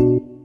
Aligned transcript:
you 0.00 0.37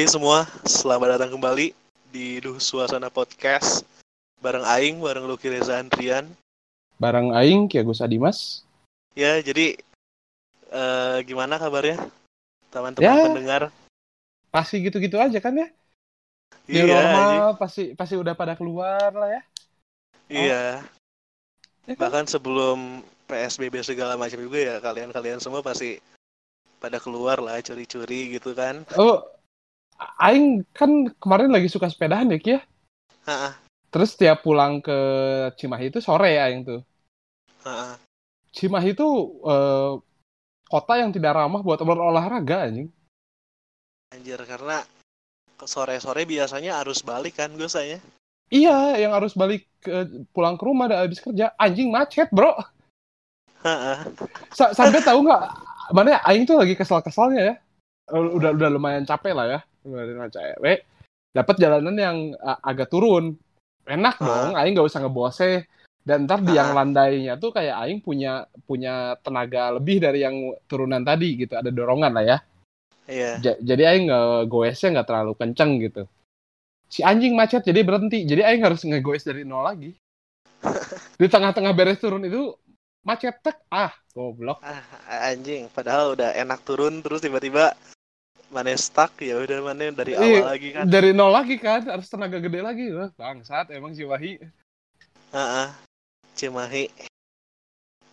Hai 0.00 0.08
semua, 0.08 0.48
selamat 0.64 1.20
datang 1.20 1.36
kembali 1.36 1.76
di 2.08 2.40
Duh 2.40 2.56
Suasana 2.56 3.12
Podcast 3.12 3.84
bareng 4.40 4.64
Aing, 4.64 4.96
bareng 4.96 5.28
Luki 5.28 5.52
Reza 5.52 5.76
Andrian. 5.76 6.24
Bareng 6.96 7.36
Aing, 7.36 7.68
Ki 7.68 7.84
Agus 7.84 8.00
Adimas. 8.00 8.64
Ya, 9.12 9.36
jadi 9.44 9.76
eh, 10.72 11.16
gimana 11.28 11.60
kabarnya 11.60 12.00
teman-teman 12.72 13.12
Ya. 13.12 13.24
pendengar? 13.28 13.62
Pasti 14.48 14.80
gitu-gitu 14.80 15.20
aja 15.20 15.36
kan 15.36 15.52
ya? 15.52 15.68
Iya, 16.64 16.80
New 16.80 16.96
normal, 16.96 17.60
pasti 17.60 17.92
pasti 17.92 18.16
udah 18.16 18.32
pada 18.32 18.56
keluar 18.56 19.12
lah 19.12 19.28
ya. 19.36 19.42
iya. 20.32 20.64
Ya 21.84 21.92
kan? 21.92 22.08
Bahkan 22.08 22.24
sebelum 22.24 23.04
PSBB 23.28 23.84
segala 23.84 24.16
macam 24.16 24.40
juga 24.40 24.64
ya 24.64 24.74
kalian-kalian 24.80 25.44
semua 25.44 25.60
pasti 25.60 26.00
pada 26.80 26.96
keluar 26.96 27.36
lah 27.36 27.60
curi-curi 27.60 28.40
gitu 28.40 28.56
kan. 28.56 28.88
Oh, 28.96 29.28
Aing 30.20 30.64
kan 30.72 31.12
kemarin 31.20 31.52
lagi 31.52 31.68
suka 31.68 31.92
sepedahan 31.92 32.32
ya 32.32 32.38
Ki 32.40 32.50
ya. 32.56 32.60
Terus 33.90 34.16
tiap 34.16 34.40
pulang 34.46 34.80
ke 34.80 34.98
Cimahi 35.60 35.92
itu 35.92 36.00
sore 36.00 36.40
ya 36.40 36.48
Aing 36.48 36.64
tuh. 36.64 36.80
Cimahi 38.56 38.96
itu 38.96 39.08
eh, 39.44 39.92
kota 40.70 40.94
yang 40.96 41.12
tidak 41.12 41.36
ramah 41.36 41.60
buat 41.60 41.82
berolahraga 41.82 42.70
anjing. 42.70 42.88
Anjir 44.10 44.42
karena 44.42 44.82
ke 45.54 45.66
sore-sore 45.68 46.24
biasanya 46.24 46.80
arus 46.82 47.04
balik 47.04 47.38
kan 47.38 47.52
gue 47.54 47.68
saya. 47.68 48.00
Iya, 48.50 48.98
yang 48.98 49.14
harus 49.14 49.38
balik 49.38 49.70
ke, 49.78 50.26
pulang 50.34 50.58
ke 50.58 50.64
rumah 50.66 50.90
dan 50.90 51.06
habis 51.06 51.22
kerja 51.22 51.54
anjing 51.54 51.94
macet 51.94 52.26
bro. 52.34 52.58
Sa- 54.50 54.74
sampai 54.74 55.04
tahu 55.04 55.22
nggak 55.22 55.42
mana 55.94 56.18
ya, 56.18 56.20
Aing 56.26 56.48
tuh 56.48 56.58
lagi 56.58 56.74
kesel-keselnya 56.74 57.54
ya. 57.54 57.54
Udah 58.10 58.50
udah 58.50 58.68
lumayan 58.72 59.06
capek 59.06 59.30
lah 59.30 59.46
ya. 59.46 59.60
Lumayan 59.84 60.28
cewek. 60.28 60.84
Dapat 61.30 61.54
jalanan 61.56 61.96
yang 61.96 62.18
uh, 62.36 62.58
agak 62.60 62.90
turun. 62.90 63.38
Enak 63.86 64.20
Ah. 64.20 64.26
dong, 64.26 64.52
Aing 64.58 64.74
nggak 64.76 64.88
usah 64.90 65.00
ngebose. 65.02 65.64
Dan 66.00 66.24
ntar 66.24 66.40
di 66.40 66.56
yang 66.56 66.72
Ah. 66.72 66.82
landainya 66.82 67.36
tuh 67.36 67.52
kayak 67.52 67.76
Aing 67.76 68.00
punya 68.00 68.44
punya 68.64 69.14
tenaga 69.20 69.76
lebih 69.76 70.00
dari 70.00 70.24
yang 70.24 70.36
turunan 70.66 71.00
tadi 71.04 71.36
gitu. 71.38 71.54
Ada 71.56 71.70
dorongan 71.72 72.12
lah 72.12 72.24
ya. 72.24 72.38
Iya. 73.10 73.30
Ja- 73.40 73.60
jadi 73.60 73.82
Aing 73.94 74.04
nggak 74.10 74.48
goesnya 74.50 74.88
nggak 75.00 75.08
terlalu 75.08 75.32
kenceng 75.38 75.72
gitu. 75.80 76.02
Si 76.90 77.06
anjing 77.06 77.38
macet 77.38 77.62
jadi 77.62 77.86
berhenti. 77.86 78.26
Jadi 78.26 78.42
Aing 78.42 78.62
harus 78.66 78.82
ngegoes 78.82 79.22
dari 79.22 79.46
nol 79.46 79.62
lagi. 79.64 79.94
di 81.20 81.24
tengah-tengah 81.30 81.72
beres 81.72 82.02
turun 82.02 82.20
itu 82.26 82.52
macet 83.00 83.40
tek 83.40 83.64
ah 83.72 83.94
goblok. 84.12 84.60
Ah, 84.60 84.84
anjing, 85.30 85.72
padahal 85.72 86.12
udah 86.18 86.36
enak 86.36 86.60
turun 86.68 87.00
terus 87.00 87.24
tiba-tiba 87.24 87.72
mana 88.50 88.74
stuck 88.74 89.14
ya 89.22 89.38
udah 89.38 89.58
mana 89.62 89.94
dari 89.94 90.18
awal 90.18 90.26
Iya, 90.26 90.42
lagi 90.42 90.68
kan. 90.74 90.84
dari 90.90 91.10
nol 91.14 91.30
lagi 91.30 91.56
kan 91.56 91.86
harus 91.86 92.10
tenaga 92.10 92.42
gede 92.42 92.60
lagi 92.60 92.90
Wah, 92.90 93.10
bangsat 93.14 93.70
emang 93.70 93.94
si 93.94 94.02
Wahi 94.02 94.42
Heeh. 95.30 95.68
Cimahi. 96.34 96.90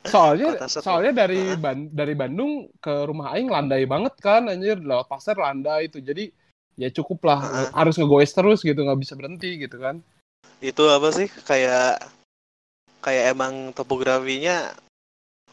soalnya 0.08 0.56
soalnya 0.70 1.26
dari 1.26 1.52
Heeh. 1.52 1.60
Ban- 1.60 1.90
dari 1.92 2.14
Bandung 2.16 2.72
ke 2.80 2.94
rumah 3.04 3.34
Aing 3.36 3.50
landai 3.52 3.84
banget 3.84 4.14
kan 4.22 4.48
anjir 4.48 4.80
lewat 4.80 5.10
pasar 5.10 5.36
landai 5.36 5.90
itu 5.92 6.00
jadi 6.00 6.32
ya 6.78 6.88
cukup 6.94 7.26
lah 7.28 7.40
Heeh. 7.44 7.68
harus 7.74 7.98
ngegoes 7.98 8.32
terus 8.32 8.62
gitu 8.64 8.78
nggak 8.78 9.02
bisa 9.02 9.18
berhenti 9.18 9.58
gitu 9.60 9.82
kan 9.82 10.00
Itu 10.62 10.90
apa 10.90 11.10
sih? 11.14 11.30
Kayak 11.46 12.02
kayak 13.02 13.34
emang 13.34 13.74
topografinya 13.74 14.74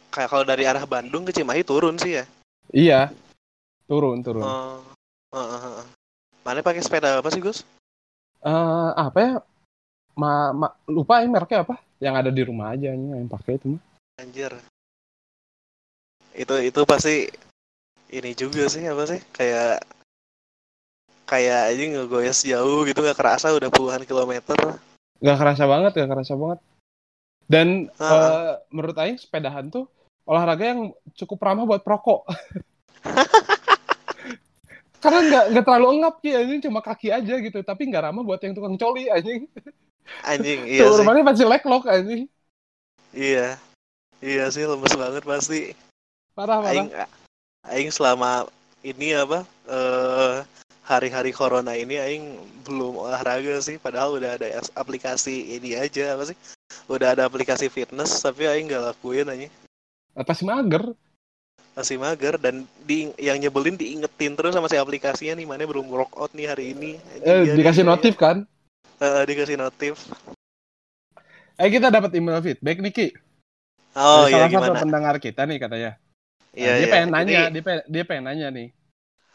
kayak 0.09 0.28
kalau 0.31 0.45
dari 0.47 0.65
arah 0.65 0.84
Bandung 0.87 1.25
ke 1.27 1.33
Cimahi 1.33 1.61
turun 1.66 1.97
sih 1.99 2.21
ya. 2.21 2.25
iya 2.71 3.01
turun 3.84 4.21
turun 4.25 4.45
Oh. 4.45 4.81
Heeh, 5.34 5.59
heeh. 5.67 5.84
Mana 6.47 6.62
pakai 6.62 6.78
sepeda 6.78 7.19
apa 7.19 7.27
sih, 7.34 7.43
Gus? 7.43 7.67
Eh, 8.45 8.91
apa 8.95 9.19
ya 9.19 9.33
ma, 10.15 10.53
ma- 10.55 10.77
lupa 10.87 11.19
Aing 11.19 11.33
mereknya 11.33 11.67
apa 11.67 11.81
yang 11.99 12.15
ada 12.15 12.31
di 12.31 12.43
rumah 12.47 12.71
aja 12.77 12.93
ini 12.95 13.17
yang 13.19 13.27
pakai 13.27 13.59
itu 13.59 13.75
mah 13.75 13.83
Anjir. 14.21 14.53
Itu 16.37 16.55
itu 16.62 16.81
pasti 16.87 17.27
ini 18.15 18.31
juga 18.39 18.71
sih 18.71 18.84
apa 18.87 19.11
sih? 19.11 19.19
Kayak 19.34 19.83
kayak 21.25 21.72
aja 21.72 21.83
ngegoes 21.83 22.45
jauh 22.45 22.84
gitu 22.84 23.01
nggak 23.01 23.16
kerasa 23.19 23.51
udah 23.56 23.72
puluhan 23.72 24.05
kilometer. 24.05 24.55
nggak 25.25 25.39
kerasa 25.41 25.65
banget 25.65 25.91
nggak 25.97 26.11
kerasa 26.15 26.34
banget 26.37 26.59
dan 27.49 27.69
Heeh. 27.97 28.12
eh, 28.12 28.53
menurut 28.71 28.97
Aing 29.01 29.16
sepedahan 29.16 29.72
tuh 29.72 29.89
olahraga 30.28 30.77
yang 30.77 30.93
cukup 31.16 31.41
ramah 31.43 31.65
buat 31.65 31.81
perokok 31.81 32.28
karena 35.04 35.20
nggak 35.28 35.44
nggak 35.53 35.65
terlalu 35.69 35.88
engap 36.00 36.15
ki 36.25 36.31
anjing 36.32 36.60
cuma 36.65 36.81
kaki 36.81 37.09
aja 37.12 37.34
gitu 37.37 37.59
tapi 37.60 37.82
nggak 37.92 38.09
ramah 38.09 38.25
buat 38.25 38.41
yang 38.41 38.56
tukang 38.56 38.81
coli 38.81 39.12
anjing 39.12 39.44
Anjing, 40.25 40.69
iya 40.69 40.84
tuh 40.84 40.97
sih. 40.97 40.98
rumahnya 41.04 41.22
pasti 41.25 41.44
leklok 41.44 41.84
anjing 41.88 42.25
Iya. 43.15 43.56
Iya 44.25 44.44
sih 44.50 44.65
lemes 44.65 44.91
banget 44.97 45.22
pasti. 45.22 45.60
parah 46.34 46.59
parah 46.65 46.72
Aing 46.72 46.88
aing 47.69 47.91
selama 47.92 48.48
ini 48.82 49.12
apa 49.15 49.44
eh 49.69 50.42
hari-hari 50.84 51.31
corona 51.32 51.72
ini 51.76 51.97
aing 52.00 52.25
belum 52.65 53.00
olahraga 53.04 53.60
sih 53.62 53.76
padahal 53.81 54.16
udah 54.19 54.36
ada 54.41 54.48
as- 54.60 54.72
aplikasi 54.75 55.56
ini 55.56 55.76
aja 55.76 56.16
apa 56.16 56.32
sih? 56.32 56.36
Udah 56.88 57.12
ada 57.16 57.25
aplikasi 57.28 57.69
fitness 57.69 58.21
tapi 58.21 58.48
aing 58.48 58.66
nggak 58.69 58.92
lakuin 58.97 59.28
aja. 59.28 59.48
pasti 60.25 60.44
mager 60.48 60.92
Masih 61.75 61.99
mager 61.99 62.39
dan 62.39 62.62
di 62.87 63.11
yang 63.19 63.35
nyebelin 63.37 63.75
diingetin 63.75 64.39
terus 64.39 64.55
sama 64.55 64.71
si 64.71 64.79
aplikasinya 64.79 65.35
nih 65.35 65.47
mana 65.47 65.67
belum 65.67 65.91
workout 65.91 66.31
nih 66.31 66.47
hari 66.47 66.71
ini. 66.71 67.03
Eh, 67.21 67.51
dikasih 67.51 67.83
notif 67.83 68.15
kan. 68.15 68.47
Eh, 69.03 69.23
dikasih 69.27 69.59
notif. 69.59 69.99
eh 71.55 71.71
kita 71.71 71.87
dapat 71.87 72.11
email 72.19 72.43
feedback 72.43 72.83
nih 72.83 72.91
ki 72.91 73.09
Oh 73.95 74.27
Dari 74.27 74.34
iya 74.34 74.51
salah 74.51 74.51
satu 74.51 74.59
gimana? 74.75 74.83
pendengar 74.83 75.15
kita 75.23 75.47
nih 75.47 75.59
katanya 75.63 75.93
Nah, 75.95 76.59
Iya 76.59 76.71
dia 76.75 76.83
iya. 76.83 76.91
pengen 76.91 77.11
nanya 77.11 77.31
Jadi, 77.31 77.53
dia 77.55 77.63
pengen, 77.63 77.83
dia 77.87 78.03
pengen 78.03 78.25
nanya 78.27 78.47
nih 78.51 78.69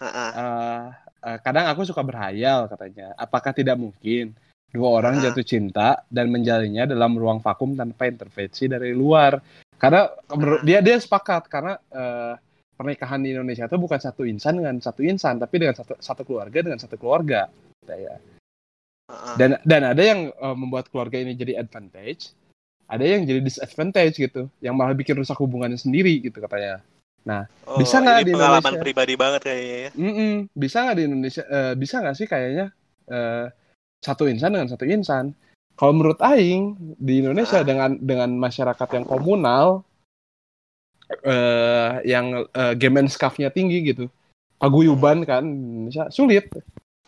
ha-ha. 0.04 0.26
eh, 0.36 0.84
eh, 1.32 1.38
kadang 1.40 1.66
aku 1.72 1.88
suka 1.88 2.04
berhayal 2.04 2.68
katanya. 2.68 3.16
Apakah 3.16 3.56
tidak 3.56 3.80
mungkin 3.80 4.36
dua 4.72 5.00
orang 5.00 5.20
Ah. 5.20 5.32
jatuh 5.32 5.44
cinta 5.44 6.04
dan 6.12 6.28
menjalinnya 6.28 6.88
dalam 6.88 7.16
ruang 7.16 7.40
vakum 7.40 7.72
tanpa 7.76 8.12
intervensi 8.12 8.68
dari 8.68 8.92
luar? 8.92 9.40
Karena 9.80 10.12
menurut 10.36 10.62
Ah. 10.62 10.66
dia 10.68 10.80
dia 10.84 11.00
sepakat 11.00 11.48
karena 11.48 11.80
eh, 11.90 12.34
pernikahan 12.76 13.20
di 13.24 13.32
Indonesia 13.32 13.68
itu 13.68 13.80
bukan 13.80 14.00
satu 14.00 14.28
insan 14.28 14.60
dengan 14.60 14.76
satu 14.84 15.02
insan, 15.04 15.40
tapi 15.40 15.56
dengan 15.64 15.76
satu 15.76 15.96
satu 16.00 16.22
keluarga 16.28 16.60
dengan 16.60 16.80
satu 16.80 17.00
keluarga. 17.00 17.48
Katanya. 17.84 18.20
ha-ha. 19.10 19.32
Dan 19.40 19.50
dan 19.64 19.82
ada 19.96 20.04
yang 20.04 20.30
eh, 20.36 20.56
membuat 20.60 20.92
keluarga 20.92 21.18
ini 21.18 21.34
jadi 21.40 21.64
advantage, 21.64 22.36
ada 22.92 23.04
yang 23.08 23.24
jadi 23.24 23.40
disadvantage 23.40 24.20
gitu, 24.20 24.52
yang 24.60 24.76
malah 24.76 24.94
bikin 24.94 25.16
rusak 25.16 25.40
hubungannya 25.40 25.80
sendiri 25.80 26.20
gitu 26.20 26.44
katanya. 26.44 26.84
Oh, 27.70 27.78
bisa 27.78 28.02
nggak 28.02 28.26
di 28.26 28.34
pengalaman 28.34 28.74
Indonesia? 28.74 28.82
pribadi 28.82 29.14
banget 29.14 29.42
kayaknya 29.46 29.78
ya. 29.78 29.90
Mm-mm. 29.94 30.34
Bisa 30.56 30.78
nggak 30.82 30.98
di 30.98 31.04
Indonesia? 31.06 31.44
eh, 31.46 31.74
bisa 31.78 31.96
nggak 32.02 32.16
sih 32.18 32.28
kayaknya 32.28 32.66
eh, 33.06 33.46
satu 34.02 34.26
insan 34.26 34.56
dengan 34.56 34.70
satu 34.72 34.86
insan? 34.90 35.38
Kalau 35.80 35.96
menurut 35.96 36.20
Aing 36.20 36.76
di 37.00 37.24
Indonesia 37.24 37.64
Ah. 37.64 37.64
dengan 37.64 37.96
dengan 37.96 38.28
masyarakat 38.36 39.00
yang 39.00 39.06
komunal, 39.08 39.88
eh, 41.24 41.92
yang 42.04 42.44
eh, 42.52 42.74
Gemenskapnya 42.76 43.48
tinggi 43.48 43.96
gitu, 43.96 44.12
paguyuban 44.60 45.24
kan 45.24 45.40
Indonesia 45.48 46.12
sulit, 46.12 46.52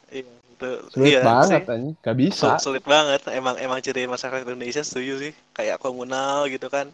Iya, 0.07 0.23
itu 0.23 0.69
sulit 0.88 1.19
iya 1.19 1.21
banget 1.23 1.62
sih. 1.68 1.91
nggak 2.00 2.18
bisa. 2.18 2.47
Sul- 2.56 2.63
Sulit 2.71 2.83
banget. 2.88 3.27
Emang 3.27 3.59
emang 3.59 3.83
ciri 3.83 4.07
masyarakat 4.07 4.47
Indonesia 4.47 4.83
setuju 4.88 5.19
sih. 5.19 5.33
Kayak 5.51 5.83
komunal 5.83 6.47
gitu 6.47 6.71
kan. 6.71 6.88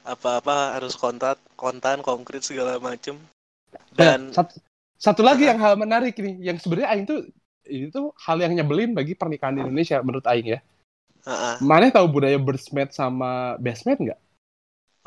Apa-apa 0.00 0.80
harus 0.80 0.96
kontak, 0.96 1.36
kontan, 1.60 2.00
konkret 2.00 2.40
segala 2.40 2.80
macem. 2.80 3.20
Dan 3.92 4.32
Nah, 4.32 4.40
satu, 4.40 4.56
satu 4.96 5.20
lagi 5.20 5.44
yang 5.44 5.60
hal 5.60 5.76
menarik 5.76 6.16
nih, 6.16 6.40
yang 6.40 6.56
sebenarnya 6.56 6.96
Aing 6.96 7.04
tuh 7.04 7.28
ini 7.68 7.92
tuh 7.92 8.16
hal 8.24 8.40
yang 8.40 8.56
nyebelin 8.56 8.96
bagi 8.96 9.12
pernikahan 9.12 9.60
di 9.60 9.60
Indonesia 9.60 10.00
menurut 10.00 10.24
Aing 10.24 10.56
ya. 10.56 10.60
Ah. 11.28 11.56
Mana 11.60 11.92
tahu 11.92 12.06
budaya 12.08 12.38
bridesmaid 12.40 12.92
sama 12.94 13.56
bestmaid 13.60 13.98
nggak? 14.00 14.20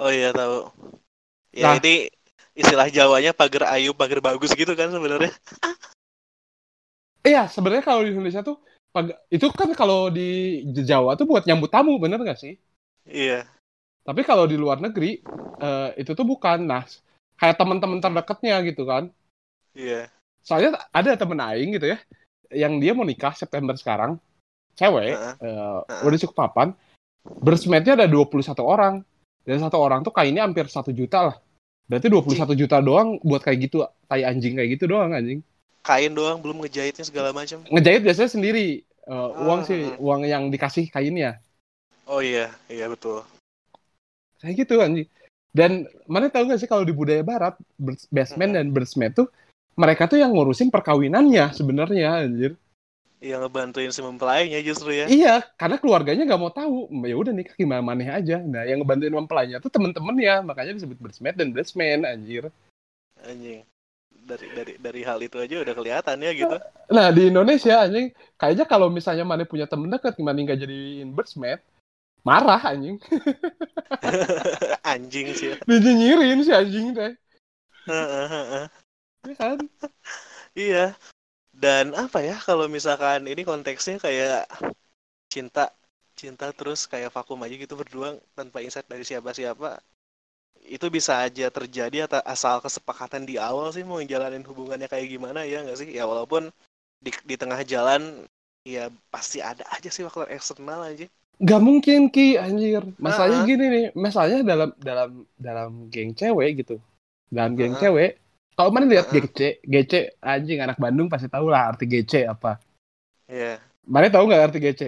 oh 0.02 0.10
iya 0.10 0.34
tahu. 0.34 0.70
Ya 1.54 1.74
Nah. 1.74 1.78
ini 1.78 2.10
istilah 2.58 2.90
Jawanya 2.90 3.34
pagar 3.34 3.70
ayu, 3.78 3.94
pagar 3.94 4.22
bagus 4.22 4.54
gitu 4.54 4.74
kan 4.74 4.90
sebenarnya. 4.90 5.34
Iya, 7.24 7.48
sebenarnya 7.48 7.86
kalau 7.86 8.02
di 8.04 8.12
Indonesia 8.12 8.44
tuh 8.44 8.60
itu 9.34 9.50
kan 9.50 9.74
kalau 9.74 10.14
di 10.14 10.62
Jawa 10.86 11.18
tuh 11.18 11.26
buat 11.26 11.48
nyambut 11.50 11.72
tamu, 11.74 11.98
bener 11.98 12.22
nggak 12.22 12.38
sih? 12.38 12.54
Iya. 13.10 13.48
Tapi 14.04 14.22
kalau 14.28 14.46
di 14.46 14.60
luar 14.60 14.84
negeri 14.84 15.24
eh, 15.64 15.90
itu 15.98 16.12
tuh 16.14 16.28
bukan. 16.28 16.68
Nah, 16.68 16.84
kayak 17.40 17.58
teman-teman 17.58 18.04
terdekatnya 18.04 18.60
gitu 18.68 18.84
kan. 18.86 19.10
Iya. 19.74 20.12
Soalnya 20.44 20.78
ada 20.92 21.16
temen 21.16 21.40
aing 21.40 21.80
gitu 21.80 21.96
ya, 21.96 21.98
yang 22.52 22.78
dia 22.78 22.92
mau 22.92 23.08
nikah 23.08 23.32
September 23.34 23.74
sekarang, 23.80 24.20
cewek, 24.78 25.14
Heeh. 25.16 25.34
eh, 25.42 25.82
Heeh. 25.88 26.02
udah 26.06 26.18
cukup 26.26 26.36
papan, 26.36 26.68
bersmetnya 27.42 27.98
ada 27.98 28.08
21 28.10 28.64
orang. 28.64 29.06
Dan 29.44 29.60
satu 29.60 29.76
orang 29.76 30.08
tuh 30.08 30.16
kainnya 30.16 30.48
hampir 30.48 30.72
satu 30.72 30.96
juta 30.96 31.20
lah. 31.32 31.36
Berarti 31.84 32.08
21 32.08 32.56
juta 32.56 32.80
doang 32.80 33.20
buat 33.20 33.44
kayak 33.44 33.68
gitu, 33.68 33.84
tai 34.08 34.24
anjing 34.24 34.56
kayak 34.56 34.80
gitu 34.80 34.88
doang 34.88 35.12
anjing. 35.12 35.44
Kain 35.84 36.16
doang 36.16 36.40
belum 36.40 36.64
ngejahitnya 36.64 37.04
segala 37.04 37.36
macam. 37.36 37.60
Ngejahit 37.68 38.08
biasanya 38.08 38.32
sendiri. 38.32 38.88
Eh, 39.04 39.30
uang 39.44 39.68
sih, 39.68 39.92
uang 40.00 40.24
yang 40.24 40.48
dikasih 40.48 40.88
kainnya. 40.88 41.44
Oh 42.08 42.24
iya, 42.24 42.56
iya 42.72 42.88
betul. 42.88 43.28
Kayak 44.40 44.64
gitu 44.64 44.80
anjing. 44.80 45.08
Dan 45.52 45.92
mana 46.08 46.32
tahu 46.32 46.48
nggak 46.48 46.64
sih 46.64 46.72
kalau 46.72 46.88
di 46.88 46.96
budaya 46.96 47.20
barat, 47.20 47.60
basement 48.10 48.56
dan 48.56 48.72
bersmet 48.72 49.12
tuh 49.12 49.28
mereka 49.76 50.08
tuh 50.08 50.24
yang 50.24 50.32
ngurusin 50.32 50.72
perkawinannya 50.72 51.52
sebenarnya 51.52 52.26
anjir. 52.26 52.56
Yang 53.24 53.40
ngebantuin 53.48 53.92
si 53.96 54.04
mempelainya 54.04 54.60
justru 54.60 54.92
ya. 54.92 55.08
Iya, 55.08 55.48
karena 55.56 55.80
keluarganya 55.80 56.28
nggak 56.28 56.42
mau 56.44 56.52
tahu. 56.52 56.92
Ya 57.08 57.16
udah 57.16 57.32
nikah 57.32 57.56
gimana 57.56 57.80
maneh 57.80 58.12
aja. 58.12 58.44
Nah, 58.44 58.68
yang 58.68 58.84
ngebantuin 58.84 59.16
mempelainya 59.16 59.64
tuh 59.64 59.72
temen-temennya, 59.72 60.44
makanya 60.44 60.76
disebut 60.76 61.00
bersmet 61.00 61.40
dan 61.40 61.56
bridesmaid 61.56 62.04
anjir. 62.04 62.52
Anjing. 63.24 63.64
Dari 64.12 64.48
dari 64.52 64.74
dari 64.76 65.02
hal 65.08 65.24
itu 65.24 65.40
aja 65.40 65.56
udah 65.64 65.72
kelihatan 65.72 66.20
ya 66.20 66.32
gitu. 66.36 66.56
Nah, 66.92 67.08
di 67.16 67.32
Indonesia 67.32 67.88
anjing, 67.88 68.12
kayaknya 68.36 68.68
kalau 68.68 68.92
misalnya 68.92 69.24
maneh 69.24 69.48
punya 69.48 69.72
temen 69.72 69.88
dekat 69.88 70.20
gimana 70.20 70.44
nggak 70.44 70.60
jadiin 70.60 71.16
bridesmaid, 71.16 71.64
marah 72.28 72.60
anjing. 72.60 73.00
Anjing 74.84 75.32
sih. 75.32 75.56
ya. 75.56 75.58
Dinyinyirin 75.64 76.44
si 76.44 76.52
anjing 76.52 76.92
teh. 76.92 77.16
Heeh, 77.88 78.26
heeh. 78.28 78.66
Iya 79.24 79.36
kan? 79.40 79.58
Iya. 80.52 80.86
Dan 81.64 81.86
apa 82.04 82.20
ya 82.30 82.36
kalau 82.48 82.66
misalkan 82.78 83.22
ini 83.32 83.42
konteksnya 83.50 83.98
kayak 84.06 84.44
cinta 85.34 85.66
cinta 86.22 86.48
terus 86.58 86.80
kayak 86.92 87.10
vakum 87.16 87.40
aja 87.46 87.56
gitu 87.64 87.74
berdua 87.82 88.10
tanpa 88.38 88.58
insight 88.66 88.88
dari 88.92 89.04
siapa-siapa 89.10 89.70
itu 90.76 90.86
bisa 90.98 91.14
aja 91.26 91.46
terjadi 91.58 91.98
atau 92.08 92.22
asal 92.34 92.56
kesepakatan 92.66 93.24
di 93.30 93.36
awal 93.48 93.68
sih 93.76 93.84
mau 93.84 94.00
jalanin 94.14 94.46
hubungannya 94.50 94.88
kayak 94.88 95.08
gimana 95.12 95.40
ya 95.44 95.60
nggak 95.66 95.78
sih 95.82 95.90
ya 95.92 96.04
walaupun 96.12 96.44
di, 97.04 97.12
di 97.28 97.36
tengah 97.36 97.60
jalan 97.68 98.02
ya 98.64 98.88
pasti 99.12 99.44
ada 99.44 99.66
aja 99.76 99.90
sih 99.92 100.04
faktor 100.08 100.32
eksternal 100.32 100.82
aja 100.92 101.08
Gak 101.44 101.60
mungkin 101.60 102.08
Ki 102.14 102.40
anjir. 102.40 102.86
Masalahnya 103.02 103.42
Ah. 103.44 103.48
gini 103.50 103.66
nih, 103.68 103.86
masalahnya 103.98 104.40
dalam 104.48 104.70
dalam 104.80 105.10
dalam 105.36 105.72
geng 105.92 106.14
cewek 106.16 106.64
gitu. 106.64 106.80
Dalam 107.28 107.58
geng 107.60 107.74
Ah. 107.76 107.82
cewek, 107.84 108.22
kalau 108.54 108.70
mana 108.70 108.86
lihat 108.86 109.10
Ah. 109.10 109.14
GC, 109.14 109.40
GC 109.64 109.94
anjing 110.20 110.60
anak 110.60 110.78
Bandung 110.78 111.10
pasti 111.10 111.28
tahu 111.28 111.50
lah 111.50 111.74
arti 111.74 111.86
GC 111.86 112.26
apa. 112.26 112.58
ya 113.26 113.58
Mana 113.84 114.08
tahu 114.08 114.30
nggak 114.30 114.44
arti 114.48 114.60
GC? 114.60 114.82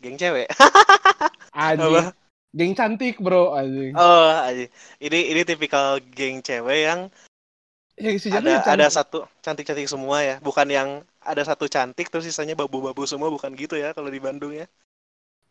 geng 0.00 0.16
cewek 0.16 0.48
Anjing. 1.54 2.10
Apa? 2.10 2.12
Geng 2.54 2.72
cantik, 2.72 3.18
Bro, 3.18 3.50
anjing. 3.52 3.92
oh 3.94 4.30
aja 4.30 4.68
ini 5.00 5.18
ini 5.32 5.42
tipikal 5.42 5.98
geng 6.12 6.40
cewek 6.40 6.80
yang 6.86 7.00
Ya, 7.94 8.10
ada 8.10 8.58
cantik. 8.58 8.74
ada 8.74 8.86
satu 8.90 9.18
cantik-cantik 9.38 9.86
semua 9.86 10.18
ya 10.18 10.36
bukan 10.42 10.66
yang 10.66 10.88
ada 11.22 11.46
satu 11.46 11.70
cantik 11.70 12.10
terus 12.10 12.26
sisanya 12.26 12.58
babu-babu 12.58 13.06
semua 13.06 13.30
bukan 13.30 13.54
gitu 13.54 13.78
ya 13.78 13.94
kalau 13.94 14.10
di 14.10 14.18
Bandung 14.18 14.50
ya 14.50 14.66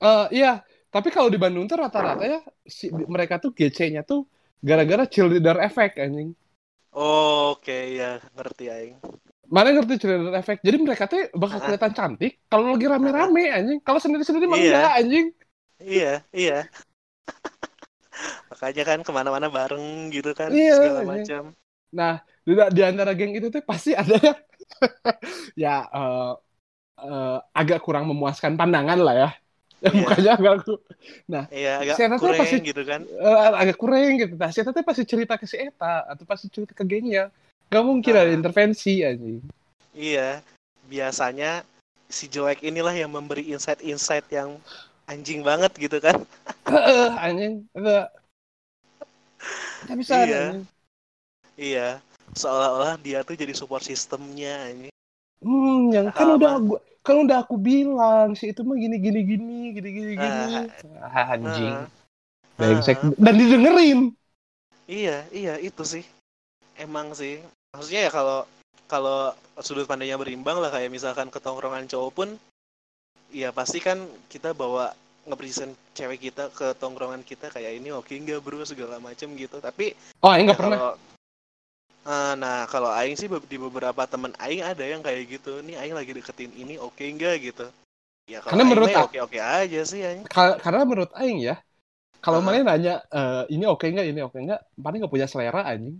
Eh, 0.03 0.25
iya, 0.35 0.59
tapi 0.91 1.07
kalau 1.07 1.31
di 1.31 1.39
Bandung 1.39 1.63
tuh 1.63 1.79
rata-rata 1.79 2.27
ya 2.27 2.43
si, 2.67 2.91
mereka 2.91 3.39
tuh 3.39 3.55
GC-nya 3.55 4.03
tuh 4.03 4.27
gara-gara 4.59 5.07
cheerleader 5.07 5.63
effect 5.63 5.95
anjing. 5.95 6.35
Oh, 7.01 7.51
oke 7.53 7.75
ya 7.99 8.09
ngerti 8.35 8.63
aing 8.75 8.95
Mana 9.55 9.69
ngerti 9.75 9.93
cheerleader 10.01 10.33
effect? 10.41 10.61
Jadi 10.65 10.77
mereka 10.81 11.03
tuh 11.11 11.19
bakal 11.41 11.59
Ah. 11.59 11.63
kelihatan 11.63 11.93
cantik 11.97 12.31
kalau 12.51 12.73
lagi 12.73 12.85
rame-rame 12.89 13.43
anjing. 13.53 13.79
Kalau 13.85 13.99
sendiri-sendiri 14.01 14.45
mah 14.49 14.59
Iya. 14.59 14.73
enggak 14.73 14.89
anjing. 14.99 15.25
iya 15.83 16.11
iya 16.33 16.53
makanya 18.51 18.83
kan 18.89 18.99
ke 19.05 19.11
mana-mana 19.17 19.47
bareng 19.57 19.85
gitu 20.15 20.31
kan 20.39 20.51
Iya, 20.53 20.73
segala 20.75 20.99
iya. 21.07 21.11
macam 21.11 21.43
Nah, 21.97 22.11
di, 22.47 22.51
di 22.77 22.81
antara 22.89 23.11
geng 23.19 23.33
itu 23.37 23.47
tuh 23.55 23.63
pasti 23.71 23.91
ada 24.01 24.15
yang 24.27 24.37
ya 25.63 25.69
eh, 25.95 26.31
eh, 27.03 27.25
agak 27.59 27.79
kurang 27.85 28.05
memuaskan 28.11 28.53
pandangan 28.59 28.99
lah 29.05 29.15
ya. 29.21 29.27
Iya. 29.83 29.91
mukanya 29.99 30.31
agak 30.33 30.53
ku- 30.63 30.83
iya 31.51 31.73
agak 31.77 31.95
rasa 31.99 32.15
kurang 32.17 32.39
pasti- 32.39 32.63
gitu 32.63 32.81
kan 32.81 33.01
eh, 33.03 33.37
agak 33.53 33.75
kurang 33.75 33.99
gitu. 34.15 34.33
Nah, 34.33 34.47
si 34.47 34.57
Eta 34.57 34.71
teh 34.71 34.81
pasti 34.81 35.03
cerita 35.03 35.35
ke 35.35 35.43
si 35.43 35.59
Eta 35.59 36.07
atau 36.07 36.23
pasti 36.23 36.47
cerita 36.47 36.71
ke 36.71 36.81
gengnya. 36.81 37.27
Gak 37.67 37.83
mungkin 37.83 38.13
ada 38.13 38.27
Ah. 38.27 38.33
intervensi 38.33 39.01
anjing. 39.01 39.43
iya 39.91 40.39
biasanya 40.85 41.61
si 42.07 42.25
Joek 42.25 42.61
inilah 42.61 42.93
yang 42.93 43.09
memberi 43.09 43.45
insight-insight 43.45 44.25
yang 44.29 44.55
anjing 45.05 45.41
banget 45.41 45.69
gitu 45.75 45.99
kan 45.99 46.17
anjing. 47.19 47.67
Enggak. 47.71 48.07
Nggak 49.83 49.97
bisa 49.99 50.13
Iya. 50.15 50.23
anjing. 50.23 50.63
iya 51.53 51.87
seolah-olah 52.33 52.97
dia 52.97 53.21
tuh 53.21 53.35
jadi 53.35 53.51
support 53.51 53.83
sistemnya 53.83 54.63
anjing 54.65 54.95
Hmm, 55.37 55.91
yang 55.91 56.07
kan 56.09 56.33
udah 56.33 56.55
gua 56.57 56.79
kan 57.03 57.19
udah 57.19 57.43
aku 57.43 57.59
bilang 57.59 58.31
si 58.33 58.49
itu 58.49 58.63
mah 58.63 58.79
gini 58.79 58.95
gini 58.95 59.19
gini 59.21 59.57
gini 59.75 59.89
gini 59.91 60.11
gini. 60.15 60.55
Ah. 60.95 61.11
Ah, 61.11 61.35
anjing. 61.35 61.67
Ah. 61.69 61.87
Brengsek. 62.55 62.97
Ah. 62.97 63.11
Dan 63.19 63.35
didengerin. 63.35 63.99
Iya, 64.87 65.27
iya 65.29 65.53
itu 65.59 65.83
sih. 65.83 66.03
Emang 66.73 67.11
sih. 67.11 67.43
Maksudnya 67.75 68.07
ya 68.07 68.11
kalau 68.11 68.47
kalau 68.87 69.35
sudut 69.59 69.83
pandangnya 69.83 70.15
berimbang 70.15 70.57
lah 70.57 70.71
kayak 70.71 70.87
misalkan 70.87 71.27
ketongkrongan 71.27 71.85
cowok 71.85 72.11
pun 72.13 72.29
ya 73.33 73.49
pasti 73.49 73.81
kan 73.81 73.99
kita 74.29 74.53
bawa 74.53 74.93
ngepresent 75.25 75.71
cewek 75.91 76.19
kita 76.21 76.51
ke 76.51 76.75
tongkrongan 76.77 77.23
kita 77.23 77.47
kayak 77.49 77.79
ini 77.79 77.89
oke 77.89 78.11
nggak 78.11 78.43
bro 78.43 78.61
segala 78.61 78.99
macem 78.99 79.33
gitu 79.33 79.57
tapi 79.57 79.95
Oh, 80.19 80.29
aing 80.29 80.45
nggak 80.45 80.55
ya 80.55 80.61
pernah. 80.61 80.77
kalau- 80.77 80.99
Ah, 82.03 82.35
nah 82.35 82.67
kalau 82.67 82.91
aing 82.91 83.15
sih 83.15 83.31
di 83.47 83.55
beberapa 83.55 84.03
temen 84.03 84.35
aing 84.35 84.59
ada 84.59 84.83
yang 84.83 84.99
kayak 84.99 85.23
gitu 85.39 85.63
nih 85.63 85.79
aing 85.79 85.95
lagi 85.95 86.11
deketin 86.11 86.51
ini 86.51 86.75
oke 86.75 86.99
nggak 86.99 87.35
gitu 87.39 87.65
ya 88.27 88.43
kalau 88.43 88.59
Karena 88.59 88.63
aing 88.67 88.71
menurut 88.75 88.91
ya 88.91 88.99
a- 88.99 89.07
oke-oke 89.07 89.39
aja 89.39 89.81
sih 89.87 90.01
aing 90.03 90.23
Ka- 90.27 90.59
karena 90.59 90.83
menurut 90.83 91.11
aing 91.15 91.39
ya, 91.39 91.55
kalau 92.19 92.39
Ah. 92.39 92.45
mana 92.45 92.75
nanya 92.75 92.93
eh, 93.07 93.43
ini 93.55 93.63
oke 93.67 93.85
nggak, 93.87 94.07
ini 94.11 94.19
oke 94.23 94.37
nggak, 94.39 94.61
mana 94.79 94.95
nggak 94.99 95.13
punya 95.13 95.27
selera 95.31 95.63
anjing. 95.63 95.99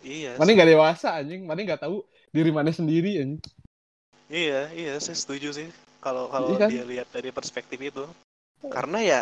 iya 0.00 0.32
Mana 0.40 0.50
nggak 0.56 0.70
dewasa 0.72 1.08
anjing, 1.20 1.44
mana 1.44 1.60
nggak 1.60 1.82
tahu 1.84 1.96
diri 2.32 2.50
mana 2.52 2.70
sendiri 2.72 3.20
anjing. 3.20 3.40
Iya, 4.32 4.72
iya, 4.72 4.92
saya 4.96 5.16
setuju 5.16 5.48
sih. 5.52 5.68
Kalau 6.00 6.32
kalau 6.32 6.56
Iya 6.56 6.58
kan? 6.64 6.70
dia 6.72 6.84
lihat 6.88 7.08
dari 7.12 7.30
perspektif 7.30 7.78
itu, 7.78 8.04
karena 8.72 8.98
ya 9.04 9.20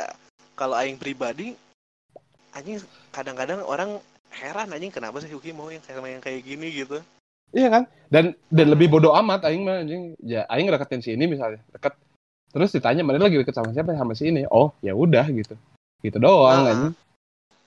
kalau 0.55 0.79
aing 0.79 0.97
pribadi, 1.03 1.59
anjing 2.55 2.79
kadang-kadang 3.11 3.61
orang 3.67 3.99
heran 4.31 4.71
anjing 4.71 4.91
kenapa 4.91 5.19
sih 5.19 5.31
Yuki 5.31 5.51
mau 5.51 5.69
yang 5.69 5.83
kayak 5.83 6.01
yang 6.01 6.23
kayak 6.23 6.41
gini 6.43 6.69
gitu. 6.73 6.99
Iya 7.51 7.69
kan? 7.69 7.83
Dan 8.07 8.25
dan 8.49 8.67
lebih 8.71 8.87
bodoh 8.87 9.11
amat 9.19 9.43
aing 9.47 9.67
mah 9.67 9.83
anjing. 9.83 10.15
Ya 10.23 10.47
aing 10.47 10.71
deketin 10.71 11.03
si 11.03 11.11
ini 11.15 11.27
misalnya, 11.27 11.59
deket. 11.75 11.95
Terus 12.51 12.71
ditanya 12.71 13.03
mana 13.03 13.19
lagi 13.23 13.39
deket 13.39 13.55
sama 13.55 13.71
siapa 13.71 13.95
sama 13.95 14.15
si 14.15 14.31
ini. 14.31 14.47
Oh, 14.51 14.71
ya 14.83 14.95
udah 14.95 15.27
gitu. 15.31 15.55
Gitu 16.03 16.19
doang 16.19 16.67
Ah. 16.67 16.71
anjing. 16.71 16.95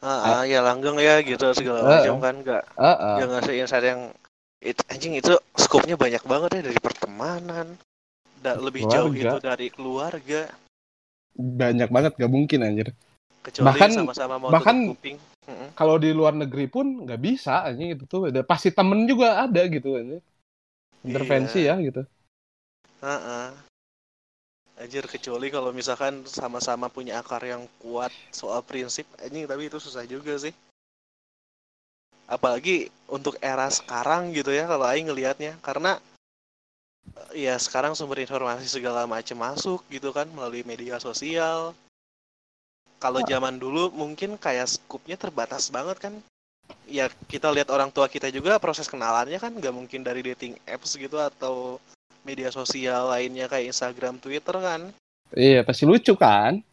Ah, 0.03 0.19
ah, 0.19 0.41
ya 0.43 0.59
langgeng 0.59 0.99
ya 0.99 1.23
gitu 1.23 1.47
segala 1.55 1.79
Ah, 1.79 1.87
macam 2.03 2.19
kan 2.19 2.35
nggak 2.43 2.63
Heeh. 2.75 3.13
nggak 3.23 3.29
ngasih 3.31 3.55
insight 3.55 3.85
yang 3.87 4.01
itu 4.59 4.81
anjing 4.91 5.13
itu 5.15 5.31
skopnya 5.55 5.95
banyak 5.95 6.23
banget 6.27 6.49
ya 6.59 6.61
dari 6.67 6.79
pertemanan, 6.79 7.67
da, 8.43 8.59
lebih 8.59 8.83
jauh 8.87 9.07
Keluarga. 9.11 9.31
itu 9.31 9.37
dari 9.39 9.67
keluarga, 9.71 10.41
Banyak 11.33 11.89
banget 11.89 12.11
gak 12.13 12.29
mungkin 12.31 12.61
anjir. 12.61 12.91
kecuali 13.43 13.67
Bahkan- 13.73 13.91
sama-sama 13.95 14.35
mau 14.39 14.51
bahkan- 14.51 14.91
kuping. 14.91 15.17
Kalau 15.73 15.97
di 15.97 16.13
luar 16.13 16.31
negeri 16.37 16.69
pun 16.69 17.03
nggak 17.03 17.21
bisa 17.21 17.65
anjing 17.65 17.97
itu 17.97 18.03
tuh. 18.07 18.29
Ada- 18.29 18.45
Pasti 18.45 18.69
temen 18.71 19.03
juga 19.09 19.43
ada 19.43 19.61
gitu 19.67 19.97
anjing. 19.97 20.23
Intervensi 21.03 21.65
Iya. 21.67 21.75
ya 21.75 21.83
gitu. 21.83 22.01
Heeh. 23.03 23.47
Anjir 24.73 25.05
kecuali 25.05 25.53
kalau 25.53 25.69
misalkan 25.69 26.25
sama-sama 26.25 26.89
punya 26.89 27.21
akar 27.21 27.43
yang 27.45 27.67
kuat 27.77 28.09
soal 28.33 28.65
prinsip 28.65 29.05
anjing 29.21 29.45
tapi 29.45 29.69
itu 29.69 29.77
susah 29.77 30.07
juga 30.07 30.33
sih. 30.39 30.55
Apalagi 32.25 32.87
untuk 33.11 33.35
era 33.43 33.67
sekarang 33.69 34.31
gitu 34.33 34.49
ya 34.49 34.65
kalau 34.65 34.87
aing 34.87 35.11
ngelihatnya 35.11 35.59
karena 35.59 35.99
ya 37.35 37.59
sekarang 37.59 37.93
sumber 37.93 38.23
informasi 38.23 38.65
segala 38.65 39.03
macam 39.05 39.37
masuk 39.37 39.83
gitu 39.91 40.09
kan 40.15 40.25
melalui 40.31 40.63
media 40.63 40.97
sosial. 40.97 41.75
Kalau 43.03 43.19
Oh. 43.19 43.27
zaman 43.27 43.59
dulu 43.59 43.91
mungkin 43.91 44.39
kayak 44.39 44.71
skupnya 44.71 45.19
terbatas 45.19 45.67
banget 45.67 45.99
kan. 45.99 46.15
ya 46.87 47.11
kita 47.27 47.51
lihat 47.51 47.67
orang 47.75 47.91
tua 47.91 48.07
kita 48.07 48.31
juga 48.31 48.55
proses 48.55 48.87
kenalannya 48.87 49.35
kan 49.35 49.51
nggak 49.51 49.75
mungkin 49.75 49.99
dari 49.99 50.23
dating 50.23 50.55
apps 50.63 50.95
gitu 50.95 51.19
atau 51.19 51.75
media 52.23 52.47
sosial 52.55 53.11
lainnya 53.11 53.51
kayak 53.51 53.75
Instagram, 53.75 54.15
Twitter 54.15 54.55
kan. 54.63 54.95
Iya, 55.35 55.67
pasti 55.67 55.83
lucu 55.83 56.15
kan? 56.15 56.63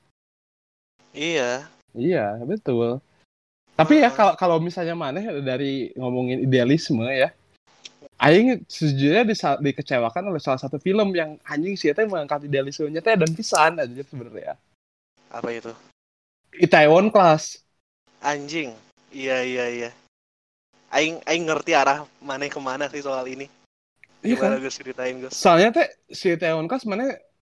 Iya. 1.10 1.66
Iya, 1.90 2.38
betul. 2.46 3.02
Tapi 3.74 3.98
ya 3.98 4.14
kalau 4.14 4.38
kalau 4.38 4.56
misalnya 4.62 4.94
mana 4.94 5.18
dari 5.42 5.90
ngomongin 5.98 6.46
idealisme 6.46 7.02
ya, 7.10 7.34
Aing 8.22 8.62
sejujurnya 8.70 9.26
disa- 9.26 9.58
dikecewakan 9.58 10.30
oleh 10.30 10.38
salah 10.38 10.60
satu 10.62 10.78
film 10.78 11.10
yang 11.18 11.34
anjing 11.42 11.74
sih 11.74 11.90
teh 11.90 12.06
mengangkat 12.06 12.46
idealismenya 12.46 13.02
teh 13.02 13.18
dan 13.18 13.30
pisan 13.34 13.74
aja 13.80 14.02
sebenarnya. 14.06 14.54
Apa 15.34 15.50
itu? 15.50 15.74
Itaewon 16.56 17.14
Class. 17.14 17.62
Anjing. 18.20 18.74
Iya 19.10 19.42
iya 19.42 19.66
iya. 19.70 19.90
Aing 20.90 21.22
aing 21.22 21.46
ngerti 21.46 21.72
arah 21.74 22.02
mana 22.18 22.50
ke 22.50 22.58
mana 22.58 22.90
sih 22.90 23.02
soal 23.02 23.26
ini. 23.30 23.46
Iya 24.20 24.36
kan? 24.36 24.58
Gus 24.58 24.76
ceritain 24.76 25.16
Gus? 25.22 25.32
Soalnya 25.32 25.70
teh 25.70 25.88
si 26.10 26.34
Itaewon 26.34 26.66
Class 26.66 26.84
mana 26.84 27.14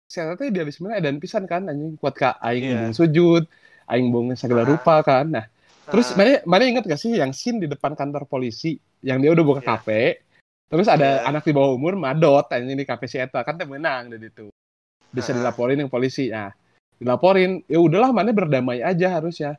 saya 0.07 0.37
teh 0.37 0.53
idealismenya 0.53 1.01
dan 1.01 1.17
pisan 1.17 1.49
kan 1.49 1.65
anjing 1.67 1.97
kuat 1.97 2.15
ka 2.15 2.37
aing 2.45 2.69
bung 2.69 2.93
sujud, 2.93 3.45
aing 3.89 4.13
bung 4.13 4.29
segala 4.37 4.63
Ah. 4.63 4.69
rupa 4.69 5.01
kan. 5.01 5.27
Nah, 5.33 5.45
terus 5.89 6.13
Ah, 6.13 6.17
mana 6.21 6.31
mana 6.45 6.63
inget 6.69 6.85
gak 6.85 7.01
sih 7.01 7.17
yang 7.17 7.33
scene 7.33 7.59
di 7.59 7.67
depan 7.67 7.97
kantor 7.97 8.29
polisi 8.29 8.77
yang 9.01 9.19
dia 9.25 9.33
udah 9.33 9.45
buka 9.45 9.61
Iya. 9.65 9.69
kafe, 9.75 10.03
terus 10.69 10.87
ada 10.87 11.25
Iya. 11.25 11.33
anak 11.33 11.43
di 11.49 11.53
bawah 11.57 11.73
umur 11.75 11.97
madot 11.97 12.45
anjing 12.53 12.77
di 12.77 12.85
kafe 12.85 13.09
si 13.09 13.17
eta 13.17 13.41
kan 13.43 13.57
teh 13.57 13.65
menang 13.67 14.13
dari 14.13 14.29
itu. 14.29 14.53
Bisa 15.09 15.33
Ah. 15.33 15.41
dilaporin 15.41 15.81
yang 15.81 15.91
polisi. 15.91 16.29
Nah, 16.29 16.53
dilaporin, 17.01 17.63
ya 17.71 17.79
udahlah 17.81 18.11
mana 18.13 18.35
berdamai 18.35 18.83
aja 18.83 19.21
harusnya. 19.21 19.57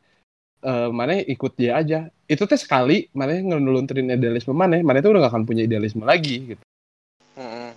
Eh 0.63 0.89
mana 0.93 1.19
ikut 1.19 1.53
dia 1.59 1.75
aja. 1.79 2.07
Itu 2.29 2.47
teh 2.47 2.55
sekali 2.59 3.07
mana 3.11 3.35
ngelunturin 3.35 4.11
idealisme 4.13 4.55
mana, 4.55 4.79
mana 4.79 5.03
itu 5.03 5.09
udah 5.11 5.27
gak 5.27 5.33
akan 5.35 5.43
punya 5.43 5.63
idealisme 5.67 6.03
lagi 6.07 6.55
gitu. 6.55 6.63
mm-mm. 7.35 7.71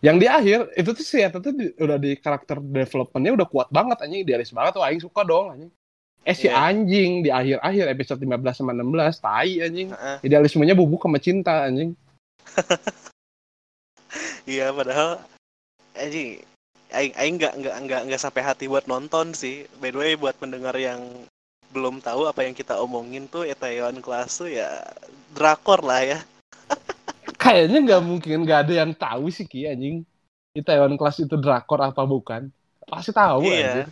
Yang 0.00 0.16
di 0.20 0.26
akhir 0.28 0.58
itu 0.76 0.90
tuh 0.96 1.04
si 1.04 1.20
Eta 1.20 1.40
tuh 1.40 1.52
di- 1.52 1.72
udah 1.76 1.96
di 2.00 2.16
karakter 2.16 2.60
developmentnya 2.60 3.32
udah 3.36 3.46
kuat 3.48 3.68
banget 3.68 4.00
anjing 4.04 4.24
idealis 4.24 4.52
banget 4.52 4.76
tuh 4.76 4.84
aing 4.84 5.00
suka 5.00 5.20
dong 5.24 5.52
anjing. 5.52 5.72
Eh 6.24 6.32
si 6.32 6.48
Iya. 6.48 6.56
anjing 6.56 7.20
di 7.20 7.28
akhir-akhir 7.28 7.84
episode 7.92 8.20
15 8.24 8.56
sama 8.56 8.72
16 8.72 9.20
tai 9.20 9.60
anjing. 9.60 9.92
Heeh. 9.92 10.16
Idealismenya 10.24 10.72
bubuk 10.72 11.04
sama 11.04 11.20
cinta 11.20 11.68
anjing. 11.68 11.92
Iya 14.44 14.70
padahal 14.76 15.24
anjing 15.96 16.44
aing 16.94 17.14
aing 17.18 17.36
nggak 17.36 17.54
nggak 17.58 17.76
nggak 17.84 18.00
nggak 18.08 18.20
sampai 18.22 18.42
hati 18.46 18.70
buat 18.70 18.86
nonton 18.86 19.34
sih. 19.34 19.66
By 19.82 19.90
the 19.90 19.98
way 19.98 20.12
buat 20.14 20.38
pendengar 20.38 20.74
yang 20.78 21.26
belum 21.74 21.98
tahu 21.98 22.30
apa 22.30 22.46
yang 22.46 22.54
kita 22.54 22.78
omongin 22.78 23.26
tuh 23.26 23.42
Itaewon 23.42 23.98
Class 23.98 24.38
tuh 24.38 24.48
ya 24.48 24.80
drakor 25.34 25.82
lah 25.82 26.00
ya. 26.06 26.18
Kayaknya 27.42 27.78
nggak 27.90 28.02
mungkin 28.06 28.46
nggak 28.46 28.60
ada 28.70 28.74
yang 28.86 28.92
tahu 28.94 29.28
sih 29.28 29.44
Ki 29.44 29.66
anjing. 29.66 30.06
Itaewon 30.54 30.94
Class 30.94 31.18
itu 31.18 31.34
drakor 31.34 31.82
apa 31.82 32.06
bukan? 32.06 32.46
Pasti 32.86 33.10
tahu 33.10 33.50
iya. 33.50 33.82
anjing. 33.82 33.90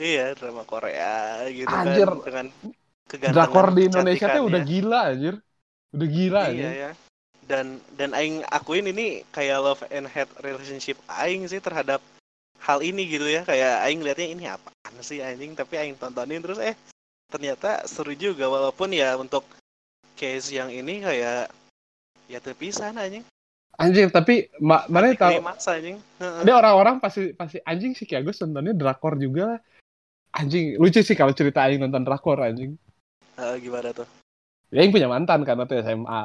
Iya, 0.00 0.32
drama 0.32 0.64
Korea 0.64 1.44
gitu 1.52 1.68
Anjir. 1.68 2.08
kan 2.08 2.24
dengan 2.24 2.46
kegantengan 3.04 3.36
Drakor 3.36 3.66
di 3.76 3.82
Indonesia 3.90 4.26
tuh 4.32 4.44
udah 4.48 4.62
gila 4.64 5.00
anjir. 5.12 5.34
Udah 5.90 6.08
gila 6.08 6.42
Iya 6.54 6.70
ya. 6.70 6.90
Dan 7.44 7.82
dan 7.98 8.14
aing 8.14 8.46
akuin 8.48 8.86
ini 8.88 9.26
kayak 9.34 9.58
love 9.60 9.82
and 9.90 10.06
hate 10.06 10.30
relationship 10.40 10.96
aing 11.10 11.44
sih 11.50 11.58
terhadap 11.58 11.98
hal 12.64 12.78
ini 12.84 13.08
gitu 13.08 13.26
ya. 13.26 13.42
Kayak 13.44 13.74
aing 13.88 14.00
liatnya 14.04 14.28
ini 14.28 14.44
apaan 14.46 14.94
sih 15.00 15.20
anjing 15.24 15.56
tapi 15.56 15.80
aing 15.80 15.96
tontonin 15.96 16.40
terus 16.44 16.60
eh 16.60 16.76
ternyata 17.30 17.86
seru 17.86 18.12
juga 18.14 18.50
walaupun 18.50 18.90
ya 18.90 19.14
untuk 19.16 19.46
case 20.18 20.52
yang 20.52 20.68
ini 20.68 21.00
kayak 21.00 21.48
ya 22.28 22.38
terpisah 22.38 22.92
anjing. 22.92 23.24
Anjing 23.80 24.12
tapi 24.12 24.52
ma 24.60 24.84
mana 24.92 25.16
tahu 25.16 25.40
Klimaks 25.40 25.66
anjing. 25.70 25.96
Ada 26.20 26.52
orang-orang 26.52 27.00
pasti 27.00 27.32
pasti 27.32 27.58
anjing 27.64 27.96
sih 27.96 28.04
kayak 28.04 28.28
gue 28.28 28.34
nontonnya 28.44 28.76
drakor 28.76 29.16
juga 29.16 29.56
anjing 30.36 30.78
lucu 30.78 31.02
sih 31.02 31.16
kalau 31.18 31.34
cerita 31.34 31.66
aing 31.66 31.82
nonton 31.82 32.06
drakor 32.06 32.38
anjing 32.38 32.78
Heeh, 33.34 33.56
gimana 33.62 33.90
tuh? 33.90 34.06
ya 34.70 34.86
aing 34.86 34.94
punya 34.94 35.10
mantan 35.10 35.42
karena 35.42 35.66
tuh 35.66 35.82
SMA 35.82 36.22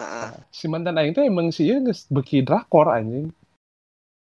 Heeh. 0.00 0.30
si 0.50 0.66
mantan 0.66 0.98
aing 0.98 1.14
tuh 1.14 1.22
emang 1.22 1.54
sih 1.54 1.70
geus 1.70 2.10
beki 2.10 2.42
drakor 2.42 2.90
anjing 2.90 3.30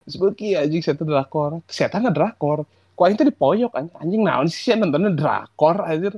Geus 0.07 0.15
beki 0.19 0.55
anjing 0.55 0.81
tuh 0.83 1.07
drakor 1.07 1.59
saya 1.67 1.91
nggak 1.91 2.15
drakor 2.15 2.67
kok 2.95 3.05
aing 3.07 3.15
tuh 3.15 3.27
dipoyok 3.31 3.71
anjing 3.75 3.95
anjing 3.99 4.21
naon 4.27 4.47
sih 4.51 4.75
nontonnya 4.75 5.11
drakor 5.15 5.83
anjir 5.87 6.13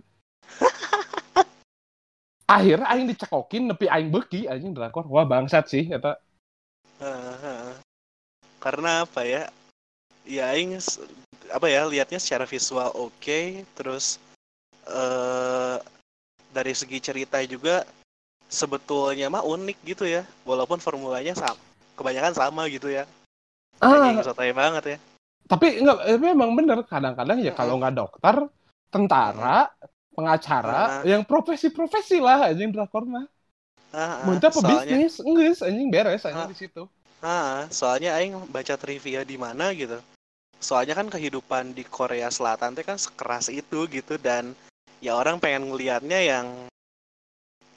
akhirnya 2.58 2.88
aing 2.90 3.06
dicekokin 3.10 3.70
nepi 3.70 3.86
aing 3.90 4.10
beki 4.10 4.50
anjing 4.50 4.74
drakor 4.74 5.06
wah 5.10 5.26
bangsat 5.26 5.70
sih 5.70 5.90
heeh. 5.90 6.18
Karena 8.62 9.02
apa 9.10 9.26
ya? 9.26 9.50
Ya 10.22 10.54
aing 10.54 10.78
apa 11.50 11.66
ya 11.66 11.90
lihatnya 11.90 12.22
secara 12.22 12.46
visual 12.46 12.94
oke, 12.94 13.66
terus 13.74 14.22
eh 14.86 15.82
dari 16.54 16.74
segi 16.78 17.02
cerita 17.02 17.42
juga 17.42 17.82
sebetulnya 18.46 19.34
mah 19.34 19.42
unik 19.42 19.78
gitu 19.82 20.06
ya. 20.06 20.22
Walaupun 20.46 20.78
formulanya 20.78 21.34
sama, 21.34 21.58
kebanyakan 21.98 22.38
sama 22.38 22.70
gitu 22.70 22.94
ya. 22.94 23.10
Ah 23.82 23.90
Anjing 23.98 24.22
sotoy 24.22 24.52
banget 24.54 24.84
ya. 24.86 24.98
tapi 25.50 25.82
enggak 25.82 25.98
tapi 26.06 26.26
emang 26.32 26.54
bener 26.56 26.80
kadang-kadang 26.86 27.42
ya 27.42 27.52
kalau 27.52 27.76
nggak 27.82 27.98
dokter 27.98 28.36
tentara 28.94 29.68
pengacara 30.14 31.02
yang 31.04 31.26
profesi-profesi 31.26 32.22
lah 32.22 32.52
anjing 32.52 32.72
drakor 32.72 33.04
mah 33.04 33.26
Ah, 33.92 34.24
ah, 34.24 34.24
Muntah 34.24 34.48
apa 34.48 34.60
soalnya, 34.64 34.96
bisnis 34.96 35.20
enggak 35.20 35.60
anjing 35.68 35.88
beres 35.92 36.24
anjing 36.24 36.48
Ah. 36.48 36.52
di 36.52 36.56
situ 36.56 36.84
ah, 37.20 37.68
soalnya 37.68 38.16
aing 38.16 38.48
baca 38.48 38.80
trivia 38.80 39.22
di 39.28 39.36
mana 39.36 39.76
gitu. 39.76 40.00
Soalnya 40.62 40.94
kan 40.94 41.10
kehidupan 41.10 41.74
di 41.74 41.82
Korea 41.82 42.30
Selatan 42.30 42.78
teh 42.78 42.86
kan 42.86 42.96
sekeras 42.96 43.50
itu 43.50 43.90
gitu 43.90 44.16
dan 44.22 44.54
ya 45.02 45.18
orang 45.18 45.42
pengen 45.42 45.74
ngelihatnya 45.74 46.22
yang 46.22 46.46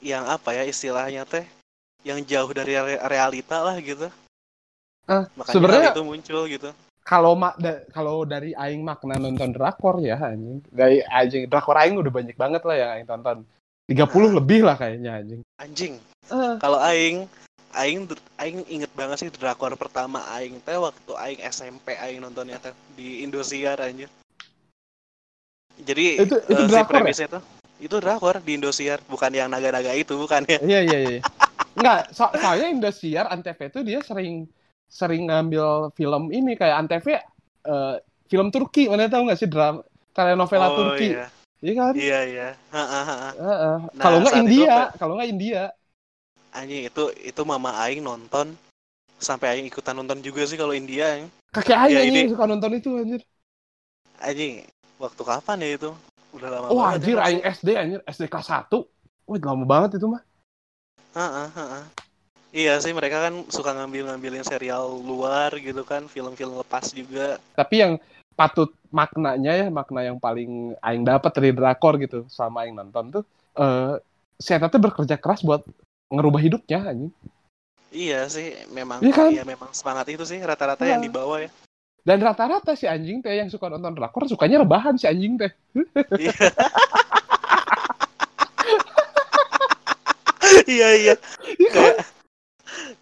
yang 0.05 0.23
apa 0.29 0.53
ya 0.53 0.63
istilahnya 0.63 1.25
teh 1.25 1.43
yang 2.05 2.21
jauh 2.21 2.53
dari 2.53 2.77
re- 2.77 3.01
realita 3.01 3.59
lah 3.65 3.73
gitu. 3.81 4.05
Makanya 5.05 5.53
sebenarnya 5.53 5.89
itu 5.93 6.03
muncul 6.03 6.41
gitu. 6.49 6.69
kalau 7.05 7.37
mak 7.37 7.53
da- 7.61 7.85
kalau 7.93 8.25
dari 8.25 8.51
aing 8.51 8.81
makna 8.81 9.15
nonton 9.15 9.53
drakor 9.53 10.01
ya 10.01 10.17
anjing 10.17 10.65
dari 10.67 11.05
anjing 11.05 11.45
drakor 11.45 11.77
aing 11.77 11.93
udah 11.95 12.09
banyak 12.09 12.33
banget 12.33 12.65
lah 12.65 12.75
yang 12.75 12.89
aing 12.97 13.05
tonton 13.05 13.45
30 13.85 14.01
Ah. 14.25 14.33
lebih 14.41 14.65
lah 14.65 14.73
kayaknya 14.73 15.21
anjing 15.21 15.41
Anjing. 15.55 15.93
Ah, 16.27 16.57
Kalau 16.57 16.81
aing 16.81 17.29
aing 17.77 18.09
aing 18.35 18.57
inget 18.65 18.89
banget 18.91 19.21
sih 19.21 19.29
drakor 19.29 19.77
pertama 19.77 20.25
aing 20.33 20.57
teh 20.59 20.73
waktu 20.75 21.11
aing 21.13 21.39
SMP 21.45 21.93
aing 21.93 22.17
nontonnya 22.17 22.57
teh 22.57 22.73
di 22.97 23.21
Indosiar 23.21 23.77
anjir. 23.77 24.09
Jadi 25.75 26.23
Itu- 26.23 26.41
itu 26.41 26.61
si 26.63 26.71
drakor 26.71 26.81
ya? 26.87 26.89
premisnya 26.89 27.27
tuh 27.29 27.43
itu 27.75 27.95
drakor 27.99 28.39
di 28.39 28.55
Indosiar, 28.55 29.03
bukan 29.03 29.29
yang 29.29 29.51
naga-naga 29.51 29.91
itu, 29.91 30.15
bukan 30.15 30.47
ya. 30.47 30.57
iya 30.63 30.79
iya 30.81 30.99
iya 31.05 31.19
enggak 31.77 32.09
so 32.09 32.25
soalnya 32.33 32.71
Indosiar 32.71 33.27
Antv 33.27 33.59
itu 33.61 33.79
dia 33.83 33.99
sering 34.01 34.47
sering 34.87 35.27
ngambil 35.27 35.91
film 35.93 36.31
ini 36.31 36.53
kayak 36.55 36.85
Antv 36.85 37.07
eh, 37.09 37.95
film 38.25 38.47
Turki 38.49 38.87
mana 38.87 39.05
tahu 39.05 39.27
nggak 39.29 39.39
sih 39.39 39.49
drama 39.49 39.81
telenovela 40.15 40.67
oh 40.69 40.75
Turki 40.77 41.13
iya. 41.13 41.27
iya 41.61 41.73
kan 41.73 41.93
Iya 41.95 42.19
iya. 42.25 42.47
Ha, 42.71 42.81
ha, 42.83 43.01
ha, 43.03 43.15
ha. 43.15 43.29
Heeh. 43.35 43.75
Nah, 43.93 44.03
kalau 44.03 44.17
nggak 44.21 44.33
itu 44.33 44.41
India 44.43 44.71
apa? 44.71 44.83
kalau 44.95 45.13
nggak 45.19 45.29
India 45.29 45.61
Anjing 46.51 46.87
itu 46.87 47.03
itu 47.19 47.41
mama 47.43 47.75
aing 47.83 47.99
nonton 47.99 48.55
sampai 49.19 49.55
aing 49.55 49.67
ikutan 49.67 49.95
nonton 49.95 50.23
juga 50.23 50.47
sih 50.47 50.55
kalau 50.55 50.71
India 50.71 51.11
anjing. 51.11 51.31
kakek 51.51 51.75
aing 51.77 51.91
Ya, 51.91 51.99
anjing 52.03 52.15
ini- 52.15 52.31
suka 52.31 52.45
nonton 52.47 52.71
itu 52.75 52.89
anjir 52.95 53.21
Anjing, 54.15 54.63
waktu 54.95 55.21
kapan 55.21 55.57
ya 55.59 55.69
itu? 55.75 55.91
Udah 56.31 56.47
lama 56.47 56.67
wah 56.71 56.95
banget. 56.95 57.03
anjir 57.03 57.17
aing 57.19 57.41
SD 57.43 57.69
anjir 57.75 57.99
SD 58.07 58.23
kelas 58.27 58.47
1 58.47 58.87
wah 59.27 59.35
lama 59.37 59.63
banget 59.65 59.99
itu 59.99 60.07
mah 60.07 60.23
Heeh, 61.15 61.47
heeh. 61.55 61.83
Iya 62.55 62.79
sih 62.79 62.95
mereka 62.95 63.19
kan 63.19 63.43
suka 63.51 63.75
ngambil-ngambilin 63.75 64.47
serial 64.47 64.87
luar 65.03 65.51
gitu 65.59 65.83
kan, 65.83 66.07
film-film 66.07 66.55
lepas 66.55 66.87
juga. 66.95 67.35
tapi 67.51 67.83
yang 67.83 67.99
patut 68.35 68.71
maknanya 68.91 69.51
ya 69.51 69.67
makna 69.67 70.07
yang 70.07 70.15
paling 70.15 70.71
aing 70.79 71.03
dapat 71.03 71.31
dari 71.35 71.51
drakor 71.51 71.99
gitu 71.99 72.23
sama 72.27 72.63
aing 72.63 72.75
nonton 72.75 73.11
tuh 73.11 73.23
eh 73.55 73.95
saya 74.39 74.59
tuh 74.67 74.79
bekerja 74.79 75.15
keras 75.15 75.39
buat 75.39 75.63
ngerubah 76.07 76.39
hidupnya 76.39 76.79
anjing 76.83 77.11
Iya 77.91 78.27
sih, 78.27 78.51
memang 78.71 78.99
Iya 78.99 79.13
kan? 79.15 79.31
iya 79.31 79.43
memang 79.43 79.71
semangat 79.71 80.11
itu 80.11 80.23
sih 80.23 80.39
rata-rata 80.39 80.83
yang 80.83 80.99
Iya. 80.99 81.07
dibawa 81.07 81.35
ya. 81.43 81.49
dan 82.05 82.19
rata-rata 82.19 82.75
si 82.75 82.85
anjing 82.85 83.19
teh 83.19 83.35
yang 83.35 83.47
suka 83.47 83.67
nonton 83.67 83.95
drakor 83.95 84.27
sukanya 84.27 84.63
rebahan 84.63 84.95
si 84.95 85.07
anjing 85.07 85.35
teh 85.35 85.51
Iya. 86.15 86.31
Iya 90.65 90.89
iya. 90.97 91.13
Iya 91.55 91.69
kan? 91.71 91.83
Kayak 91.83 91.97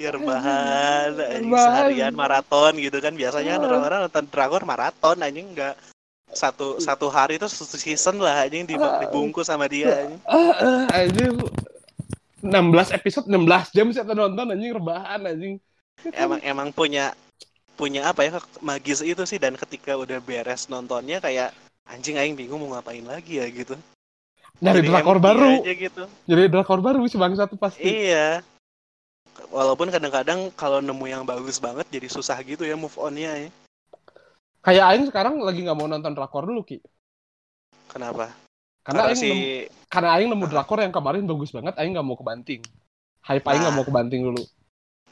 ya 0.03 0.11
rebahan, 0.11 1.09
seharian 1.47 2.13
maraton 2.13 2.75
gitu 2.77 2.99
kan. 2.99 3.15
Biasanya 3.15 3.55
kan 3.55 3.61
orang-orang 3.63 3.99
nonton 4.05 4.25
drakor 4.27 4.63
maraton 4.63 5.17
anjing 5.19 5.47
enggak 5.49 5.75
satu 6.33 6.81
satu 6.81 7.07
hari 7.07 7.37
itu 7.37 7.45
satu 7.45 7.77
season 7.77 8.17
lah 8.17 8.43
anjing 8.43 8.65
di- 8.65 8.75
dibungkus 8.75 9.47
sama 9.47 9.69
dia 9.69 10.03
anjing. 10.03 10.19
Anjing 10.89 11.33
16 12.43 12.51
episode 12.91 13.25
16 13.29 13.71
jam 13.71 13.87
saya 13.89 14.11
nonton 14.11 14.51
anjing 14.51 14.73
rebahan 14.73 15.21
anjing. 15.23 15.55
emang 16.11 16.41
emang 16.43 16.67
punya 16.73 17.13
punya 17.73 18.05
apa 18.05 18.27
ya 18.27 18.37
magis 18.59 18.99
itu 18.99 19.23
sih 19.23 19.39
dan 19.39 19.55
ketika 19.55 19.95
udah 19.95 20.19
beres 20.19 20.67
nontonnya 20.67 21.17
kayak 21.17 21.53
anjing 21.87 22.17
aing 22.17 22.35
bingung 22.35 22.59
mau 22.59 22.75
ngapain 22.75 23.01
lagi 23.01 23.39
ya 23.39 23.47
gitu 23.47 23.77
Nyari 24.61 24.85
drakor 24.85 25.17
baru. 25.17 25.59
aja 25.59 25.73
gitu 25.73 26.03
Jadi 26.23 26.41
drakor 26.47 26.79
baru 26.79 27.01
sih 27.09 27.17
bang 27.17 27.33
satu 27.33 27.57
pasti. 27.57 27.83
iya 27.83 28.41
walaupun 29.49 29.89
kadang-kadang 29.89 30.49
kalau 30.53 30.79
nemu 30.79 31.05
yang 31.05 31.23
bagus 31.23 31.57
banget 31.57 31.85
jadi 31.89 32.07
susah 32.07 32.37
gitu 32.41 32.63
ya 32.63 32.73
move 32.73 32.93
onnya 32.97 33.33
ya 33.37 33.49
Kayak 34.63 34.85
Aing 34.87 35.05
sekarang 35.11 35.43
lagi 35.43 35.59
nggak 35.59 35.75
mau 35.75 35.91
nonton 35.91 36.15
drakor 36.15 36.47
dulu 36.47 36.63
Ki. 36.63 36.79
kenapa 37.85 38.31
Karena 38.79 39.11
Aing 39.11 39.19
si 39.19 39.27
nemu, 39.27 39.43
karena 39.87 40.09
Aing 40.15 40.29
nemu 40.31 40.45
drakor 40.47 40.79
yang 40.79 40.91
kemarin 40.91 41.23
bagus 41.23 41.51
banget, 41.51 41.75
Aing 41.75 41.95
nggak 41.95 42.03
mau 42.03 42.15
kebanting. 42.15 42.63
Hype 43.23 43.43
Aing 43.43 43.59
nggak 43.59 43.71
Nah. 43.71 43.79
mau 43.79 43.85
kebanting 43.85 44.21
dulu. 44.23 44.43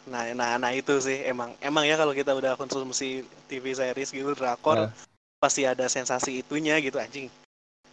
nah 0.01 0.25
nah 0.33 0.57
nah 0.57 0.73
itu 0.73 0.97
sih 0.97 1.21
emang 1.23 1.53
emang 1.61 1.85
ya 1.85 1.93
kalau 1.93 2.09
kita 2.09 2.33
udah 2.33 2.57
konsumsi 2.57 3.21
TV 3.45 3.69
series 3.71 4.09
gitu 4.09 4.33
drakor 4.33 4.87
Nah. 4.87 4.91
pasti 5.37 5.61
ada 5.61 5.85
sensasi 5.85 6.41
itunya 6.41 6.73
gitu 6.81 6.97
anjing 6.97 7.29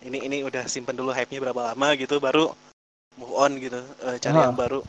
ini 0.01 0.25
ini 0.25 0.41
udah 0.41 0.65
simpen 0.67 0.97
dulu 0.97 1.13
hype-nya 1.13 1.37
berapa 1.43 1.75
lama 1.75 1.93
gitu 2.01 2.17
baru 2.17 2.49
move 3.15 3.35
on 3.37 3.53
gitu 3.61 3.77
eh, 4.03 4.17
cari 4.17 4.39
Ah. 4.41 4.49
yang 4.49 4.57
baru 4.57 4.81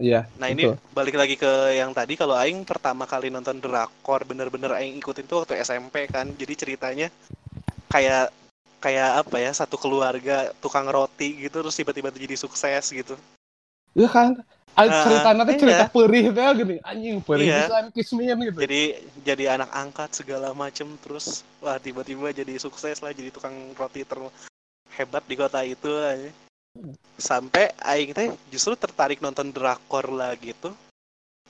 Iya. 0.00 0.24
Nah 0.40 0.48
ini 0.48 0.72
Betul. 0.72 0.76
balik 0.96 1.16
lagi 1.20 1.36
ke 1.36 1.76
yang 1.76 1.92
tadi 1.92 2.16
kalau 2.16 2.32
Aing 2.32 2.64
pertama 2.64 3.04
kali 3.04 3.28
nonton 3.28 3.60
drakor 3.60 4.24
bener-bener 4.24 4.72
Aing 4.72 4.96
ikutin 4.96 5.28
tuh 5.28 5.44
waktu 5.44 5.60
SMP 5.60 6.08
kan 6.08 6.32
jadi 6.32 6.54
ceritanya 6.56 7.12
kayak 7.92 8.32
kayak 8.80 9.20
apa 9.22 9.36
ya 9.36 9.52
satu 9.52 9.76
keluarga 9.76 10.50
tukang 10.64 10.88
roti 10.88 11.44
gitu 11.44 11.60
terus 11.60 11.76
tiba-tiba 11.76 12.08
jadi 12.08 12.34
sukses 12.40 12.88
gitu 12.88 13.14
Iya 13.92 14.08
kan? 14.08 14.40
Ah, 14.72 14.88
cerita 15.04 15.36
nanti 15.36 15.52
iya. 15.52 15.60
cerita 15.60 15.84
perih 15.92 16.32
teh 16.32 16.48
gini, 16.56 16.76
anjing 16.80 17.20
perih 17.20 17.44
Iya. 17.44 17.68
pisan 17.68 17.86
kismin 17.92 18.38
gitu. 18.48 18.58
jadi 18.64 18.82
jadi 19.20 19.44
anak 19.60 19.68
angkat 19.68 20.16
segala 20.16 20.56
macem 20.56 20.88
terus 21.04 21.44
wah 21.60 21.76
tiba-tiba 21.76 22.32
jadi 22.32 22.56
sukses 22.56 23.04
lah 23.04 23.12
jadi 23.12 23.28
tukang 23.28 23.52
roti 23.76 24.00
terhebat 24.08 25.22
di 25.28 25.36
kota 25.36 25.60
itu 25.60 25.92
aja. 25.92 26.32
Sampai 27.16 27.70
Aing 27.78 28.10
teh 28.10 28.28
justru 28.48 28.74
tertarik 28.74 29.20
nonton 29.20 29.52
drakor 29.52 30.08
lah 30.08 30.32
gitu 30.34 30.72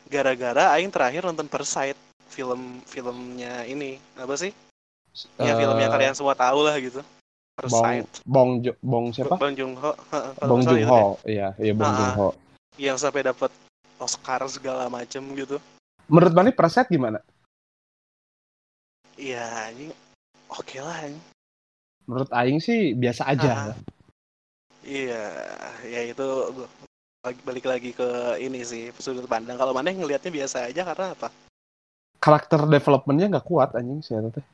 gara-gara 0.07 0.75
Aing 0.75 0.93
terakhir 0.93 1.25
nonton 1.25 1.49
Parasite 1.49 1.97
film 2.29 2.83
filmnya 2.85 3.64
ini 3.64 3.97
apa 4.17 4.35
sih 4.35 4.52
ya 5.38 5.52
film 5.55 5.76
yang 5.76 5.88
Eh, 5.88 5.95
kalian 5.95 6.14
semua 6.17 6.35
tahu 6.35 6.64
lah 6.64 6.76
gitu 6.76 7.00
Bong 7.00 7.55
Parasite 7.55 8.12
Bong 8.25 8.50
Jo- 8.61 8.81
Bong 8.81 9.07
siapa? 9.12 9.37
Bong 9.37 9.55
Joon 9.55 9.73
Ho 9.76 9.93
Bong 10.43 10.61
salah 10.62 10.73
Joon 10.75 10.88
Ho. 10.88 10.97
deh. 11.23 11.33
Iya, 11.33 11.49
iya 11.57 11.73
Bong 11.73 11.93
Joon. 11.93 12.12
Ho. 12.17 12.29
yang 12.76 12.97
sampai 12.97 13.23
dapat 13.23 13.52
Oscar 13.97 14.41
segala 14.49 14.88
macem 14.88 15.21
gitu 15.33 15.61
Menurut 16.09 16.33
Bani 16.33 16.50
Preset 16.50 16.88
gimana? 16.88 17.21
iya 19.14 19.71
ini 19.71 19.93
oke 20.50 20.76
lah 20.76 20.97
anjing. 20.99 21.21
Menurut 22.02 22.31
Aing 22.33 22.59
sih 22.59 22.93
biasa 22.93 23.29
aja. 23.29 23.71
Ah. 23.71 23.76
Iya, 24.83 25.23
ya 25.87 26.01
itu 26.03 26.27
balik, 27.47 27.67
lagi 27.71 27.95
ke 27.95 28.35
ini 28.43 28.67
sih 28.67 28.91
sudut 28.99 29.31
pandang. 29.31 29.55
Kalau 29.55 29.71
mana 29.71 29.95
ngelihatnya 29.95 30.35
biasa 30.35 30.67
aja 30.67 30.83
karena 30.83 31.15
apa? 31.15 31.31
Karakter 32.19 32.67
developmentnya 32.67 33.39
nggak 33.39 33.47
kuat 33.47 33.75
anjing 33.79 34.03
sih 34.03 34.19
teh. 34.19 34.47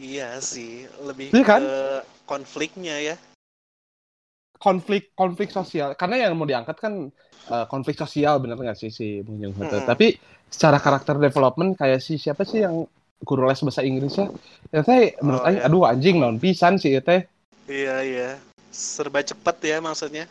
Iya 0.00 0.42
sih, 0.42 0.86
lebih 1.06 1.30
Iya 1.30 1.44
kan? 1.46 1.62
ke 1.62 1.78
konfliknya 2.26 2.98
ya. 2.98 3.14
Konflik 4.60 5.14
konflik 5.16 5.48
sosial 5.54 5.96
karena 5.96 6.26
yang 6.28 6.36
mau 6.36 6.44
diangkat 6.44 6.76
kan 6.76 7.08
eh, 7.48 7.66
konflik 7.70 7.96
sosial 7.96 8.42
bener 8.42 8.58
nggak 8.58 8.78
sih 8.78 8.90
si 8.90 9.22
Ho 9.22 9.62
teh. 9.62 9.78
Mm-mm. 9.78 9.86
Tapi 9.86 10.06
secara 10.50 10.82
karakter 10.82 11.16
development 11.22 11.78
kayak 11.78 12.02
si 12.02 12.18
siapa 12.18 12.42
sih 12.42 12.66
yang 12.66 12.82
guru 13.22 13.46
les 13.46 13.60
bahasa 13.62 13.86
Inggrisnya? 13.86 14.28
Ya 14.74 14.82
teh 14.82 15.14
menurut 15.22 15.42
Oh, 15.44 15.48
Aing 15.48 15.60
iya. 15.62 15.68
aduh 15.70 15.84
anjing 15.86 16.16
naon 16.18 16.38
pisan 16.42 16.76
sih 16.82 16.98
ya 16.98 17.02
teh. 17.04 17.24
Iya 17.70 17.96
iya, 18.02 18.28
serba 18.70 19.20
cepet 19.20 19.56
ya 19.66 19.76
maksudnya. 19.78 20.24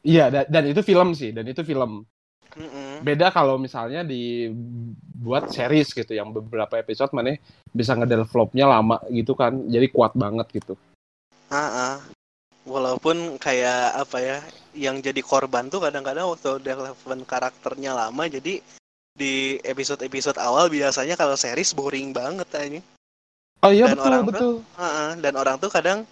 Iya 0.00 0.30
da- 0.30 0.48
dan 0.48 0.64
itu 0.70 0.80
film 0.80 1.12
sih 1.12 1.30
dan 1.30 1.44
itu 1.46 1.60
film. 1.62 2.06
Mm-mm. 2.54 3.02
beda 3.02 3.34
kalau 3.34 3.58
misalnya 3.58 4.06
dibuat 4.06 5.50
series 5.50 5.90
gitu 5.90 6.14
yang 6.14 6.30
beberapa 6.30 6.78
episode 6.78 7.10
mana 7.10 7.34
bisa 7.74 7.98
ngedevelopnya 7.98 8.70
lama 8.70 9.02
gitu 9.10 9.34
kan 9.34 9.58
jadi 9.66 9.90
kuat 9.90 10.14
banget 10.14 10.62
gitu 10.62 10.78
Ah, 11.50 11.66
ah. 11.66 11.96
Walaupun 12.62 13.42
kayak 13.42 14.06
apa 14.06 14.18
ya, 14.22 14.38
yang 14.72 15.02
jadi 15.02 15.18
korban 15.20 15.66
tuh 15.66 15.82
kadang-kadang 15.82 16.30
waktu 16.30 16.62
development 16.62 17.26
karakternya 17.26 17.92
lama, 17.92 18.24
jadi 18.30 18.62
di 19.14 19.58
episode-episode 19.60 20.38
awal 20.38 20.70
biasanya 20.72 21.18
kalau 21.18 21.34
series 21.36 21.74
boring 21.76 22.14
banget 22.14 22.48
aja. 22.54 22.80
oh 23.66 23.70
iya 23.70 23.86
Dan 23.90 23.98
betul 23.98 24.06
orang 24.08 24.22
betul 24.30 24.52
Heeh, 24.78 25.10
dan 25.20 25.34
orang 25.36 25.56
tuh 25.58 25.70
kadang 25.74 26.06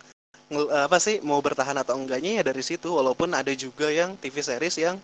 apa 0.71 0.97
sih 0.97 1.21
mau 1.21 1.39
bertahan 1.39 1.75
atau 1.75 1.95
enggaknya 1.95 2.39
ya 2.39 2.45
dari 2.45 2.61
situ 2.61 2.91
walaupun 2.91 3.33
ada 3.33 3.51
juga 3.53 3.89
yang 3.89 4.15
TV 4.15 4.37
series 4.39 4.77
yang 4.77 4.97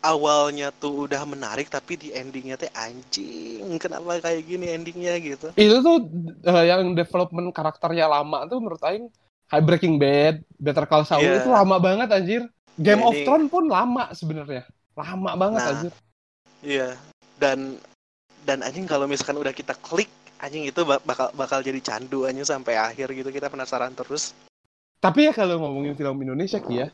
awalnya 0.00 0.70
tuh 0.72 1.06
udah 1.06 1.22
menarik 1.22 1.66
tapi 1.66 1.94
di 1.94 2.08
endingnya 2.10 2.56
teh 2.56 2.66
anjing 2.72 3.62
kenapa 3.78 4.18
kayak 4.18 4.42
gini 4.42 4.66
endingnya 4.68 5.14
gitu 5.16 5.54
itu 5.54 5.76
tuh 5.78 5.96
eh, 6.42 6.64
yang 6.66 6.90
development 6.92 7.50
karakternya 7.50 8.10
lama 8.10 8.42
tuh 8.44 8.58
menurut 8.58 8.82
Aing 8.82 9.06
kayak 9.46 9.62
Breaking 9.62 9.96
Bad, 9.96 10.36
Better 10.56 10.84
Call 10.84 11.04
Saul 11.04 11.22
Iya. 11.22 11.38
itu 11.38 11.52
lama 11.52 11.76
banget 11.76 12.08
anjir. 12.08 12.42
Game 12.74 12.98
Ya, 12.98 13.06
of 13.06 13.12
ini- 13.12 13.22
Thrones 13.22 13.46
pun 13.46 13.68
lama 13.68 14.08
sebenarnya. 14.10 14.64
Lama 14.92 15.30
banget 15.36 15.60
Nah. 15.60 15.70
anjir. 15.70 15.92
iya 16.62 16.88
dan 17.36 17.76
dan 18.42 18.62
anjing 18.62 18.86
kalau 18.86 19.04
misalkan 19.04 19.36
udah 19.36 19.50
kita 19.50 19.74
klik 19.76 20.08
anjing 20.38 20.62
itu 20.64 20.82
bak- 20.82 21.02
bakal 21.02 21.28
bakal 21.32 21.58
jadi 21.58 21.78
candu 21.78 22.24
anjing 22.24 22.42
sampai 22.42 22.74
akhir 22.74 23.12
gitu 23.12 23.28
kita 23.28 23.46
penasaran 23.46 23.92
terus 23.92 24.30
Tapi 25.02 25.26
ya 25.26 25.32
kalau 25.34 25.58
ngomongin 25.58 25.98
film 25.98 26.22
Indonesia 26.22 26.62
Ki 26.62 26.86
ya, 26.86 26.88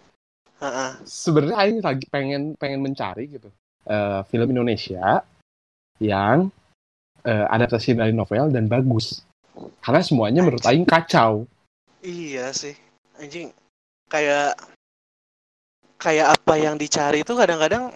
Heeh. 0.65 0.91
sebenarnya 1.05 1.57
Aing 1.61 1.85
lagi 1.85 2.09
pengen 2.09 2.57
pengen 2.57 2.81
mencari 2.81 3.29
gitu 3.29 3.53
eh, 3.85 4.21
film 4.33 4.49
Indonesia 4.49 5.21
yang 6.01 6.49
eh, 7.29 7.47
adaptasi 7.53 8.01
dari 8.01 8.17
novel 8.17 8.49
dan 8.49 8.65
bagus. 8.65 9.21
Karena 9.85 10.01
semuanya 10.01 10.41
menurut 10.41 10.65
Aing 10.65 10.89
kacau. 10.89 11.45
iya 12.01 12.49
sih 12.55 12.73
anjing 13.19 13.51
kayak 14.07 14.55
kayak 15.99 16.39
apa 16.39 16.55
yang 16.55 16.79
dicari 16.79 17.27
itu 17.27 17.35
kadang-kadang 17.35 17.91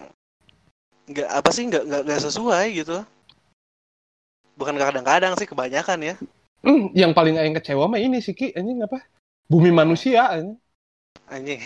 nggak 1.07 1.29
apa 1.31 1.49
sih 1.55 1.63
nggak 1.71 1.83
nggak 1.87 2.01
nggak 2.03 2.21
sesuai 2.27 2.65
gitu 2.83 2.99
bukan 4.59 4.75
kadang-kadang 4.75 5.33
sih 5.39 5.47
kebanyakan 5.47 5.99
ya 6.03 6.15
Hmm, 6.63 6.91
yang 6.95 7.11
paling 7.11 7.35
Aing 7.35 7.55
kecewa 7.55 7.91
mah 7.91 7.99
ini 7.99 8.23
sih 8.23 8.31
Ki, 8.31 8.55
anjing 8.55 8.79
apa? 8.83 9.03
Bumi 9.53 9.69
Manusia 9.69 10.33
anjing. 10.33 10.57
anjing 11.29 11.61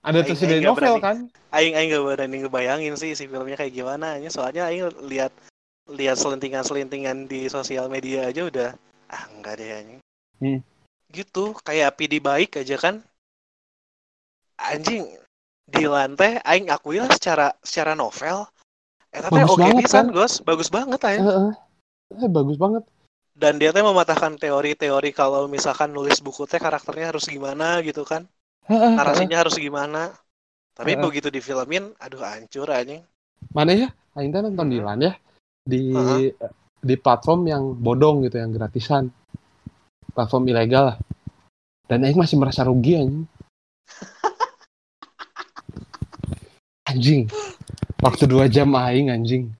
Aing- 0.00 0.24
dari 0.24 0.32
Aing 0.32 0.64
nggak 0.64 0.72
novel 0.72 0.94
berani. 0.96 1.04
kan. 1.04 1.16
aing 1.52 1.74
aing 1.76 1.88
nggak 1.92 2.04
berani 2.08 2.36
ngebayangin 2.40 2.94
sih 2.96 3.12
si 3.12 3.28
filmnya 3.28 3.60
kayak 3.60 3.76
gimana 3.76 4.16
soalnya 4.32 4.72
aing 4.72 4.88
lihat 5.04 5.28
lihat 5.92 6.16
selentingan-selentingan 6.16 7.28
di 7.28 7.52
sosial 7.52 7.92
media 7.92 8.24
aja 8.24 8.48
udah 8.48 8.70
ah 9.12 9.22
enggak 9.36 9.60
deh 9.60 9.68
anjing 9.68 10.00
Hmm. 10.40 10.64
gitu 11.12 11.52
kayak 11.60 12.00
PD 12.00 12.16
baik 12.16 12.56
aja 12.56 12.80
kan 12.80 13.04
anjing 14.56 15.04
di 15.68 15.84
lantai 15.84 16.40
aing 16.40 16.72
akui 16.72 16.96
lah 16.96 17.12
secara 17.12 17.52
secara 17.60 17.92
novel 17.92 18.48
eh 19.12 19.20
tapi 19.20 19.44
oke 19.44 19.60
pisan 19.76 20.08
kan? 20.08 20.16
Gos 20.16 20.40
bagus 20.40 20.72
banget 20.72 21.00
aja 21.04 21.20
Heeh. 21.20 21.50
Eh, 22.10 22.30
bagus 22.30 22.56
banget. 22.56 22.82
Dan 23.40 23.56
dia 23.56 23.72
teh 23.72 23.80
mematahkan 23.80 24.36
teori-teori 24.36 25.16
kalau 25.16 25.48
misalkan 25.48 25.96
nulis 25.96 26.20
buku 26.20 26.44
teh 26.44 26.60
karakternya 26.60 27.16
harus 27.16 27.24
gimana 27.24 27.80
gitu 27.80 28.04
kan 28.04 28.28
narasinya 28.68 29.40
harus 29.40 29.56
gimana 29.56 30.12
tapi 30.76 31.00
begitu 31.00 31.32
difilmin 31.32 31.96
aduh 31.96 32.20
hancur 32.20 32.68
anjing 32.68 33.00
Mana 33.50 33.72
ya? 33.72 33.88
Aing 34.14 34.30
teh 34.30 34.40
nonton 34.44 34.68
di 34.68 34.78
Mhm. 34.78 34.84
LAN 34.84 35.00
ya. 35.00 35.12
Di 35.64 35.82
Heeh. 35.96 36.30
di 36.80 36.94
platform 36.96 37.40
yang 37.48 37.62
bodong 37.76 38.28
gitu, 38.28 38.40
yang 38.40 38.52
gratisan. 38.52 39.08
Platform 40.12 40.44
ilegal 40.48 40.94
lah. 40.94 40.96
Dan 41.88 42.04
Aing 42.04 42.20
masih 42.20 42.36
merasa 42.38 42.62
rugi 42.62 43.00
anjing. 43.00 43.26
anjing. 46.90 47.22
Waktu 48.00 48.24
dua 48.28 48.46
jam 48.46 48.70
Aing 48.76 49.10
anjing. 49.10 49.50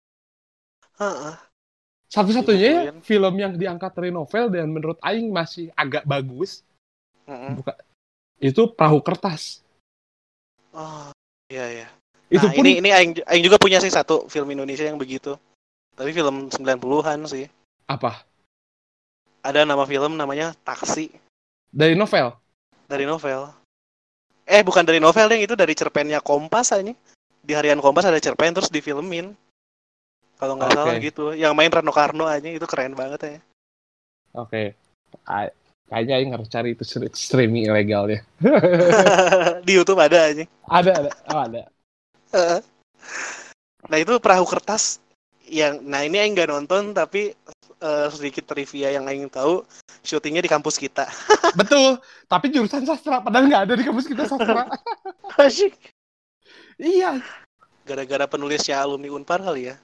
Satu-satunya 2.11 2.59
ya 2.59 2.81
Gituin. 2.91 2.99
film 3.01 3.35
yang 3.39 3.53
diangkat 3.55 3.95
dari 3.95 4.11
novel 4.11 4.51
dan 4.51 4.67
menurut 4.69 4.99
Aing 4.99 5.31
masih 5.31 5.71
agak 5.73 6.03
bagus 6.03 6.67
Mm-mm. 7.25 7.63
itu 8.43 8.67
Perahu 8.75 8.99
Kertas. 8.99 9.63
Oh, 10.75 11.15
iya 11.47 11.67
iya. 11.71 11.87
Itu 12.27 12.47
Nah, 12.47 12.55
pun 12.55 12.63
ini 12.63 12.79
ini 12.79 12.91
aing, 12.91 13.13
aing 13.27 13.43
juga 13.43 13.59
punya 13.59 13.79
sih 13.79 13.91
satu 13.91 14.27
film 14.27 14.51
Indonesia 14.51 14.83
yang 14.83 14.99
begitu. 14.99 15.35
Tapi 15.95 16.11
film 16.11 16.51
90-an 16.51 17.27
sih. 17.27 17.47
apa? 17.87 18.23
ada 19.41 19.65
nama 19.65 19.89
film 19.89 20.21
namanya 20.21 20.53
Taksi 20.63 21.09
Dari 21.73 21.97
novel. 21.97 22.37
dari 22.85 23.09
novel. 23.09 23.49
Eh 24.45 24.61
bukan 24.61 24.83
dari 24.85 24.99
novel 24.99 25.27
deh, 25.27 25.47
itu 25.47 25.55
dari 25.55 25.73
cerpennya 25.73 26.19
Kompas 26.21 26.75
aja. 26.75 26.91
Di 27.41 27.53
harian 27.55 27.79
Kompas 27.79 28.05
ada 28.05 28.19
cerpen 28.19 28.51
terus 28.53 28.69
difilmin. 28.69 29.31
Kalau 30.41 30.57
nggak 30.57 30.73
Oke. 30.73 30.79
salah 30.81 30.97
gitu. 30.97 31.25
Yang 31.37 31.53
main 31.53 31.69
Rano 31.69 31.93
Karno 31.93 32.25
aja 32.25 32.49
itu 32.49 32.65
keren 32.65 32.97
banget 32.97 33.21
ya. 33.21 33.41
Oke. 34.33 34.73
A- 35.29 35.53
Kayaknya 35.91 36.15
Aing 36.23 36.31
harus 36.31 36.47
cari 36.47 36.71
itu 36.79 36.87
streaming 37.11 37.67
ilegalnya. 37.67 38.23
di 39.67 39.73
YouTube 39.75 39.99
ada 39.99 40.31
aja. 40.31 40.47
ada, 40.71 40.91
ada. 41.03 41.11
Oh, 41.35 41.41
ada. 41.43 41.63
Nah 43.91 43.99
itu 43.99 44.15
perahu 44.23 44.47
kertas 44.47 45.03
yang 45.51 45.83
nah 45.83 46.07
ini 46.07 46.23
Aing 46.23 46.39
nggak 46.39 46.47
nonton 46.47 46.95
tapi 46.95 47.35
eh, 47.83 48.09
sedikit 48.15 48.47
trivia 48.47 48.95
yang 48.95 49.11
Aing 49.11 49.27
tahu 49.27 49.67
syutingnya 50.07 50.47
di 50.47 50.51
kampus 50.51 50.79
kita. 50.79 51.11
Betul. 51.59 51.99
Tapi 52.31 52.55
jurusan 52.55 52.87
sastra. 52.87 53.19
Padahal 53.19 53.51
nggak 53.51 53.63
ada 53.67 53.75
di 53.75 53.83
kampus 53.83 54.07
kita 54.07 54.31
sastra. 54.31 54.71
Asyik. 55.43 55.75
iya. 56.79 57.19
Gara-gara 57.83 58.31
penulisnya 58.31 58.79
alumni 58.79 59.11
Unpar 59.11 59.43
kali 59.43 59.75
ya. 59.75 59.77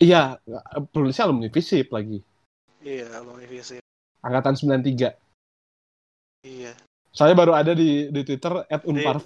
Iya. 0.00 0.38
Penulisnya 0.92 1.24
alumni 1.28 1.48
FISIP 1.52 1.92
lagi. 1.92 2.22
Iya, 2.80 3.08
alumni 3.20 3.44
FISIP. 3.44 3.82
Angkatan 4.22 4.54
93. 4.54 5.12
Iya. 6.42 6.72
Saya 7.12 7.36
baru 7.36 7.52
ada 7.52 7.76
di 7.76 8.08
di 8.08 8.20
Twitter 8.24 8.64
at 8.66 8.82
liatin. 8.88 9.20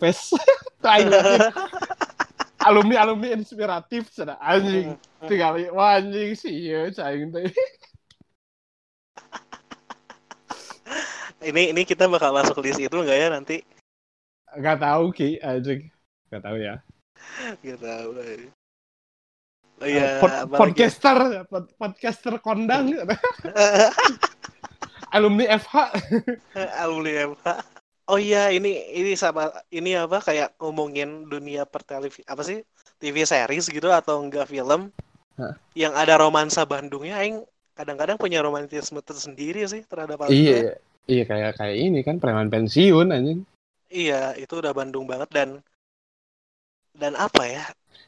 alumni 2.67 2.99
alumni 2.99 3.31
inspiratif 3.31 4.11
sana 4.11 4.35
anjing 4.43 4.99
Hmm. 5.23 5.29
tinggal 5.31 5.55
wah 5.71 6.03
anjing 6.03 6.35
sih 6.35 6.67
ya 6.67 6.91
cing 6.91 7.31
teh 7.31 7.47
Ini 11.47 11.71
ini 11.71 11.87
kita 11.87 12.11
bakal 12.11 12.35
masuk 12.35 12.59
list 12.67 12.83
itu 12.83 12.91
nggak 12.91 13.19
ya 13.23 13.29
nanti? 13.31 13.63
nggak 14.57 14.83
tahu 14.83 15.15
ki 15.15 15.39
anjing 15.39 15.87
nggak 16.33 16.43
tahu 16.43 16.59
ya 16.59 16.75
Gak 17.63 17.79
tahu. 17.83 18.09
Oh 19.77 19.85
Eh, 19.85 19.93
iya, 19.93 20.25
pod- 20.25 20.33
apalagi? 20.33 20.57
podcaster 20.73 21.19
pod- 21.53 21.73
podcaster 21.77 22.35
kondang 22.41 22.97
alumni 25.17 25.45
FH 25.61 25.75
alumni 26.83 27.13
MH. 27.37 27.47
Oh 28.07 28.19
iya, 28.23 28.55
ini 28.55 28.87
ini 28.95 29.13
sama 29.19 29.51
ini 29.69 29.99
apa 29.99 30.23
kayak 30.23 30.55
ngomongin 30.63 31.27
dunia 31.27 31.67
pertelevi 31.67 32.23
apa 32.25 32.43
sih? 32.47 32.63
TV 33.03 33.27
series 33.27 33.67
gitu 33.69 33.91
atau 33.93 34.23
enggak 34.23 34.49
film 34.49 34.89
Hah? 35.37 35.53
yang 35.77 35.93
ada 35.93 36.17
romansa 36.17 36.65
Bandungnya 36.65 37.21
aing 37.21 37.45
kadang-kadang 37.77 38.17
punya 38.17 38.41
romantisme 38.41 39.05
tersendiri 39.05 39.61
sih 39.69 39.85
terhadap 39.85 40.25
hal 40.25 40.33
itu. 40.33 40.41
iya 40.41 40.73
iya 41.05 41.23
kayak 41.29 41.53
kayak 41.61 41.77
ini 41.77 42.01
kan 42.01 42.17
preman 42.17 42.49
pensiun 42.49 43.13
anjing 43.13 43.45
Iya, 43.93 44.33
itu 44.41 44.57
udah 44.57 44.73
Bandung 44.73 45.05
banget 45.05 45.29
dan 45.31 45.49
dan 46.97 47.13
apa 47.15 47.45
ya? 47.45 47.65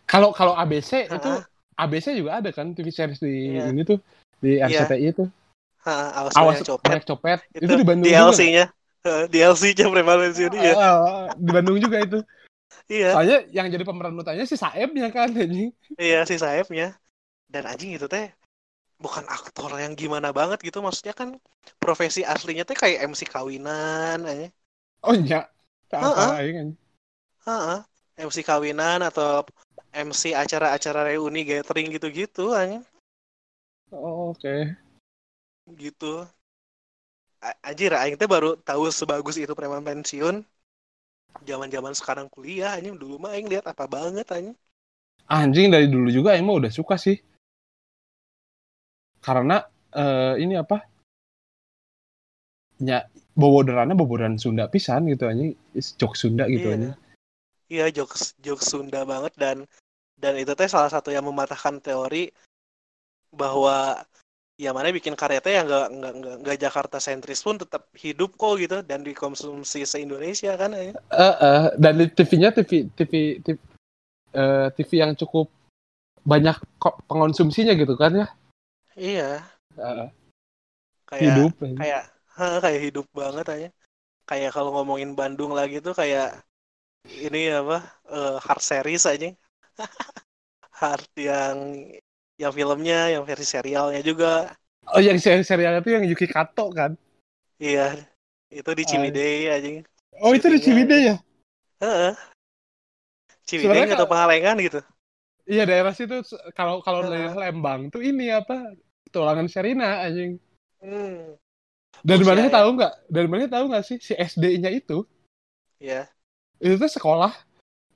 kalau 0.08 0.32
kalau 0.32 0.56
ABC 0.56 1.04
itu 1.10 1.20
Heeh. 1.20 1.44
ABC 1.78 2.06
juga 2.18 2.42
ada 2.42 2.50
kan 2.50 2.74
TV 2.74 2.90
series 2.90 3.22
di 3.22 3.54
Iya. 3.54 3.70
ini 3.70 3.82
tuh 3.86 3.98
di 4.42 4.58
Iya. 4.58 4.66
RCTI 4.66 5.06
itu 5.14 5.24
Ha, 5.86 5.94
awas, 6.20 6.34
awas 6.34 6.58
copet. 6.66 7.00
copet 7.06 7.38
itu, 7.54 7.64
Itu 7.64 7.74
di 7.78 7.84
Bandung 7.86 8.10
juga 8.10 8.34
DLC-nya. 8.34 8.64
DLC-nya 9.30 9.86
iya. 10.58 10.72
Ah, 10.74 10.98
ah, 10.98 11.26
di 11.38 11.50
Bandung 11.54 11.78
juga 11.78 12.02
itu 12.02 12.18
Iya. 12.90 13.14
soalnya 13.14 13.38
yang 13.54 13.66
jadi 13.70 13.84
pemeran 13.86 14.18
utamanya 14.18 14.44
si 14.44 14.58
Saebnya 14.58 15.08
kan 15.14 15.30
anjing 15.32 15.70
Iya 15.96 16.26
si 16.28 16.36
Saebnya. 16.36 16.98
Dan 17.48 17.64
anjing 17.64 17.96
itu 17.96 18.04
teh 18.10 18.28
bukan 18.98 19.24
aktor 19.30 19.70
yang 19.78 19.94
gimana 19.94 20.34
banget 20.34 20.58
gitu 20.66 20.82
maksudnya 20.82 21.14
kan 21.14 21.38
profesi 21.78 22.26
aslinya 22.26 22.66
teh 22.66 22.74
kayak 22.74 23.06
MC 23.06 23.30
kawinan 23.30 24.26
aja. 24.26 24.50
oh 25.06 25.14
iya 25.14 25.46
Heeh. 25.94 26.58
Heeh. 27.46 27.78
MC 28.18 28.42
kawinan 28.42 29.00
atau 29.06 29.46
MC 29.92 30.22
acara-acara 30.42 31.00
reuni 31.08 31.42
gathering 31.50 31.88
gitu-gitu 31.94 32.44
aja. 32.60 32.78
oh, 33.92 34.30
oke 34.30 34.54
Gitu. 35.78 36.06
A- 37.48 37.58
Anjir, 37.68 37.92
aing 38.02 38.16
teh 38.20 38.28
baru 38.34 38.50
tahu 38.68 38.84
sebagus 38.98 39.36
itu 39.42 39.52
preman 39.58 39.82
pensiun. 39.88 40.36
Zaman-zaman 41.48 41.94
sekarang 42.00 42.26
kuliah 42.34 42.70
anjing 42.78 42.94
dulu 43.02 43.14
mah 43.22 43.30
aing 43.34 43.48
lihat 43.52 43.64
apa 43.72 43.84
banget 43.94 44.26
anjing. 44.36 44.56
anjing 45.38 45.68
dari 45.72 45.86
dulu 45.94 46.08
juga 46.16 46.30
emang 46.40 46.54
udah 46.60 46.72
suka 46.78 46.94
sih 47.04 47.16
karena 49.24 49.56
eh, 49.94 50.34
ini 50.42 50.54
apa 50.58 50.76
ya 52.90 52.98
boboderannya 53.38 53.94
boboderan 53.98 54.36
Sunda 54.42 54.64
pisan 54.74 55.06
gitu 55.12 55.24
anjing 55.30 55.50
jok 56.00 56.12
Sunda 56.20 56.44
gitu 56.54 56.66
Iya. 56.66 56.74
anjing 56.74 56.94
Iya, 57.68 57.92
jokes 57.92 58.32
jokes 58.40 58.72
Sunda 58.72 59.04
banget 59.04 59.32
dan 59.36 59.68
dan 60.16 60.34
itu 60.40 60.52
teh 60.56 60.66
salah 60.66 60.88
satu 60.88 61.12
yang 61.12 61.24
mematahkan 61.28 61.78
teori 61.84 62.32
bahwa 63.28 64.02
ya 64.58 64.72
mana 64.72 64.90
bikin 64.90 65.14
karya 65.14 65.38
teh 65.38 65.54
yang 65.54 65.68
nggak 65.68 65.88
nggak 65.92 66.36
nggak 66.42 66.58
Jakarta 66.58 66.98
sentris 66.98 67.44
pun 67.44 67.60
tetap 67.60 67.86
hidup 67.94 68.34
kok 68.34 68.56
gitu 68.58 68.80
dan 68.82 69.04
dikonsumsi 69.04 69.84
se 69.84 69.96
Indonesia 70.00 70.56
kan 70.56 70.74
ya. 70.74 70.96
Eh, 70.96 71.36
eh, 71.44 71.66
dan 71.76 71.94
di 72.00 72.08
TV-nya 72.08 72.50
TV 72.56 72.88
TV 72.96 73.12
TV, 73.44 73.56
eh, 74.34 74.66
TV 74.74 74.90
yang 75.04 75.12
cukup 75.14 75.52
banyak 76.24 76.56
kok 76.82 77.04
pengonsumsinya 77.06 77.76
gitu 77.78 77.94
kan 77.94 78.12
ya 78.24 78.28
Iya, 78.98 79.46
Eh, 79.78 80.10
kayak 81.06 81.22
hidup 81.22 81.52
kayak 81.78 82.04
kayak 82.66 82.80
hidup 82.82 83.06
banget 83.14 83.46
aja. 83.46 83.68
Kayak 84.26 84.50
kalau 84.50 84.74
ngomongin 84.74 85.14
Bandung 85.14 85.54
lagi 85.54 85.78
tuh 85.78 85.94
kayak 85.94 86.42
ini 87.08 87.48
apa 87.52 87.78
eh, 88.12 88.36
hard 88.44 88.62
series 88.62 89.04
aja. 89.08 89.28
hard 90.80 91.08
yang 91.18 91.56
yang 92.38 92.52
filmnya, 92.54 93.10
yang 93.10 93.22
versi 93.26 93.46
serialnya 93.46 94.00
juga. 94.04 94.52
oh 94.94 95.00
yang 95.02 95.18
seri 95.20 95.42
serialnya 95.44 95.82
itu 95.84 95.90
yang 95.92 96.04
Yuki 96.06 96.26
Kato 96.30 96.70
kan 96.72 96.94
Iya, 97.58 97.98
itu 98.54 98.70
di 98.78 98.84
Ah. 98.86 98.88
Ciwidey 98.88 99.50
aja. 99.50 99.68
oh 100.22 100.32
itu 100.32 100.46
di 100.46 100.58
Ciwidey 100.62 101.00
ya 101.12 101.16
Heeh. 101.82 102.14
Ciwidey 103.48 103.66
Sebenarnya 103.66 103.94
atau 103.98 104.08
Pangalengan 104.08 104.56
gitu. 104.62 104.80
Iya 105.48 105.64
daerah 105.64 105.92
situ 105.96 106.20
kalau 106.54 106.84
kalau 106.84 107.02
Heeh. 107.02 107.12
daerah 107.12 107.34
Lembang 107.34 107.88
tuh 107.90 108.04
ini 108.04 108.28
apa 108.30 108.76
tulangan 109.10 109.48
Serina 109.48 110.04
anjing. 110.04 110.36
Hmm. 110.78 111.34
Dan 112.04 112.20
Oh, 112.22 112.26
mana 112.28 112.46
iya, 112.46 112.52
tahu 112.52 112.68
nggak? 112.78 112.94
Dan 113.10 113.24
mana 113.26 113.44
tahu 113.50 113.64
nggak 113.72 113.84
sih 113.88 113.96
si 113.98 114.12
SD-nya 114.14 114.70
itu 114.70 115.02
Ya. 115.82 116.10
Itu 116.58 116.74
tuh 116.74 116.90
sekolah 116.90 117.32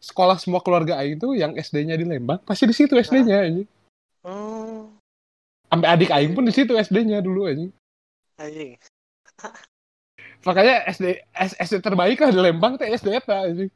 sekolah 0.03 0.35
semua 0.38 0.59
keluarga 0.59 0.98
Aing 0.98 1.18
tuh 1.18 1.38
yang 1.38 1.55
SD-nya 1.55 1.94
di 1.94 2.03
Lembang 2.03 2.42
pasti 2.42 2.66
di 2.66 2.75
situ 2.75 2.98
SD-nya 2.98 3.46
anjing. 3.46 3.68
Hmm. 4.27 4.98
Sampai 5.70 5.88
adik 5.90 6.11
Aing 6.11 6.35
pun 6.35 6.42
di 6.42 6.55
situ 6.55 6.75
SD-nya 6.75 7.22
dulu 7.22 7.46
anjing. 7.46 7.70
Anjing. 8.38 8.75
Makanya 10.42 10.90
SD 10.90 11.22
SD 11.38 11.79
terbaik 11.79 12.18
lah 12.18 12.35
di 12.35 12.40
Lembang 12.42 12.75
teh 12.75 12.90
SD 12.90 13.14
anjing. 13.31 13.70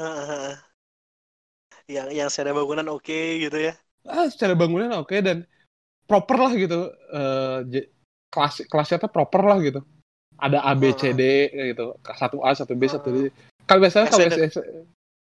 Heeh. 0.00 0.56
yang 1.84 2.08
yang 2.08 2.28
secara 2.32 2.56
bangunan 2.56 2.88
oke 2.88 3.20
gitu 3.44 3.58
ya. 3.60 3.76
Ah, 4.08 4.24
secara 4.32 4.56
bangunan 4.56 5.04
oke 5.04 5.12
dan 5.20 5.44
proper 6.08 6.40
lah 6.40 6.52
gitu. 6.56 6.88
J- 7.68 7.92
kelas 8.32 8.64
kelasnya 8.68 9.04
tuh 9.04 9.12
proper 9.12 9.44
lah 9.44 9.60
gitu. 9.60 9.84
Ada 10.40 10.64
A 10.64 10.72
B 10.72 10.96
C 10.96 11.12
D 11.12 11.52
gitu. 11.52 12.00
Satu 12.16 12.40
A, 12.40 12.56
satu 12.56 12.72
B, 12.72 12.88
satu 12.88 13.08
D. 13.12 13.28
Kalau 13.64 13.80
biasanya 13.80 14.06
kalau. 14.12 14.28
SD 14.28 14.40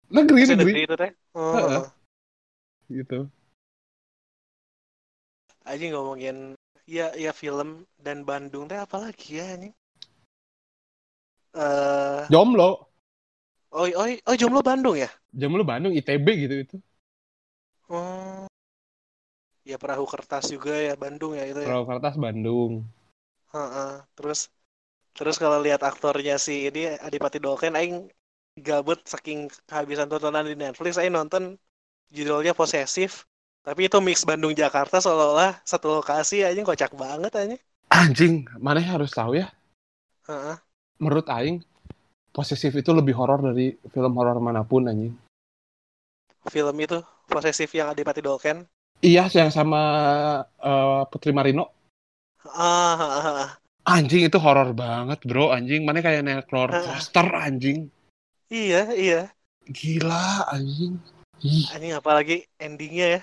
negeri 0.07 0.47
negeri 0.47 0.55
negeri 0.55 0.81
itu 0.87 0.95
teh. 0.95 1.13
Oh. 1.35 1.87
Gitu. 2.87 3.19
Anjing 5.67 5.91
ngomongin 5.91 6.37
ya 6.87 7.11
ya 7.19 7.35
film 7.35 7.83
dan 7.99 8.23
Bandung 8.23 8.71
teh 8.71 8.79
apalagi 8.79 9.43
ya 9.43 9.47
anjing. 9.57 9.75
Eh, 11.57 12.23
Jomblo. 12.29 12.93
oh, 13.73 13.89
oh, 13.89 14.07
oh, 14.09 14.37
jomblo 14.37 14.61
Bandung 14.61 14.93
ya? 14.93 15.09
Jomblo 15.33 15.65
Bandung 15.65 15.97
ITB 15.97 16.27
gitu 16.47 16.55
itu. 16.61 16.77
Oh. 17.89 18.45
Ya 19.67 19.81
perahu 19.83 20.07
kertas 20.07 20.47
juga 20.47 20.77
ya 20.79 20.95
Bandung 20.95 21.35
ya 21.35 21.43
itu 21.43 21.59
ya. 21.59 21.67
Perahu 21.67 21.91
Kertas 21.91 22.15
Bandung. 22.15 22.87
Heeh. 23.51 23.93
Terus 24.15 24.47
terus 25.17 25.41
kalau 25.43 25.59
lihat 25.59 25.83
aktornya 25.83 26.39
si 26.39 26.71
ini 26.71 26.93
Adipati 27.03 27.43
Dolken 27.43 27.75
aing 27.75 28.07
gabut 28.57 29.01
saking 29.05 29.53
kehabisan 29.69 30.09
tontonan 30.09 30.49
di 30.49 30.57
Netflix 30.57 30.97
aing 30.97 31.13
nonton 31.13 31.61
judulnya 32.11 32.57
Posesif. 32.57 33.29
Tapi 33.67 33.91
itu 33.91 33.99
mix 33.99 34.23
Bandung 34.23 34.55
Jakarta 34.55 35.03
seolah-olah 35.03 35.59
satu 35.67 35.99
lokasi 35.99 36.47
aja 36.47 36.63
kocak 36.63 36.95
banget 36.95 37.35
aja. 37.35 37.57
Anjing, 37.91 38.47
mana 38.63 38.79
harus 38.79 39.11
tahu 39.11 39.39
ya? 39.39 39.51
Heeh. 40.31 40.57
Menurut 41.03 41.27
aing 41.27 41.67
posesif 42.31 42.73
itu 42.79 42.91
lebih 42.95 43.19
horor 43.19 43.43
dari 43.43 43.75
film 43.91 44.13
horor 44.15 44.39
mana 44.39 44.63
pun 44.63 44.87
anjing. 44.87 45.15
Film 46.47 46.77
itu 46.79 47.03
Posesif 47.27 47.75
yang 47.75 47.91
Adipati 47.91 48.23
Dolken. 48.23 48.63
Iya, 49.03 49.27
yang 49.35 49.51
sama 49.51 49.83
eh, 50.63 51.03
Putri 51.11 51.35
Marino. 51.35 51.75
Ah, 52.47 52.95
ah. 52.95 53.51
Anjing 53.83 54.31
itu 54.31 54.39
horor 54.39 54.71
banget, 54.79 55.27
bro. 55.27 55.51
Anjing 55.51 55.83
mana 55.83 55.99
kayak 56.03 56.23
naik 56.23 56.47
roller 56.55 56.71
coaster 56.71 57.27
anjing. 57.35 57.91
Iya 58.49 58.83
iya 58.93 59.21
Gila 59.67 60.47
anjing. 60.47 60.95
Ih, 61.43 61.67
anjing 61.69 61.93
apalagi 61.93 62.47
endingnya 62.57 63.19
ya 63.19 63.23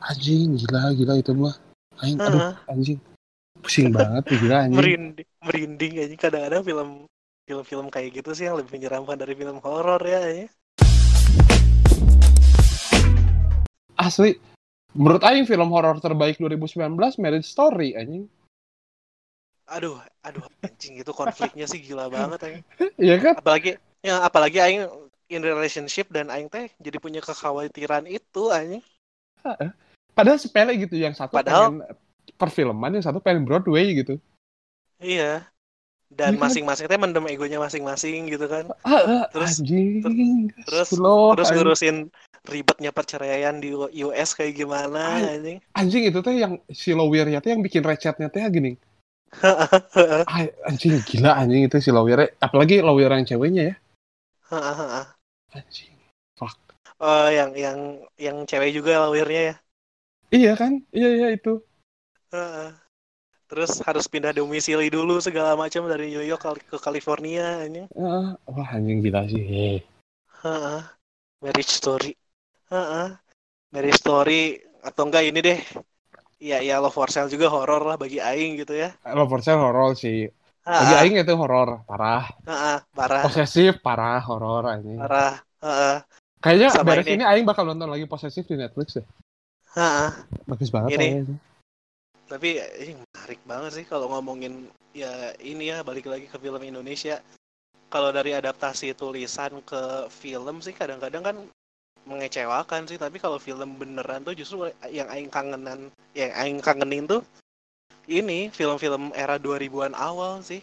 anjing 0.00 0.56
gila 0.56 0.94
gila 0.94 1.14
itu 1.18 1.32
mah. 1.34 1.52
Anjing 1.98 2.16
aduh 2.16 2.40
Ah, 2.40 2.54
anjing. 2.66 2.98
Pusing 3.60 3.90
banget 3.90 4.24
gila 4.30 4.64
anjing. 4.64 4.78
merinding 4.78 5.28
merinding 5.40 5.92
anjing 5.98 6.16
kadang-kadang 6.16 6.62
film 6.62 6.88
film-film 7.44 7.86
kayak 7.88 8.14
gitu 8.14 8.30
sih 8.32 8.46
yang 8.46 8.56
lebih 8.56 8.72
menyeramkan 8.72 9.18
dari 9.18 9.34
film 9.34 9.58
horor 9.58 10.00
ya 10.00 10.18
anjing. 10.22 10.48
Asli. 13.94 14.32
Menurut 14.90 15.22
aing 15.22 15.44
film 15.44 15.68
horor 15.68 15.98
terbaik 15.98 16.38
2019 16.38 16.78
Marriage 17.16 17.46
Story 17.46 17.94
anjing. 17.94 18.26
aduh 19.66 19.94
aduh 20.20 20.42
anjing 20.60 20.98
itu 20.98 21.10
konfliknya 21.10 21.62
sih 21.62 21.78
gila 21.78 22.06
banget 22.06 22.42
anjing 22.42 22.64
Iya 22.98 23.22
kan? 23.22 23.34
apalagi 23.38 23.78
ya 24.00 24.24
apalagi 24.24 24.58
aing 24.58 24.82
in 25.28 25.42
relationship 25.42 26.08
dan 26.08 26.28
aing 26.28 26.48
teh 26.48 26.72
jadi 26.76 26.96
punya 26.96 27.20
kekhawatiran 27.20 28.04
itu 28.04 28.48
anjing 28.48 28.82
Padahal 30.10 30.36
sepele 30.36 30.76
gitu 30.76 30.96
yang 30.96 31.14
satu 31.14 31.32
Padahal- 31.32 31.80
pengen 31.80 31.86
perfilman 32.36 32.92
yang 32.96 33.04
satu 33.04 33.20
pengen 33.20 33.44
Broadway 33.44 33.92
gitu. 33.94 34.16
iya 35.00 35.44
dan 36.10 36.34
Iya 36.34 36.36
kan? 36.36 36.44
masing-masing 36.44 36.86
teh 36.90 36.98
mendem 36.98 37.24
egonya 37.30 37.56
masing-masing 37.56 38.26
gitu 38.28 38.44
kan 38.44 38.68
Terus- 39.30 39.62
anjing. 39.62 40.50
terus- 40.66 40.90
Slow, 40.90 41.32
terus 41.38 41.54
ngurusin 41.54 42.10
ribetnya 42.48 42.90
perceraian 42.90 43.60
di 43.60 43.70
US 44.02 44.32
kayak 44.34 44.56
gimana 44.56 45.20
anjing 45.22 45.60
anjing 45.72 46.02
itu 46.08 46.18
teh 46.20 46.34
yang 46.34 46.58
si 46.68 46.90
Lawyer-nya 46.90 47.38
teh 47.38 47.52
yang 47.54 47.62
bikin 47.62 47.84
recetnya 47.84 48.26
teh 48.28 48.42
gini. 48.50 48.74
Anjing 50.66 50.98
gila 51.06 51.38
anjing 51.38 51.70
itu 51.70 51.78
si 51.78 51.94
Lawyer 51.94 52.34
apalagi 52.38 52.82
Lawyer 52.82 53.14
yang 53.14 53.24
ceweknya 53.24 53.62
ya. 53.70 53.74
Anjing. 54.50 55.94
oh 56.98 57.26
yang 57.30 57.54
yang 57.54 57.78
yang 58.18 58.36
cewek 58.44 58.74
juga 58.74 59.06
lawyernya 59.06 59.54
ya 59.54 59.56
Iya 60.30 60.54
kan? 60.54 60.78
Iya 60.94 61.08
iya 61.18 61.28
itu. 61.34 61.58
Heeh. 62.30 62.70
Terus 63.50 63.82
harus 63.82 64.06
pindah 64.06 64.30
domisili 64.30 64.86
dulu 64.86 65.18
segala 65.18 65.58
macam 65.58 65.90
dari 65.90 66.06
New 66.14 66.22
York 66.22 66.70
ke 66.70 66.78
California 66.78 67.66
ini. 67.66 67.90
Ah, 67.98 68.38
wah 68.46 68.68
anjing 68.70 69.02
gila 69.02 69.26
sih. 69.26 69.42
Eh. 69.42 69.78
Heeh. 70.46 70.80
Marriage 71.42 71.74
story. 71.74 72.14
Heeh. 72.70 73.10
Marriage 73.74 73.98
story 73.98 74.62
atau 74.86 75.10
enggak 75.10 75.26
ini 75.26 75.42
deh. 75.42 75.58
Iya, 76.38 76.62
ya 76.62 76.74
Love 76.78 76.94
for 76.94 77.10
Sale 77.10 77.26
juga 77.26 77.50
horor 77.50 77.82
lah 77.82 77.98
bagi 77.98 78.22
aing 78.22 78.54
gitu 78.62 78.78
ya. 78.78 78.94
Love 79.02 79.34
for 79.34 79.42
Sale 79.42 79.58
horor 79.58 79.98
sih. 79.98 80.30
Bagi 80.60 80.92
Heeh. 80.92 81.02
aing 81.02 81.14
itu 81.24 81.34
horor, 81.34 81.82
parah. 81.88 82.28
Heeh, 82.44 82.76
parah, 82.92 83.22
Posesif, 83.24 83.80
parah, 83.80 84.20
horor 84.20 84.68
anjing. 84.68 85.00
parah. 85.00 85.40
Heeh. 85.64 85.96
Kayaknya 86.40 86.68
Sama 86.72 86.96
beres 86.96 87.06
ini. 87.08 87.20
ini 87.20 87.24
aing 87.24 87.44
bakal 87.44 87.64
nonton 87.68 87.88
lagi 87.88 88.04
Posesif 88.04 88.44
di 88.48 88.56
Netflix 88.56 88.96
deh. 88.96 89.06
Heeh. 89.76 90.10
Bagus 90.48 90.72
banget 90.72 90.96
Ini. 90.96 91.36
Tapi 92.30 92.62
ini 92.80 92.92
menarik 92.94 93.40
banget 93.42 93.70
sih 93.82 93.84
kalau 93.88 94.06
ngomongin 94.06 94.70
ya 94.94 95.34
ini 95.42 95.74
ya 95.74 95.82
balik 95.82 96.06
lagi 96.06 96.30
ke 96.30 96.38
film 96.38 96.62
Indonesia. 96.62 97.18
Kalau 97.90 98.14
dari 98.14 98.30
adaptasi 98.30 98.94
tulisan 98.94 99.58
ke 99.66 100.06
film 100.08 100.62
sih 100.62 100.70
kadang-kadang 100.70 101.26
kan 101.26 101.36
mengecewakan 102.06 102.86
sih, 102.86 102.96
tapi 102.96 103.18
kalau 103.18 103.36
film 103.36 103.76
beneran 103.76 104.22
tuh 104.22 104.32
justru 104.32 104.70
yang 104.88 105.10
aing 105.10 105.28
kangenan, 105.28 105.90
yang 106.14 106.30
aing 106.38 106.62
kangenin 106.62 107.04
tuh 107.10 107.20
ini 108.10 108.50
film-film 108.50 109.14
era 109.14 109.38
2000-an 109.38 109.94
awal 109.94 110.42
sih. 110.42 110.58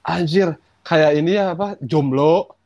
Anjir, 0.00 0.56
kayak 0.80 1.20
ini 1.20 1.36
ya 1.36 1.52
apa? 1.52 1.76
Jomblo, 1.84 2.56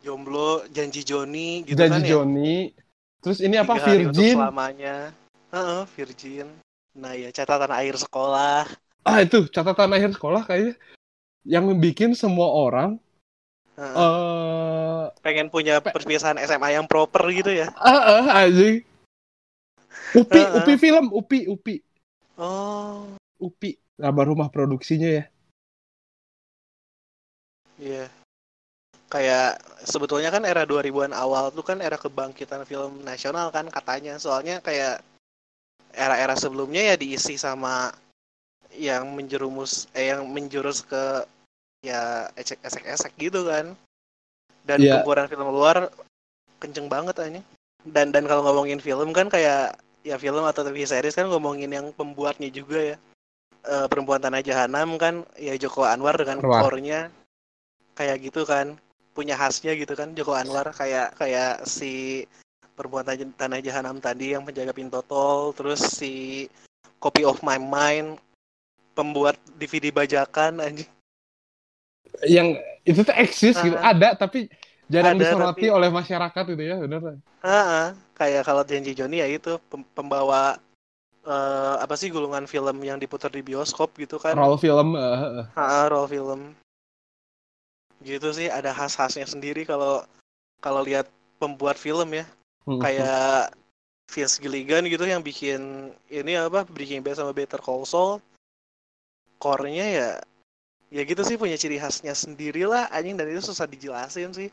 Jomblo, 0.00 0.64
Janji 0.72 1.04
Joni 1.04 1.68
gitu 1.68 1.76
Janji 1.76 1.92
kan 1.92 2.00
ya. 2.00 2.08
Johnny. 2.16 2.72
Terus 3.20 3.38
ini 3.44 3.60
apa? 3.60 3.76
Tiga 3.76 3.84
Hari 3.84 4.04
Untuk 4.08 4.16
Virgin. 4.24 4.36
Selamanya. 4.40 4.96
Heeh, 5.52 5.82
Virgin. 5.92 6.46
Nah, 6.96 7.12
ya 7.12 7.28
catatan 7.28 7.68
air 7.76 7.94
sekolah. 8.00 8.64
Ah 9.04 9.20
itu 9.20 9.44
catatan 9.52 9.92
akhir 9.92 10.16
sekolah 10.16 10.42
kayaknya 10.48 10.74
yang 11.44 11.64
bikin 11.80 12.12
semua 12.12 12.48
orang 12.50 13.00
eh 13.78 15.04
pengen 15.22 15.48
punya 15.48 15.78
Pe- 15.78 15.94
perpisahan 15.94 16.34
SMA 16.42 16.74
yang 16.74 16.84
proper 16.90 17.22
gitu 17.30 17.54
ya. 17.54 17.70
ah, 17.78 18.20
ah, 18.20 18.24
anjing. 18.44 18.82
Upi, 20.18 20.40
Ah, 20.40 20.44
ah. 20.50 20.56
Upi 20.58 20.74
film, 20.80 21.08
Upi, 21.14 21.46
Upi, 21.46 21.78
Oh, 22.38 23.14
Upi. 23.38 23.78
Nama 23.98 24.22
rumah 24.22 24.46
produksinya 24.50 25.10
ya. 25.10 25.24
iya. 27.78 28.06
Kayak 29.08 29.62
sebetulnya 29.88 30.28
kan 30.28 30.44
era 30.44 30.68
2000-an 30.68 31.16
awal 31.16 31.48
tuh 31.48 31.64
kan 31.64 31.80
era 31.80 31.96
kebangkitan 31.96 32.62
film 32.68 33.00
nasional 33.02 33.48
kan 33.48 33.66
katanya. 33.72 34.20
Soalnya 34.20 34.60
kayak 34.60 35.00
era-era 35.96 36.36
sebelumnya 36.36 36.92
ya 36.92 36.94
diisi 37.00 37.40
sama 37.40 37.90
yang 38.76 39.08
menjerumus 39.16 39.88
eh 39.96 40.12
yang 40.12 40.28
menjurus 40.28 40.84
ke 40.84 41.24
ya 41.80 42.28
esek-esek 42.36 43.16
gitu 43.16 43.48
kan. 43.48 43.72
Dan 44.68 44.84
Iya. 44.84 45.00
gempuran 45.00 45.26
film 45.32 45.48
luar 45.48 45.88
kenceng 46.60 46.92
banget 46.92 47.16
aja. 47.16 47.40
Dan 47.88 48.12
dan 48.12 48.28
kalau 48.28 48.44
ngomongin 48.44 48.82
film 48.82 49.16
kan 49.16 49.32
kayak 49.32 49.80
ya 50.04 50.20
film 50.20 50.44
atau 50.44 50.60
TV 50.66 50.84
series 50.84 51.16
kan 51.16 51.26
ngomongin 51.32 51.72
yang 51.72 51.88
pembuatnya 51.96 52.52
juga 52.52 52.94
ya. 52.94 52.96
Eh, 53.68 53.84
perempuan 53.84 54.16
tanah 54.16 54.40
jahanam 54.40 54.96
kan 54.96 55.28
ya 55.36 55.52
Joko 55.60 55.84
Anwar 55.84 56.16
dengan 56.16 56.40
core-nya 56.40 57.12
kayak 57.92 58.24
gitu 58.24 58.48
kan 58.48 58.80
punya 59.12 59.36
khasnya 59.36 59.76
gitu 59.76 59.92
kan 59.92 60.16
Joko 60.16 60.32
Anwar 60.32 60.72
kayak 60.72 61.12
kayak 61.20 61.68
si 61.68 62.24
perempuan 62.72 63.04
Tan- 63.04 63.36
tanah 63.36 63.60
jahanam 63.60 64.00
tadi 64.00 64.32
yang 64.32 64.48
penjaga 64.48 64.72
pintu 64.72 65.04
tol 65.04 65.52
terus 65.52 65.84
si 65.84 66.48
Copy 66.96 67.28
of 67.28 67.44
My 67.44 67.60
Mind 67.60 68.16
pembuat 68.96 69.36
DVD 69.60 69.92
bajakan 69.92 70.64
anjing 70.64 70.88
Yang 72.24 72.64
itu 72.88 73.00
tuh 73.04 73.16
eksis 73.20 73.52
gitu, 73.60 73.76
Ah. 73.76 73.92
ada 73.92 74.16
tapi 74.16 74.48
jarang 74.88 75.20
Ada, 75.20 75.28
disoroti 75.28 75.68
tapi- 75.68 75.76
oleh 75.76 75.92
masyarakat 75.92 76.44
gitu 76.56 76.62
ya, 76.64 76.76
bener. 76.80 77.20
Ah, 77.44 77.92
kayak 78.16 78.48
kalau 78.48 78.64
janji 78.64 78.96
Joni 78.96 79.20
ya 79.20 79.28
itu 79.28 79.60
pem- 79.68 79.84
pembawa 79.92 80.56
eh, 81.28 81.74
apa 81.84 81.94
sih 81.94 82.08
gulungan 82.08 82.48
film 82.48 82.80
yang 82.80 82.96
diputar 82.96 83.28
di 83.28 83.44
bioskop 83.44 83.92
gitu 84.00 84.16
kan? 84.16 84.34
Roll 84.34 84.56
film 84.56 84.96
eh. 84.96 85.44
Ah, 85.54 85.86
roll 85.92 86.08
film. 86.08 86.56
Gitu 88.00 88.32
sih 88.32 88.48
ada 88.48 88.72
khas-khasnya 88.72 89.28
sendiri 89.28 89.68
kalau 89.68 90.02
kalau 90.64 90.80
lihat 90.82 91.06
pembuat 91.36 91.76
film 91.76 92.16
ya. 92.16 92.26
Hmm. 92.68 92.84
kayak 92.84 93.56
Vince 94.12 94.44
Gilligan 94.44 94.84
gitu 94.92 95.00
yang 95.08 95.24
bikin 95.24 95.88
ini 96.12 96.36
apa 96.36 96.68
Breaking 96.68 97.00
Bad 97.00 97.16
sama 97.16 97.32
Better 97.32 97.60
Call 97.60 97.88
Saul. 97.88 98.20
Core-nya 99.40 99.86
ya 99.88 100.08
ya 100.88 101.02
gitu 101.04 101.24
sih 101.24 101.40
punya 101.40 101.56
ciri 101.56 101.80
khasnya 101.80 102.12
sendiri 102.12 102.68
lah. 102.68 102.88
Anjing 102.92 103.16
dan 103.16 103.28
itu 103.28 103.40
susah 103.40 103.64
dijelasin 103.64 104.36
sih. 104.36 104.48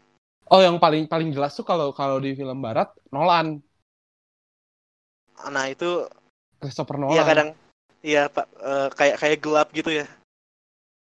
Oh, 0.47 0.61
yang 0.61 0.77
paling 0.77 1.09
paling 1.09 1.33
jelas 1.33 1.57
tuh 1.57 1.65
kalau 1.65 1.89
kalau 1.89 2.21
di 2.21 2.37
film 2.37 2.61
barat 2.61 2.93
Nolan, 3.09 3.65
nah 5.49 5.65
itu 5.65 6.05
Christopher 6.65 6.97
ya 6.97 7.01
Nolan. 7.05 7.25
kadang 7.29 7.49
iya 8.01 8.23
pak 8.25 8.49
eh, 8.57 8.87
kayak 8.97 9.15
kayak 9.21 9.37
gelap 9.45 9.69
gitu 9.69 9.93
ya 9.93 10.09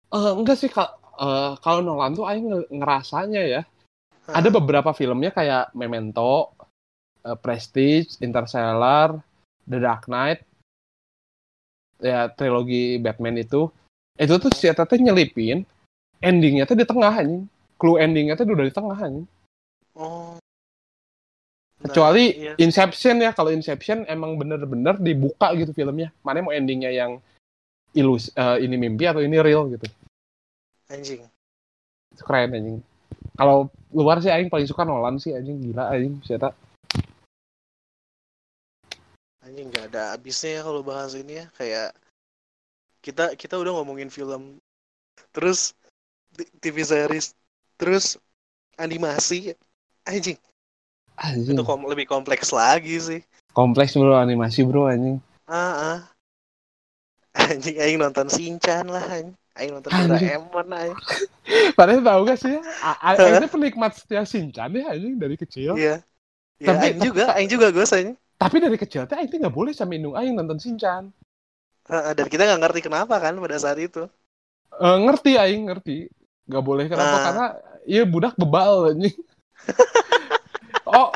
Eh, 0.07 0.31
enggak 0.39 0.55
sih 0.55 0.71
kak. 0.71 0.87
Eh, 1.19 1.51
kalau 1.59 1.83
Nolan 1.83 2.15
tuh 2.15 2.23
aing 2.23 2.47
nge- 2.47 2.69
ngerasanya 2.71 3.41
ya. 3.43 3.61
Ada 4.27 4.47
beberapa 4.51 4.91
filmnya 4.91 5.31
kayak 5.31 5.71
Memento, 5.75 6.51
eh, 7.27 7.35
Prestige, 7.35 8.19
Interstellar, 8.23 9.19
The 9.67 9.79
Dark 9.83 10.07
Knight, 10.07 10.47
ya 11.99 12.31
trilogi 12.31 12.99
Batman 13.03 13.35
itu. 13.39 13.67
Itu 14.15 14.39
tuh 14.39 14.51
si 14.55 14.71
Eta 14.71 14.87
teh 14.87 14.97
nyelipin 14.97 15.67
endingnya 16.23 16.63
tuh 16.63 16.77
di 16.79 16.85
tengah 16.87 17.13
anjing. 17.13 17.43
Clue 17.77 17.99
endingnya 18.01 18.39
tuh 18.39 18.47
udah 18.47 18.63
di 18.67 18.73
tengah 18.73 18.97
anjing. 18.97 19.27
oh 19.99 20.39
Nah, 21.77 21.93
Kecuali 21.93 22.33
iya. 22.33 22.53
Inception 22.57 23.21
ya, 23.21 23.31
kalau 23.37 23.53
Inception 23.53 24.01
emang 24.09 24.33
bener-bener 24.33 24.97
dibuka 24.97 25.53
gitu 25.53 25.71
filmnya. 25.77 26.09
Mana 26.25 26.41
mau 26.41 26.49
endingnya 26.49 26.89
yang 26.89 27.21
ilus 27.93 28.33
eh, 28.33 28.65
ini 28.65 28.75
mimpi 28.77 29.05
atau 29.05 29.21
ini 29.21 29.37
real 29.41 29.69
gitu. 29.73 29.85
anjing 30.87 31.21
Itu 32.15 32.23
keren 32.23 32.55
anjing. 32.55 32.79
Kalau 33.37 33.69
luar 33.93 34.23
sih 34.23 34.31
aing 34.31 34.49
paling 34.49 34.65
suka 34.65 34.87
Nolan 34.87 35.21
sih 35.21 35.35
anjing 35.35 35.61
gila 35.61 35.93
anjing 35.93 36.17
si 36.25 36.33
Eta. 36.33 36.51
anjing 39.47 39.71
nggak 39.71 39.95
ada 39.95 40.11
habisnya 40.11 40.59
ya 40.59 40.61
kalau 40.67 40.83
bahas 40.83 41.15
ini 41.15 41.39
ya 41.39 41.45
kayak 41.55 41.95
kita 42.99 43.31
kita 43.39 43.55
udah 43.55 43.79
ngomongin 43.79 44.11
film 44.11 44.59
terus 45.31 45.71
TV 46.59 46.83
series 46.83 47.31
terus 47.79 48.19
animasi 48.75 49.55
anjing 50.03 50.35
Anjing. 51.17 51.57
itu 51.57 51.63
kom- 51.65 51.89
lebih 51.89 52.05
kompleks 52.05 52.53
lagi 52.53 53.01
sih 53.01 53.21
Kompleks 53.49 53.97
bro 53.97 54.13
animasi 54.13 54.61
bro 54.61 54.85
anjing. 54.85 55.17
ah 55.49 55.97
ah. 55.97 55.99
anjing 57.49 57.77
aing 57.77 57.97
nonton 57.97 58.29
Shinchan 58.29 58.85
lah 58.85 59.01
anjing. 59.09 59.33
Aing 59.57 59.73
nonton. 59.73 59.89
Doraemon 59.89 60.67
anjing. 60.69 60.97
Padahal 61.77 62.01
tahu 62.05 62.21
gak 62.29 62.37
sih 62.37 62.55
Aing 63.01 63.41
tuh 63.41 63.49
penikmat 63.49 63.97
setia 63.97 64.21
Shinchan 64.29 64.69
ya 64.77 64.93
anjing 64.93 65.17
dari 65.17 65.33
kecil. 65.33 65.73
Iya. 65.73 66.05
Ya, 66.61 66.73
Tapi- 66.73 66.85
aing 66.93 66.99
juga, 67.01 67.23
aing 67.33 67.49
juga 67.49 67.67
gue 67.73 67.85
anjing. 67.85 68.17
Tapi 68.37 68.55
dari 68.61 68.77
kecil 68.77 69.09
teh 69.09 69.17
Aing 69.17 69.33
nggak 69.33 69.53
boleh 69.53 69.73
sama 69.73 69.97
indung 69.97 70.13
Aing 70.13 70.37
nonton 70.37 70.61
Shinchan. 70.61 71.09
Heeh, 71.89 72.13
dan 72.13 72.25
kita 72.29 72.45
nggak 72.45 72.61
ngerti 72.61 72.79
kenapa 72.85 73.17
kan 73.17 73.33
pada 73.41 73.57
saat 73.57 73.81
itu. 73.81 74.05
Eh, 74.77 74.97
ngerti 75.01 75.41
Aing 75.41 75.65
ngerti. 75.65 76.05
Nggak 76.45 76.63
boleh 76.63 76.85
kenapa? 76.85 77.15
Ah. 77.17 77.23
Karena 77.25 77.45
iya 77.89 78.05
budak 78.05 78.37
bebal 78.37 78.93
anjing. 78.93 79.17
oh, 80.97 81.09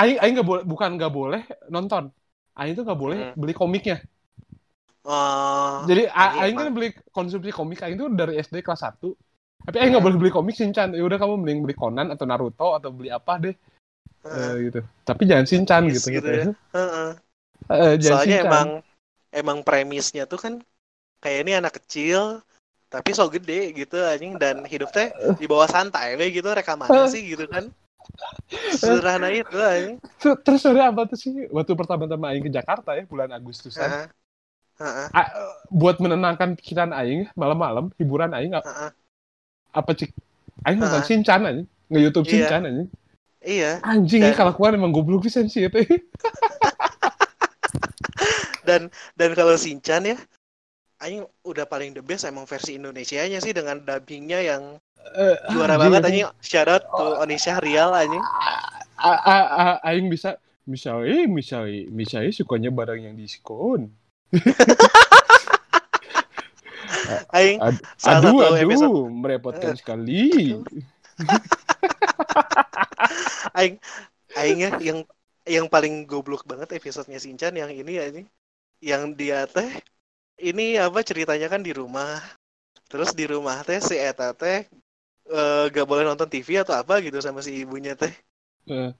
Aing 0.00 0.18
Aing 0.22 0.34
nggak 0.38 0.48
boleh 0.50 0.62
bukan 0.66 0.90
nggak 0.98 1.12
boleh 1.14 1.40
nonton. 1.70 2.04
Aing 2.58 2.74
tuh 2.78 2.84
nggak 2.86 3.00
boleh 3.00 3.18
Hmm. 3.20 3.34
beli 3.40 3.54
komiknya. 3.54 3.96
Oh, 5.04 5.84
Jadi 5.88 6.02
iya, 6.08 6.48
Aing 6.48 6.56
kan 6.56 6.68
beli 6.76 6.88
konsumsi 7.12 7.50
komik 7.52 7.80
Aing 7.84 7.96
tuh 8.00 8.08
dari 8.12 8.40
SD 8.40 8.64
kelas 8.64 8.82
1. 8.84 9.12
Tapi 9.64 9.76
Aing 9.80 9.90
nggak 9.96 10.02
Hmm. 10.02 10.08
boleh 10.10 10.18
beli 10.20 10.32
komik 10.32 10.54
Shinchan. 10.58 10.92
Ya 10.96 11.02
udah 11.04 11.18
kamu 11.20 11.34
mending 11.44 11.58
beli 11.64 11.74
Conan 11.76 12.08
atau 12.14 12.24
Naruto 12.28 12.68
atau 12.76 12.90
beli 12.92 13.08
apa 13.12 13.32
deh 13.40 13.54
eh, 14.24 14.54
gitu. 14.68 14.80
Tapi 15.04 15.22
jangan 15.28 15.46
Shinchan 15.48 15.82
gitu 15.92 16.08
gitu 16.08 16.16
gitu. 16.16 16.28
ya. 16.28 16.46
heeh. 16.74 17.08
Eh, 17.70 17.94
jangan 18.00 18.18
Soalnya 18.18 18.36
Shinchan. 18.36 18.44
emang 18.48 18.68
emang 19.34 19.58
premisnya 19.66 20.24
tuh 20.30 20.38
kan 20.40 20.54
kayak 21.22 21.38
ini 21.48 21.52
anak 21.60 21.72
kecil 21.82 22.40
tapi 22.92 23.10
so 23.16 23.26
gede 23.26 23.74
gitu 23.74 23.98
anjing 23.98 24.38
dan 24.38 24.62
hidupnya 24.64 25.10
di 25.40 25.46
bawah 25.50 25.66
santai 25.66 26.14
gitu 26.30 26.46
rekamannya 26.46 27.06
sih 27.10 27.22
gitu 27.26 27.44
kan. 27.50 27.64
Sederhana 28.72 29.28
itu 29.34 29.56
anjing. 29.56 29.96
Ter- 30.20 30.40
Terus 30.40 30.62
ada 30.64 30.90
apa 30.90 31.04
tuh 31.04 31.16
sih 31.16 31.32
waktu 31.48 31.72
pertama-tama 31.72 32.30
Aing 32.30 32.44
ke 32.44 32.52
Jakarta 32.52 32.94
ya 32.94 33.04
bulan 33.04 33.30
Agustusan. 33.30 33.84
Heeh. 33.84 34.06
Heeh. 34.74 35.06
A- 35.10 35.32
buat 35.70 35.98
menenangkan 35.98 36.54
pikiran 36.54 36.90
Aing 36.90 37.30
malam-malam 37.34 37.94
hiburan 37.94 38.30
Aing 38.30 38.52
a- 38.52 38.64
heeh. 38.64 38.90
apa 39.70 39.90
cik 39.92 40.10
Aing 40.62 40.78
nonton 40.78 40.98
Ah. 40.98 41.06
Shinchan 41.06 41.40
anjing 41.42 41.66
nge 41.90 41.98
YouTube 42.00 42.26
Iya. 42.26 42.32
Shinchan 42.32 42.62
anjing 42.64 42.88
Iya, 43.44 43.70
anjing 43.84 44.22
Dan- 44.24 44.32
ya 44.32 44.34
kalau 44.34 44.52
keluar 44.56 44.72
emang 44.72 44.88
goblok 44.88 45.28
bisa 45.28 45.44
sih 45.44 45.68
itu 45.68 45.78
dan 48.64 48.88
dan 49.14 49.30
kalau 49.34 49.54
Shinchan 49.54 50.08
ya 50.08 50.16
Aing 50.98 51.26
udah 51.44 51.68
paling 51.68 51.92
the 51.92 52.00
best 52.00 52.24
emang 52.24 52.48
versi 52.48 52.80
Indonesianya 52.80 53.36
sih 53.38 53.52
dengan 53.52 53.76
dubbingnya 53.78 54.40
yang 54.40 54.62
Eh, 55.14 55.36
juara 55.52 55.76
anjing, 55.76 55.84
banget 55.84 56.00
anjing. 56.08 56.26
shout 56.40 56.68
out 56.68 56.84
to 56.88 57.04
Onisha 57.20 57.60
Rial 57.60 57.92
anjing. 57.92 58.24
Aing 59.84 60.08
bisa 60.08 60.40
misalnya 60.64 61.28
misalnya 61.28 61.84
misalnya 61.92 62.32
sukanya 62.32 62.72
barang 62.72 63.00
yang 63.04 63.14
diskon. 63.14 63.92
Aing 67.36 67.60
salah 68.00 68.32
aduh 68.32 68.40
aduh 68.40 68.58
episode. 68.58 69.12
merepotkan 69.12 69.76
sekali. 69.76 70.32
Aing 73.58 73.76
Aingnya 74.34 74.82
yang 74.82 75.06
yang 75.46 75.66
paling 75.70 76.08
goblok 76.08 76.42
banget 76.48 76.72
episodenya 76.74 77.20
Shinchan 77.20 77.54
yang 77.54 77.70
ini 77.70 77.92
ya 78.00 78.04
ini 78.10 78.22
yang 78.82 79.14
dia 79.14 79.46
teh 79.46 79.70
ini 80.42 80.74
apa 80.80 81.06
ceritanya 81.06 81.46
kan 81.46 81.62
di 81.62 81.70
rumah. 81.70 82.18
Terus 82.90 83.14
di 83.14 83.30
rumah 83.30 83.62
teh 83.62 83.78
si 83.78 83.94
Eta 83.94 84.34
teh 84.34 84.66
eh, 85.30 85.64
gak 85.72 85.86
boleh 85.86 86.02
nonton 86.04 86.28
TV 86.28 86.60
atau 86.60 86.74
apa 86.76 87.00
gitu 87.00 87.18
sama 87.20 87.40
si 87.40 87.64
ibunya 87.64 87.96
teh. 87.96 88.12
Eh. 88.68 88.90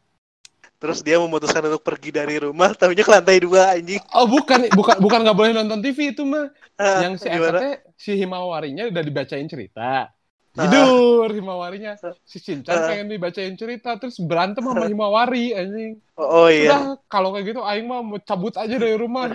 terus 0.77 1.01
dia 1.01 1.17
memutuskan 1.17 1.65
untuk 1.65 1.81
pergi 1.81 2.13
dari 2.13 2.37
rumah 2.37 2.77
tahunya 2.81 3.05
ke 3.07 3.13
lantai 3.13 3.41
dua 3.41 3.73
anjing. 3.73 4.01
Oh 4.13 4.29
bukan 4.29 4.69
bukan 4.77 5.01
bukan 5.01 5.19
nggak 5.25 5.39
boleh 5.39 5.53
nonton 5.57 5.81
TV 5.81 6.13
itu 6.13 6.29
mah 6.29 6.53
Ah, 6.77 7.07
yang 7.07 7.15
si 7.17 7.31
teh, 7.31 7.81
si 7.97 8.13
Himawarinya 8.19 8.91
udah 8.93 9.03
dibacain 9.07 9.47
cerita. 9.49 10.11
Tidur 10.55 11.31
Himawarinya. 11.35 11.99
Si 12.23 12.39
Shinchan 12.39 12.75
Ah. 12.77 12.87
pengen 12.87 13.11
dibacain 13.11 13.55
cerita 13.59 13.99
terus 13.99 14.21
berantem 14.23 14.63
sama 14.63 14.87
Himawari 14.87 15.51
anjing. 15.57 15.99
Oh, 16.15 16.47
oh 16.47 16.49
iya. 16.51 16.71
Udah, 16.71 16.83
kalau 17.11 17.35
kayak 17.35 17.55
gitu 17.55 17.61
Aing 17.65 17.87
mah 17.91 18.05
mau 18.05 18.19
cabut 18.23 18.55
aja 18.55 18.75
dari 18.77 18.95
rumah. 18.95 19.31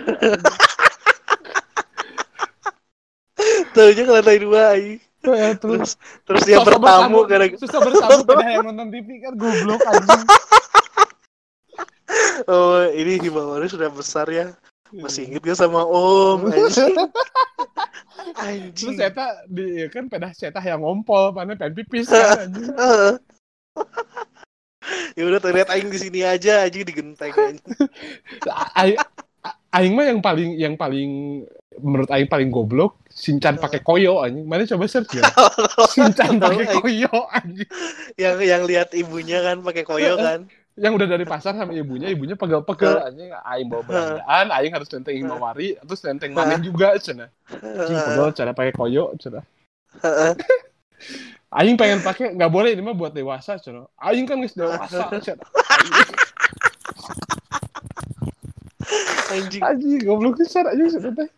tahunya 3.74 4.02
ke 4.04 4.12
lantai 4.12 4.38
dua 4.40 4.62
anjing 4.76 5.00
Eh, 5.20 5.52
terus 5.60 5.60
terus 5.60 5.90
terus 6.24 6.42
dia 6.48 6.64
bertamu 6.64 7.28
gara 7.28 7.44
susah 7.52 7.76
bertamu 7.76 8.24
pindah 8.24 8.48
yang 8.48 8.64
nonton 8.72 8.88
TV 8.88 9.20
kan 9.20 9.36
goblok 9.36 9.80
anjing. 9.84 10.24
oh 12.48 12.88
ini 12.88 13.20
Himawari 13.20 13.68
sudah 13.68 13.92
besar 13.92 14.32
ya 14.32 14.56
masih 14.90 15.30
inget 15.30 15.44
gak 15.44 15.60
sama 15.60 15.86
Om 15.86 16.50
anjing 16.50 16.96
anjing 18.48 18.96
Terus 18.96 19.12
Eta 19.12 19.44
di 19.46 19.84
ya 19.84 19.86
kan 19.92 20.08
pedah 20.10 20.32
Eta 20.32 20.60
yang 20.64 20.82
ngompol, 20.82 21.36
mana 21.36 21.54
pengen 21.54 21.84
pipis 21.84 22.08
kan 22.08 22.40
anjing. 22.48 22.72
Ya 25.14 25.22
udah 25.28 25.38
terlihat 25.38 25.68
aing 25.70 25.92
di 25.92 26.00
sini 26.00 26.24
aja 26.24 26.64
aja 26.64 26.80
digenteng 26.80 27.36
anjing. 27.36 27.76
Aing 29.70 29.94
mah 29.94 30.06
yang 30.08 30.20
paling 30.24 30.50
yang 30.58 30.74
paling 30.74 31.44
menurut 31.78 32.10
aing 32.10 32.26
paling 32.26 32.50
goblok 32.50 32.98
Shinchan 33.10 33.58
pakai 33.58 33.82
koyo 33.82 34.22
anjing. 34.22 34.46
Mana 34.46 34.62
coba 34.64 34.86
search 34.86 35.18
ya. 35.18 35.26
Shinchan 35.94 36.38
Tahu, 36.38 36.62
pakai 36.62 36.66
koyo 36.78 37.26
anjing. 37.34 37.70
yang 38.14 38.38
yang 38.38 38.62
lihat 38.64 38.94
ibunya 38.94 39.42
kan 39.42 39.60
pakai 39.66 39.82
koyo 39.82 40.14
kan 40.26 40.46
Yang 40.80 40.92
udah 41.02 41.08
dari 41.12 41.26
pasar 41.28 41.52
sama 41.58 41.76
ibunya, 41.76 42.08
ibunya 42.08 42.38
pegel-pegel 42.38 43.02
anjing. 43.04 43.34
Aing 43.42 43.68
bawa 43.68 43.82
belanjaan, 43.84 44.46
aing 44.54 44.72
harus 44.72 44.88
nenteng 44.94 45.18
Himawari, 45.18 45.76
terus 45.82 46.00
nenteng 46.06 46.32
mana 46.32 46.56
juga 46.62 46.94
cenah. 46.96 47.28
Anjing 47.50 47.98
pegel 48.00 48.28
cara 48.32 48.50
pakai 48.54 48.72
koyo 48.72 49.12
cenah. 49.18 49.44
Aing 51.50 51.74
pengen 51.74 51.98
pakai 52.06 52.30
nggak 52.38 52.52
boleh 52.54 52.78
ini 52.78 52.82
mah 52.86 52.94
buat 52.94 53.10
dewasa 53.10 53.58
cenah. 53.58 53.90
Aing 53.98 54.22
kan 54.24 54.38
geus 54.38 54.54
dewasa 54.54 55.10
cenah. 55.18 55.42
anjing 59.34 59.62
Anjing 59.62 60.00
goblok 60.06 60.38
pisan 60.38 60.70
anjing 60.70 60.94
cenah 60.94 61.12
teh. 61.18 61.28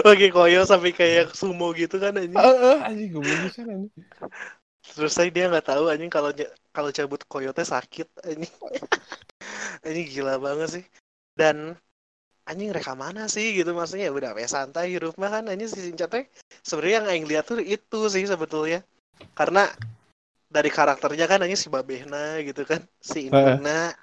Pakai 0.06 0.30
koyo 0.32 0.64
sampai 0.64 0.92
kayak 0.96 1.36
sumo 1.36 1.72
gitu 1.76 2.00
kan 2.00 2.16
anjing? 2.16 2.38
Heeh, 2.38 2.76
anjing 2.84 3.10
goblok 3.12 3.38
pisan 3.48 3.66
anjing. 3.68 3.92
terus 4.80 5.12
saya 5.12 5.28
dia 5.30 5.46
nggak 5.46 5.66
tahu 5.70 5.92
anjing 5.92 6.10
kalau 6.10 6.32
kalau 6.72 6.90
cabut 6.90 7.20
koyote 7.28 7.62
sakit 7.62 8.08
anjing. 8.24 8.54
Anjing 9.86 10.06
gila 10.12 10.36
banget 10.36 10.68
sih. 10.68 10.84
Dan 11.32 11.72
anjing 12.44 12.68
reka 12.76 12.92
mana 12.92 13.24
sih 13.32 13.56
gitu? 13.56 13.72
Maksudnya 13.72 14.08
ya 14.08 14.12
udah 14.12 14.30
we 14.36 14.44
santai 14.44 14.92
hidup 14.92 15.16
mah 15.16 15.32
kan 15.32 15.48
anjing 15.48 15.72
si 15.72 15.80
Shinchan 15.88 16.08
teh. 16.12 16.24
Sebenarnya 16.60 16.96
yang 17.00 17.06
aing 17.08 17.26
lihat 17.28 17.48
tuh 17.48 17.64
itu 17.64 18.00
sih 18.12 18.24
sebetulnya. 18.28 18.84
Karena 19.32 19.64
dari 20.52 20.68
karakternya 20.68 21.24
kan 21.24 21.40
anjing 21.40 21.56
si 21.56 21.72
Babehna 21.72 22.44
gitu 22.44 22.68
kan 22.68 22.84
si 23.00 23.32
Induna 23.32 23.96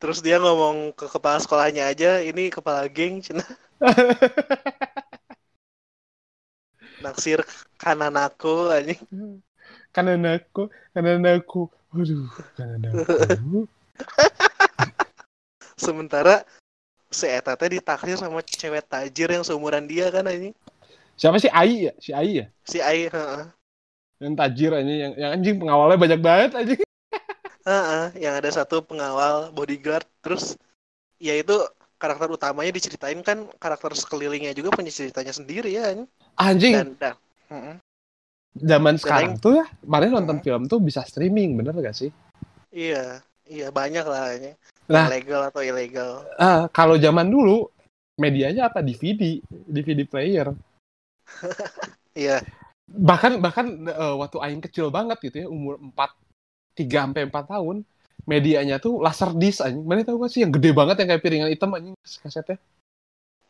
terus 0.00 0.20
dia 0.20 0.38
ngomong 0.42 0.92
ke 0.94 1.06
kepala 1.06 1.38
sekolahnya 1.38 1.88
aja 1.88 2.20
ini 2.22 2.50
kepala 2.50 2.88
geng 2.90 3.22
cina 3.22 3.44
naksir 7.02 7.42
kanan 7.78 8.14
aku 8.14 8.70
anjing 8.70 8.98
kanan 9.92 10.24
aku, 10.24 10.72
kanan 10.96 11.20
aku. 11.28 11.68
Waduh, 11.92 12.24
kanan 12.56 12.80
aku. 12.88 13.68
sementara 15.82 16.46
si 17.12 17.28
Eta 17.28 17.52
teh 17.58 17.76
ditaksir 17.76 18.16
sama 18.16 18.40
cewek 18.40 18.88
tajir 18.88 19.28
yang 19.28 19.44
seumuran 19.44 19.84
dia 19.84 20.08
kan 20.08 20.24
anjing 20.24 20.56
Siapa 21.12 21.36
sih 21.36 21.52
Ai 21.52 21.90
ya? 21.90 21.92
Si 22.00 22.10
Ai 22.16 22.40
ya? 22.40 22.46
si 22.64 22.80
Ai 22.80 23.12
heeh 23.12 23.44
Yang 24.22 24.34
tajir 24.38 24.70
anjing, 24.72 24.98
yang, 25.02 25.12
yang 25.18 25.30
anjing 25.36 25.54
pengawalnya 25.58 25.98
banyak 25.98 26.20
banget 26.22 26.50
anjing. 26.54 26.80
Heeh, 27.62 28.04
yang 28.18 28.34
ada 28.42 28.50
satu 28.50 28.82
pengawal 28.82 29.54
bodyguard 29.54 30.02
terus 30.18 30.58
ya 31.22 31.38
itu 31.38 31.54
karakter 31.94 32.26
utamanya 32.34 32.74
diceritain 32.74 33.22
kan 33.22 33.46
karakter 33.62 33.94
sekelilingnya 33.94 34.50
juga 34.58 34.74
punya 34.74 34.90
ceritanya 34.90 35.30
sendiri 35.30 35.70
ya 35.70 35.94
anjing. 36.34 36.74
Dan 36.74 36.88
dan 36.98 37.14
heeh. 37.46 37.76
zaman 38.58 38.98
sekarang 38.98 39.38
tuh 39.38 39.62
ya, 39.62 39.66
kemarin 39.80 40.10
nonton 40.10 40.42
Hmm. 40.42 40.44
film 40.44 40.62
tuh 40.66 40.82
bisa 40.82 41.06
streaming, 41.06 41.54
bener 41.54 41.72
gak 41.78 41.94
sih? 41.94 42.10
iya 42.74 43.22
iya 43.46 43.70
banyak 43.70 44.02
lah 44.02 44.34
anjing. 44.34 44.56
Nah. 44.90 45.06
legal 45.06 45.46
atau 45.46 45.62
ilegal 45.62 46.26
Ah, 46.36 46.66
kalau 46.68 46.98
zaman 46.98 47.30
dulu 47.30 47.70
medianya 48.18 48.66
apa 48.68 48.82
DVD, 48.82 49.38
DVD 49.70 50.02
player. 50.04 50.50
iya 52.18 52.42
Bahkan 52.90 53.38
bahkan 53.38 53.66
eh, 53.88 54.14
waktu 54.18 54.36
aing 54.42 54.60
kecil 54.66 54.90
banget 54.90 55.22
gitu 55.22 55.46
ya, 55.46 55.48
umur 55.48 55.78
4 55.78 56.10
3 56.78 56.98
sampai 57.08 57.22
4 57.28 57.44
tahun, 57.52 57.76
medianya 58.24 58.76
tuh 58.82 59.02
laser 59.04 59.30
disc 59.36 59.60
anjing. 59.64 59.84
Mana 59.84 60.02
tahu 60.06 60.22
gak 60.22 60.32
sih 60.32 60.40
yang 60.44 60.52
gede 60.54 60.70
banget 60.72 60.96
yang 61.02 61.08
kayak 61.12 61.22
piringan 61.24 61.50
hitam 61.52 61.70
anjing 61.76 61.94
kasetnya. 62.22 62.58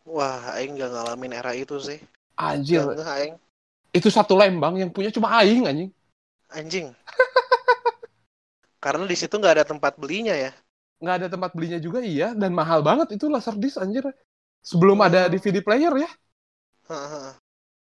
wah 0.07 0.43
aing 0.59 0.73
nggak 0.79 0.91
ngalamin 0.95 1.33
era 1.39 1.53
itu 1.55 1.77
sih 1.79 1.99
Anjir, 2.39 2.83
nggak, 2.83 3.07
aing 3.17 3.35
itu 3.93 4.09
satu 4.11 4.35
lembang 4.35 4.75
yang 4.81 4.91
punya 4.91 5.11
cuma 5.15 5.29
aing 5.41 5.63
anjing. 5.71 5.91
anjing 6.51 6.87
karena 8.85 9.05
di 9.07 9.17
situ 9.17 9.35
nggak 9.39 9.55
ada 9.63 9.65
tempat 9.69 9.97
belinya 9.97 10.35
ya 10.35 10.53
Nggak 11.03 11.17
ada 11.19 11.29
tempat 11.35 11.51
belinya 11.51 11.83
juga 11.83 11.99
iya 11.99 12.31
dan 12.31 12.55
mahal 12.55 12.79
banget 12.81 13.19
itu 13.19 13.27
laser 13.27 13.59
disc 13.59 13.75
anjir. 13.77 14.07
sebelum 14.63 15.03
Oh. 15.03 15.07
ada 15.07 15.27
DVD 15.27 15.59
player 15.59 15.91
ya. 15.99 16.11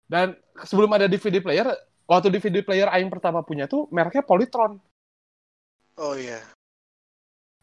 Dan 0.07 0.35
sebelum 0.63 0.91
ada 0.91 1.07
DVD 1.07 1.39
player, 1.39 1.67
waktu 2.03 2.27
DVD 2.31 2.63
player 2.63 2.87
aing 2.91 3.07
pertama 3.11 3.39
punya 3.43 3.67
tuh 3.67 3.87
mereknya 3.91 4.23
Polytron. 4.23 4.79
Oh 5.97 6.13
iya. 6.13 6.39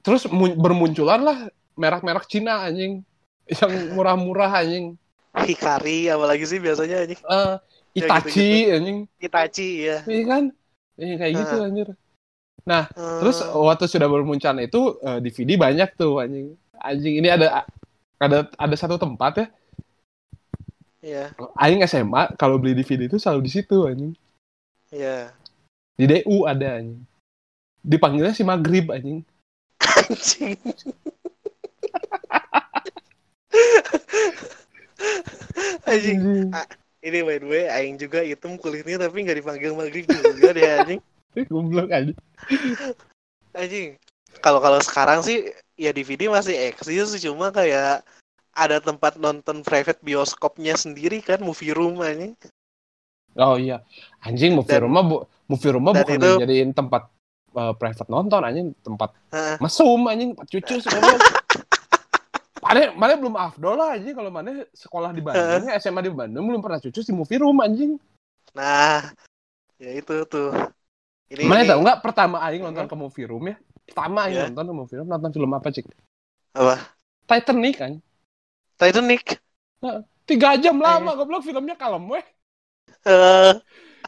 Terus 0.02 0.26
mun- 0.28 0.58
bermunculan 0.58 1.22
lah 1.22 1.38
merek-merek 1.74 2.26
Cina 2.28 2.66
anjing 2.66 3.00
yang 3.48 3.72
murah-murah 3.94 4.60
anjing. 4.60 4.98
Hikari 5.34 6.06
apalagi 6.06 6.44
sih 6.44 6.58
biasanya 6.58 7.04
anjing. 7.06 7.20
Eh, 7.20 7.54
Ya, 7.94 8.10
Itachi 8.10 8.50
anjing. 8.74 8.98
Itachi 9.22 9.68
ya. 9.86 9.98
Iya 10.02 10.22
kan? 10.26 10.42
Iya 10.98 11.14
kayak 11.14 11.32
gitu 11.38 11.54
Ah. 11.54 11.66
anjir. 11.70 11.88
Eh, 12.64 12.84
Terus 13.22 13.38
waktu 13.54 13.86
sudah 13.86 14.08
bermunculan 14.10 14.58
itu 14.60 14.98
eh, 14.98 15.18
DVD 15.22 15.54
banyak 15.54 15.94
tuh 15.94 16.18
anjing. 16.18 16.58
Anjing 16.74 17.14
ini 17.22 17.30
ada 17.30 17.62
ada 18.18 18.50
ada 18.50 18.74
satu 18.74 18.98
tempat 18.98 19.32
ya. 19.38 19.46
Iya, 21.04 21.24
Aing 21.54 21.84
SMA 21.84 22.32
kalau 22.34 22.56
beli 22.56 22.72
DVD 22.72 23.06
itu 23.06 23.20
selalu 23.20 23.44
di 23.44 23.50
situ 23.52 23.84
anjing. 23.84 24.16
iya. 24.88 25.30
Di 25.94 26.08
DU 26.08 26.48
ada 26.48 26.80
anjing. 26.80 26.98
Dipanggilnya 27.84 28.32
si 28.32 28.40
Maghrib 28.42 28.88
anjing. 28.88 29.20
Anjing. 29.84 30.56
anjing. 35.84 36.20
Ini 37.04 37.18
by 37.20 37.36
the 37.36 37.48
way, 37.48 37.64
aing 37.68 38.00
juga 38.00 38.24
hitam 38.24 38.56
kulitnya 38.56 38.96
tapi 38.96 39.28
nggak 39.28 39.44
dipanggil 39.44 39.76
maghrib 39.76 40.08
juga 40.08 40.56
deh 40.56 40.64
anjing. 40.64 41.00
Goblok 41.52 41.92
anjing. 41.92 42.16
Anjing. 43.52 43.88
Kalau 44.40 44.64
kalau 44.64 44.80
sekarang 44.80 45.20
sih 45.20 45.52
ya 45.76 45.92
DVD 45.92 46.32
masih 46.32 46.56
eksis 46.72 47.20
cuma 47.20 47.52
kayak 47.52 48.00
ada 48.56 48.80
tempat 48.80 49.20
nonton 49.20 49.60
private 49.60 50.00
bioskopnya 50.00 50.78
sendiri 50.80 51.20
kan 51.20 51.44
movie 51.44 51.76
room 51.76 52.00
anjing. 52.00 52.32
Oh 53.36 53.60
iya. 53.60 53.84
Anjing 54.24 54.56
movie 54.56 54.72
Dan- 54.72 54.88
rumah 54.88 55.02
bu 55.04 55.16
movie 55.44 55.72
rumah 55.76 55.92
bukan 55.92 56.16
itu- 56.16 56.40
dijadiin 56.40 56.72
tempat 56.72 57.12
eh, 57.54 57.74
private 57.78 58.08
nonton 58.10 58.42
anjing, 58.42 58.68
tempat 58.82 59.10
Heeh. 59.30 59.56
mesum 59.62 60.02
anjing, 60.10 60.34
tempat 60.34 60.46
cucu 60.50 60.74
goblok. 60.82 61.20
Mana 62.64 62.96
mana 62.96 63.12
belum 63.20 63.36
afdol 63.36 63.76
lah 63.76 63.92
anjing 63.92 64.16
kalau 64.16 64.32
mana 64.32 64.64
sekolah 64.72 65.12
di 65.12 65.20
Bandung, 65.20 65.68
SMA 65.76 66.00
di 66.00 66.12
Bandung 66.12 66.44
belum 66.48 66.60
pernah 66.64 66.80
cucu 66.80 67.00
di 67.04 67.12
movie 67.12 67.36
room 67.36 67.60
anjing. 67.60 68.00
Nah, 68.56 69.12
ya 69.76 69.90
itu 69.92 70.24
tuh. 70.24 70.48
Ini, 71.28 71.44
Mana 71.44 71.60
ini 71.64 71.68
tahu 71.68 71.80
nggak 71.84 72.00
pertama 72.00 72.40
aing 72.40 72.64
nonton 72.64 72.88
ke 72.88 72.96
movie 72.96 73.28
room 73.28 73.52
ya? 73.52 73.56
Pertama 73.84 74.24
aing 74.24 74.36
Iya. 74.40 74.44
nonton 74.48 74.64
ke 74.64 74.74
movie 74.80 74.96
room 74.96 75.08
nonton 75.12 75.30
film 75.36 75.52
apa 75.52 75.68
cik? 75.68 75.86
apa? 76.56 76.76
Titanic 77.28 77.74
kan. 77.76 77.92
Titanic. 78.80 79.22
Tiga 80.24 80.56
jam 80.56 80.80
lama 80.80 81.12
goblok 81.20 81.44
filmnya 81.44 81.76
kalem 81.76 82.08
weh. 82.08 82.24
Eh, 83.04 83.52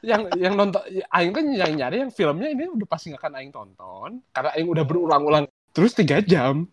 Yang 0.04 0.22
yang 0.36 0.54
nonton 0.56 0.82
aing 1.08 1.32
kan 1.32 1.44
yang 1.52 1.72
nyari 1.72 1.96
yang 2.04 2.12
filmnya 2.12 2.52
ini 2.52 2.68
udah 2.68 2.88
pasti 2.88 3.12
nggak 3.12 3.22
akan 3.22 3.34
aing 3.40 3.52
tonton 3.52 4.10
karena 4.32 4.50
aing 4.52 4.68
udah 4.68 4.84
berulang-ulang 4.84 5.44
terus 5.72 5.96
tiga 5.96 6.20
jam. 6.20 6.68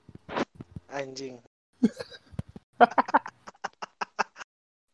anjing. 0.93 1.41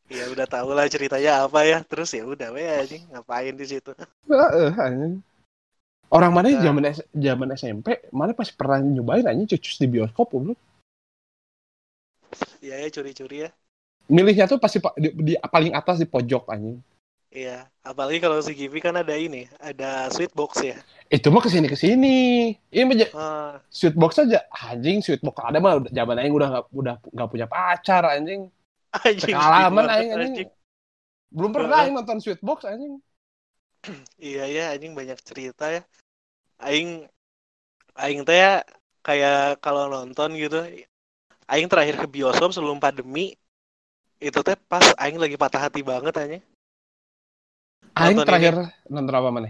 ya 0.10 0.26
udah 0.32 0.48
tahu 0.48 0.72
lah 0.74 0.88
ceritanya 0.88 1.46
apa 1.46 1.68
ya. 1.68 1.84
Terus 1.84 2.16
ya 2.16 2.24
udah 2.24 2.50
we 2.56 2.64
anjing 2.64 3.04
ngapain 3.12 3.54
di 3.58 3.66
situ. 3.68 3.92
Heeh, 4.30 4.72
anjing. 4.78 5.20
Orang 6.10 6.34
mana 6.34 6.50
Nah. 6.50 6.62
zaman 6.64 6.84
S- 6.90 7.06
zaman 7.14 7.50
SMP, 7.54 8.02
mana 8.10 8.34
pasti 8.34 8.58
pernah 8.58 8.82
nyobain 8.82 9.26
anjing 9.30 9.46
cucus 9.58 9.78
di 9.78 9.86
bioskop 9.86 10.34
goblok. 10.34 10.58
Ya 12.66 12.82
ya 12.82 12.90
curi-curi 12.90 13.46
ya. 13.46 13.50
Milihnya 14.10 14.50
tuh 14.50 14.58
pasti 14.58 14.82
pa- 14.82 14.98
di, 14.98 15.14
di 15.14 15.34
paling 15.38 15.78
atas 15.78 16.02
di 16.02 16.10
pojok 16.10 16.50
anjing. 16.50 16.82
Iya, 17.30 17.70
apalagi 17.86 18.18
kalau 18.18 18.42
si 18.42 18.58
Givi 18.58 18.82
kan 18.82 18.98
ada 18.98 19.14
ini, 19.14 19.46
ada 19.62 20.10
sweet 20.10 20.34
box 20.34 20.66
ya. 20.66 20.74
Itu 21.14 21.30
mah 21.30 21.46
ke 21.46 21.50
sini 21.54 21.70
ke 21.70 21.78
sini. 21.78 22.58
Ini 22.74 22.84
mah 22.90 22.98
Ah, 23.14 23.54
sweet 23.70 23.94
box 23.94 24.18
aja 24.18 24.50
anjing 24.50 25.06
sweet 25.06 25.22
box 25.22 25.38
ada 25.38 25.62
mah 25.62 25.78
zaman 25.94 26.18
aing 26.26 26.34
udah 26.34 26.50
nggak 26.50 26.66
udah 26.74 26.96
nggak 26.98 27.30
punya 27.30 27.46
pacar 27.46 28.02
anjing. 28.10 28.50
anjing. 29.06 29.30
Sekalaman 29.30 29.70
gimana, 29.70 29.94
aing 30.02 30.12
anjing. 30.18 30.50
Belum 31.30 31.54
pernah 31.54 31.86
aing 31.86 31.94
nonton 31.94 32.18
sweet 32.18 32.42
box 32.42 32.66
anjing. 32.66 32.98
Iya 34.18 34.50
ya, 34.50 34.64
anjing 34.74 34.98
banyak 34.98 35.22
cerita 35.22 35.70
ya. 35.70 35.86
Aing, 36.58 37.06
aing 37.94 38.26
teh 38.26 38.42
ya 38.42 38.66
kayak 39.06 39.62
kalau 39.62 39.86
nonton 39.86 40.34
gitu, 40.34 40.66
aing 41.46 41.70
terakhir 41.70 42.02
ke 42.02 42.10
bioskop 42.10 42.58
sebelum 42.58 42.82
pandemi, 42.82 43.38
itu 44.18 44.40
teh 44.42 44.58
pas 44.66 44.84
aing 44.98 45.22
lagi 45.22 45.38
patah 45.38 45.70
hati 45.70 45.86
banget 45.86 46.18
anjing. 46.18 46.44
Aing 48.00 48.16
Nonton 48.16 48.28
terakhir 48.32 48.54
nonton 48.88 49.14
apa 49.14 49.30
mana? 49.30 49.50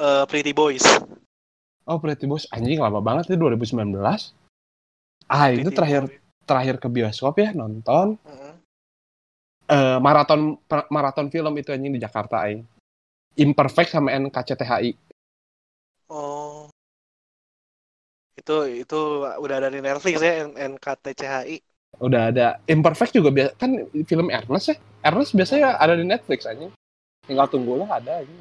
Eh, 0.00 0.24
Pretty 0.32 0.52
Boys. 0.56 0.84
Oh 1.84 2.00
Pretty 2.00 2.24
Boys 2.24 2.48
anjing 2.48 2.80
lama 2.80 3.04
banget 3.04 3.28
itu 3.28 3.36
2019. 3.36 4.00
Ah 5.28 5.52
itu 5.52 5.68
Pretty 5.68 5.76
terakhir 5.76 6.02
Boys. 6.08 6.18
terakhir 6.48 6.74
ke 6.80 6.88
bioskop 6.90 7.36
ya 7.38 7.52
nonton 7.54 8.18
Heeh. 8.26 8.52
eh, 9.70 9.98
maraton 10.02 10.58
pra- 10.66 10.88
maraton 10.90 11.28
film 11.28 11.52
itu 11.60 11.70
anjing 11.70 11.92
di 11.94 12.00
Jakarta 12.00 12.48
aing. 12.48 12.64
Imperfect 13.38 13.94
sama 13.94 14.10
NKCTHI. 14.16 14.90
Oh. 16.10 16.66
Itu 18.34 18.66
itu 18.66 19.00
udah 19.38 19.56
ada 19.62 19.68
di 19.70 19.78
Netflix 19.78 20.16
ya 20.18 20.48
NKTCHI. 20.48 21.60
Udah 22.00 22.32
ada 22.32 22.58
Imperfect 22.66 23.14
juga 23.14 23.30
biasa 23.30 23.52
kan 23.60 23.70
film 24.08 24.32
Ernest 24.32 24.66
ya. 24.72 24.76
Ernest 25.06 25.36
biasanya 25.36 25.76
ada 25.76 25.94
di 25.94 26.02
Netflix 26.08 26.48
anjing. 26.48 26.72
Tinggal 27.26 27.46
tunggu 27.50 27.80
lah 27.80 28.00
ada 28.00 28.24
anjing. 28.24 28.40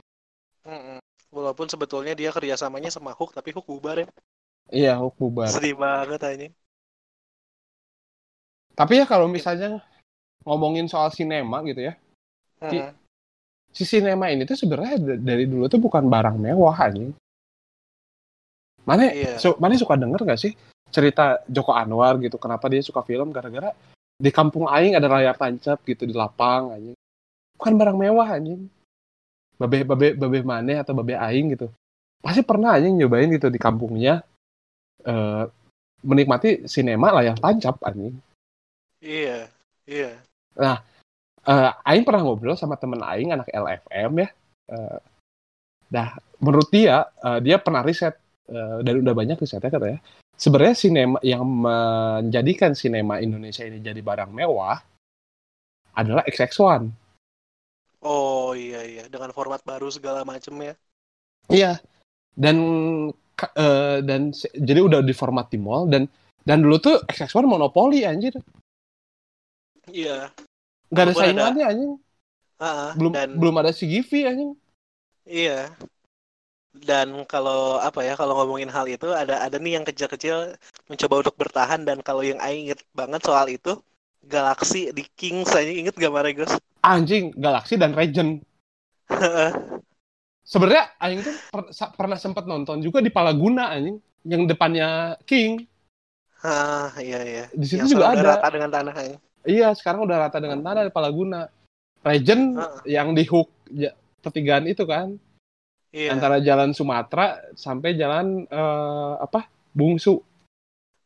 Mm-mm. 0.68 1.00
Walaupun 1.30 1.70
sebetulnya 1.70 2.18
dia 2.18 2.34
kerjasamanya 2.34 2.90
sama 2.90 3.14
Hook, 3.14 3.34
tapi 3.34 3.54
Hook 3.54 3.68
bubar 3.70 4.06
ya. 4.06 4.08
Iya, 4.70 4.94
Hulk 5.02 5.16
bubar. 5.18 5.50
Sedih 5.50 5.78
banget 5.78 6.22
anjing. 6.22 6.54
Tapi 8.74 8.94
ya 9.02 9.06
kalau 9.06 9.28
misalnya 9.28 9.84
ngomongin 10.48 10.88
soal 10.88 11.12
sinema 11.12 11.60
gitu 11.68 11.84
ya. 11.84 11.94
Heeh. 12.64 12.96
Si 13.70 13.84
sinema 13.86 14.32
ini 14.32 14.48
tuh 14.48 14.58
sebenarnya 14.58 15.20
dari 15.20 15.46
dulu 15.46 15.68
tuh 15.70 15.78
bukan 15.78 16.08
barang 16.10 16.38
mewah 16.40 16.78
anjing. 16.80 17.12
Mana 18.88 19.14
Iya. 19.14 19.38
su- 19.38 19.60
mana 19.62 19.78
suka 19.78 19.94
denger 20.00 20.26
gak 20.26 20.42
sih 20.42 20.58
cerita 20.90 21.46
Joko 21.46 21.78
Anwar 21.78 22.18
gitu 22.18 22.42
kenapa 22.42 22.66
dia 22.66 22.82
suka 22.82 23.06
film 23.06 23.30
gara-gara 23.30 23.70
di 24.18 24.34
kampung 24.34 24.66
aing 24.66 24.98
ada 24.98 25.06
layar 25.06 25.38
tancap 25.38 25.86
gitu 25.86 26.10
di 26.10 26.16
lapang 26.18 26.74
anjing. 26.74 26.98
Bukan 27.60 27.76
barang 27.76 27.98
mewah 28.00 28.40
anjing. 28.40 28.72
Babe 29.60 29.84
babe 29.84 30.16
babe 30.16 30.40
mana 30.48 30.80
atau 30.80 30.96
babe 30.96 31.20
aing 31.20 31.60
gitu. 31.60 31.68
Pasti 32.24 32.40
pernah 32.42 32.80
anjing 32.80 32.96
nyobain 32.96 33.28
gitu 33.28 33.52
di 33.52 33.60
kampungnya 33.60 34.24
eh 35.04 35.44
menikmati 36.04 36.64
sinema 36.68 37.12
layar 37.12 37.36
tancap 37.36 37.84
anjing. 37.84 38.16
Iya, 39.04 39.48
iya. 39.88 40.12
eh 40.60 41.72
Aing 41.88 42.04
pernah 42.04 42.24
ngobrol 42.24 42.60
sama 42.60 42.76
temen 42.76 43.00
Aing 43.04 43.32
anak 43.32 43.48
LFM 43.52 44.12
ya. 44.24 44.30
Eh, 44.70 44.98
dah 45.90 46.10
menurut 46.40 46.70
dia 46.70 47.08
eh, 47.24 47.40
dia 47.44 47.58
pernah 47.60 47.84
riset 47.84 48.16
eh, 48.48 48.78
dan 48.84 49.04
udah 49.04 49.14
banyak 49.16 49.40
risetnya 49.40 49.72
katanya. 49.72 50.00
Sebenarnya 50.40 50.76
sinema 50.76 51.20
yang 51.20 51.44
menjadikan 51.44 52.72
sinema 52.72 53.20
Indonesia 53.20 53.68
ini 53.68 53.84
jadi 53.84 54.00
barang 54.00 54.32
mewah 54.32 54.80
adalah 56.00 56.24
XX1. 56.24 56.88
Oh 58.00 58.56
iya 58.56 58.80
iya, 58.88 59.04
dengan 59.12 59.36
format 59.36 59.60
baru 59.68 59.92
segala 59.92 60.24
macem 60.24 60.56
ya. 60.64 60.74
Iya. 61.52 61.72
Dan 62.32 62.56
eh, 63.60 63.98
dan 64.04 64.32
jadi 64.56 64.80
udah 64.80 65.04
di 65.04 65.12
format 65.12 65.52
di 65.52 65.60
mall 65.60 65.88
dan 65.92 66.08
dan 66.48 66.64
dulu 66.64 66.80
tuh 66.80 66.96
XX1 67.12 67.44
monopoli 67.44 68.08
anjir. 68.08 68.36
Iya. 69.92 70.32
Gak 70.90 71.04
ada 71.06 71.12
Walaupun 71.12 71.20
ada- 71.20 71.28
saingannya 71.28 71.66
anjing. 71.68 71.94
Ah, 72.60 72.92
Belum 72.96 73.12
dan 73.16 73.30
belum 73.40 73.56
ada 73.60 73.72
si 73.72 73.88
Givi 73.88 74.28
anjing. 74.28 74.52
iya. 75.24 75.72
Dan 76.70 77.26
kalau 77.26 77.82
apa 77.82 78.06
ya, 78.06 78.14
kalau 78.16 78.38
ngomongin 78.40 78.70
hal 78.72 78.86
itu 78.88 79.10
ada 79.12 79.42
ada 79.44 79.58
nih 79.60 79.82
yang 79.82 79.86
kecil-kecil 79.88 80.54
mencoba 80.88 81.26
untuk 81.28 81.36
bertahan 81.36 81.82
dan 81.84 82.00
kalau 82.00 82.22
yang 82.24 82.38
Aing 82.40 82.70
inget 82.72 82.80
banget 82.96 83.20
soal 83.26 83.50
itu 83.50 83.76
Galaxy 84.24 84.94
di 84.94 85.04
Kings 85.18 85.50
aja 85.52 85.68
inget 85.68 85.98
gak 85.98 86.14
Maregos? 86.14 86.54
Anjing, 86.80 87.36
Galaxy 87.36 87.76
dan 87.76 87.92
Legend. 87.92 88.40
Sebenarnya 90.42 90.90
Aing 90.98 91.22
tuh 91.22 91.36
per- 91.54 91.70
pernah 91.94 92.18
sempat 92.18 92.50
nonton 92.50 92.82
juga 92.82 93.04
di 93.04 93.14
Palaguna 93.14 93.70
anjing, 93.70 94.02
yang 94.26 94.50
depannya 94.50 95.20
King. 95.24 95.62
ah 96.40 96.90
iya 96.98 97.20
iya. 97.22 97.46
Di 97.52 97.66
situ 97.68 97.84
Yang 97.84 97.92
juga 98.00 98.16
ada. 98.16 98.40
rata 98.40 98.48
dengan 98.50 98.70
tanah 98.72 98.94
Aing. 98.96 99.20
Iya, 99.44 99.70
sekarang 99.76 100.08
udah 100.08 100.18
rata 100.26 100.40
dengan 100.40 100.60
tanah 100.64 100.88
di 100.88 100.94
Palaguna. 100.94 101.52
Legend 102.00 102.44
Ah. 102.56 102.80
yang 102.88 103.12
di 103.12 103.28
hook 103.28 103.52
ja- 103.70 103.92
pertigaan 104.24 104.66
itu 104.66 104.88
kan, 104.88 105.20
Iya. 105.92 106.16
antara 106.16 106.40
jalan 106.40 106.72
Sumatera 106.72 107.44
sampai 107.60 108.00
jalan 108.00 108.48
eh, 108.48 109.14
apa? 109.20 109.52
Bungsu. 109.76 110.24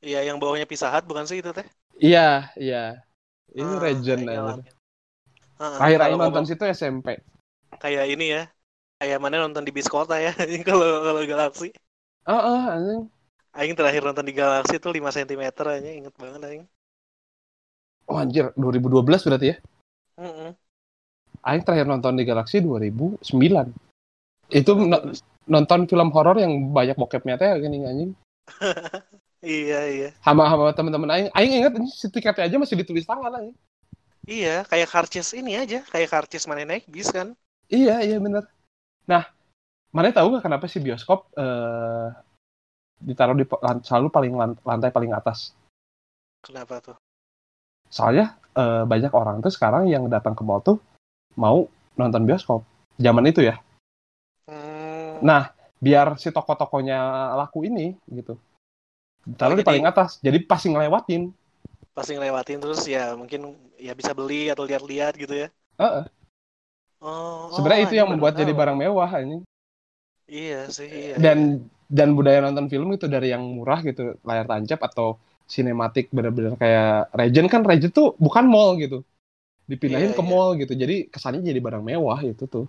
Iya, 0.05 0.21
yang 0.23 0.37
bawahnya 0.37 0.69
Pizza 0.69 0.87
Hut 0.93 1.03
bukan 1.09 1.25
sih 1.25 1.41
itu 1.41 1.49
teh? 1.49 1.65
Iya, 1.97 2.53
iya. 2.55 3.01
Itu 3.51 3.73
Ah, 3.75 3.89
aing 3.89 4.05
aja. 4.05 4.61
Ah, 5.61 5.77
Terakhir 5.77 5.99
Aing 6.01 6.19
nonton 6.19 6.45
situ 6.49 6.63
SMP. 6.65 7.21
kayak 7.81 8.05
ini 8.09 8.25
ya, 8.37 8.43
kayak 9.01 9.19
mana 9.21 9.43
nonton 9.43 9.65
di 9.65 9.71
bis 9.73 9.89
kota 9.89 10.17
ya, 10.17 10.33
kalau 10.67 11.03
kalau 11.05 11.21
Galaxy. 11.25 11.69
Heeh, 12.25 12.61
anjing. 12.69 13.03
Aing 13.53 13.73
terakhir 13.77 14.01
nonton 14.01 14.25
di 14.25 14.33
Galaxy 14.33 14.81
tuh 14.81 14.93
5 14.95 15.13
cm 15.13 15.43
aja, 15.53 15.89
inget 15.89 16.13
banget 16.17 16.41
Aing. 16.41 16.63
Oh 18.09 18.17
anjir, 18.17 18.49
2012 18.57 19.21
berarti 19.23 19.47
ya. 19.53 19.57
Mm-mm. 20.19 20.51
Aing 21.43 21.63
terakhir 21.63 21.85
nonton 21.85 22.17
di 22.17 22.23
Galaxy 22.25 22.59
2009. 22.63 23.69
Itu 24.49 24.75
no- 24.77 25.11
nonton 25.47 25.79
film 25.85 26.09
horor 26.11 26.37
yang 26.39 26.71
banyak 26.71 26.97
bokepnya 26.97 27.35
teh 27.37 27.51
gini 27.61 27.85
anjing. 27.85 28.11
Iya, 29.43 29.79
iya. 29.91 30.09
Sama 30.23 30.71
teman-teman 30.71 31.11
aing. 31.11 31.27
Aing 31.35 31.51
ingat 31.59 31.75
ini 31.75 31.91
si 31.91 32.07
tiketnya 32.07 32.47
aja 32.47 32.55
masih 32.55 32.79
ditulis 32.79 33.03
tangan 33.03 33.27
anjing. 33.27 33.51
Iya, 34.23 34.63
kayak 34.63 34.87
karcis 34.87 35.35
ini 35.35 35.59
aja, 35.59 35.83
kayak 35.83 36.09
karcis 36.11 36.47
mana 36.47 36.63
naik 36.63 36.87
bis 36.87 37.11
kan. 37.11 37.35
Iya, 37.67 37.99
iya 38.07 38.17
bener. 38.23 38.47
Nah, 39.03 39.27
mana 39.91 40.15
tahu 40.15 40.31
nggak 40.31 40.43
kenapa 40.47 40.65
sih 40.71 40.79
bioskop 40.79 41.27
eh 41.35 42.07
ditaruh 43.03 43.35
di 43.35 43.43
selalu 43.83 44.07
paling 44.07 44.33
lan- 44.39 44.59
lantai 44.63 44.87
paling 44.95 45.11
atas? 45.11 45.51
Kenapa 46.39 46.79
tuh? 46.79 46.95
Soalnya 47.91 48.39
eh, 48.55 48.83
banyak 48.87 49.11
orang 49.11 49.43
tuh 49.43 49.51
sekarang 49.51 49.91
yang 49.91 50.07
datang 50.07 50.37
ke 50.37 50.43
mall 50.45 50.63
tuh 50.63 50.79
mau 51.35 51.67
nonton 51.99 52.23
bioskop. 52.23 52.63
Zaman 52.95 53.27
itu 53.27 53.43
ya. 53.43 53.59
Hmm, 54.47 55.19
Nah, 55.19 55.51
biar 55.83 56.15
si 56.15 56.31
toko-tokonya 56.31 57.33
laku 57.35 57.67
ini 57.67 57.91
gitu. 58.07 58.39
Taruh 59.35 59.55
Oh, 59.55 59.59
di 59.59 59.63
jadi- 59.63 59.67
paling 59.67 59.85
atas. 59.87 60.19
Jadi 60.23 60.37
pasti 60.47 60.71
ngelewatin. 60.71 61.27
Pasti 61.93 62.17
ngelewatin 62.17 62.59
terus 62.59 62.81
ya 62.89 63.13
mungkin 63.13 63.53
ya 63.77 63.93
bisa 63.93 64.17
beli 64.17 64.49
atau 64.49 64.65
lihat-lihat 64.65 65.13
gitu 65.15 65.45
ya. 65.45 65.47
Heeh. 65.77 66.05
Oh, 67.03 67.51
Sebenarnya 67.53 67.83
oh, 67.83 67.87
itu 67.91 67.95
yang 67.99 68.09
membuat 68.09 68.33
jadi 68.39 68.55
barang 68.55 68.77
mewah 68.79 69.11
ini. 69.19 69.43
Iya 70.25 70.71
sih, 70.71 70.87
iya. 70.87 71.13
iya. 71.13 71.15
Dan 71.19 71.67
dan 71.91 72.15
budaya 72.15 72.41
nonton 72.41 72.71
film 72.71 72.95
itu 72.95 73.05
dari 73.05 73.29
yang 73.29 73.43
murah 73.43 73.83
gitu, 73.83 74.17
layar 74.23 74.47
tancap 74.47 74.79
atau 74.87 75.19
sinematik 75.45 76.07
bener-bener 76.15 76.55
kayak 76.55 77.11
Regent 77.11 77.51
kan 77.51 77.61
Regent 77.67 77.91
tuh 77.91 78.15
bukan 78.17 78.47
mall 78.47 78.79
gitu. 78.79 79.03
Dipindahin 79.67 80.11
Iya, 80.11 80.17
ke 80.17 80.23
iya. 80.23 80.31
mall 80.31 80.49
gitu. 80.55 80.73
Jadi 80.73 81.11
kesannya 81.11 81.43
jadi 81.43 81.59
barang 81.59 81.83
mewah 81.83 82.19
itu 82.23 82.47
tuh. 82.47 82.65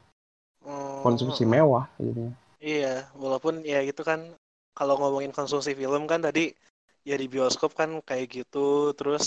Oh, 0.67 1.01
Konsumsi 1.07 1.47
oh. 1.47 1.51
mewah 1.51 1.87
jadinya. 1.97 2.35
Iya, 2.59 3.07
walaupun 3.15 3.63
ya 3.63 3.87
gitu 3.87 4.03
kan 4.03 4.35
kalau 4.75 4.99
ngomongin 4.99 5.31
konsumsi 5.31 5.79
film 5.79 6.11
kan 6.11 6.25
tadi 6.25 6.51
ya 7.09 7.15
di 7.23 7.27
bioskop 7.35 7.71
kan 7.81 7.91
kayak 8.09 8.27
gitu, 8.37 8.59
terus 8.99 9.25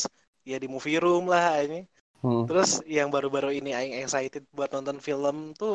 ya 0.50 0.56
di 0.64 0.68
movie 0.74 0.98
room 1.04 1.24
lah 1.34 1.46
ini. 1.66 1.78
Hmm. 2.22 2.48
Terus 2.48 2.70
yang 2.98 3.10
baru-baru 3.16 3.50
ini 3.60 3.70
aing 3.80 3.96
excited 4.04 4.44
buat 4.58 4.70
nonton 4.76 5.00
film 5.08 5.38
tuh 5.62 5.74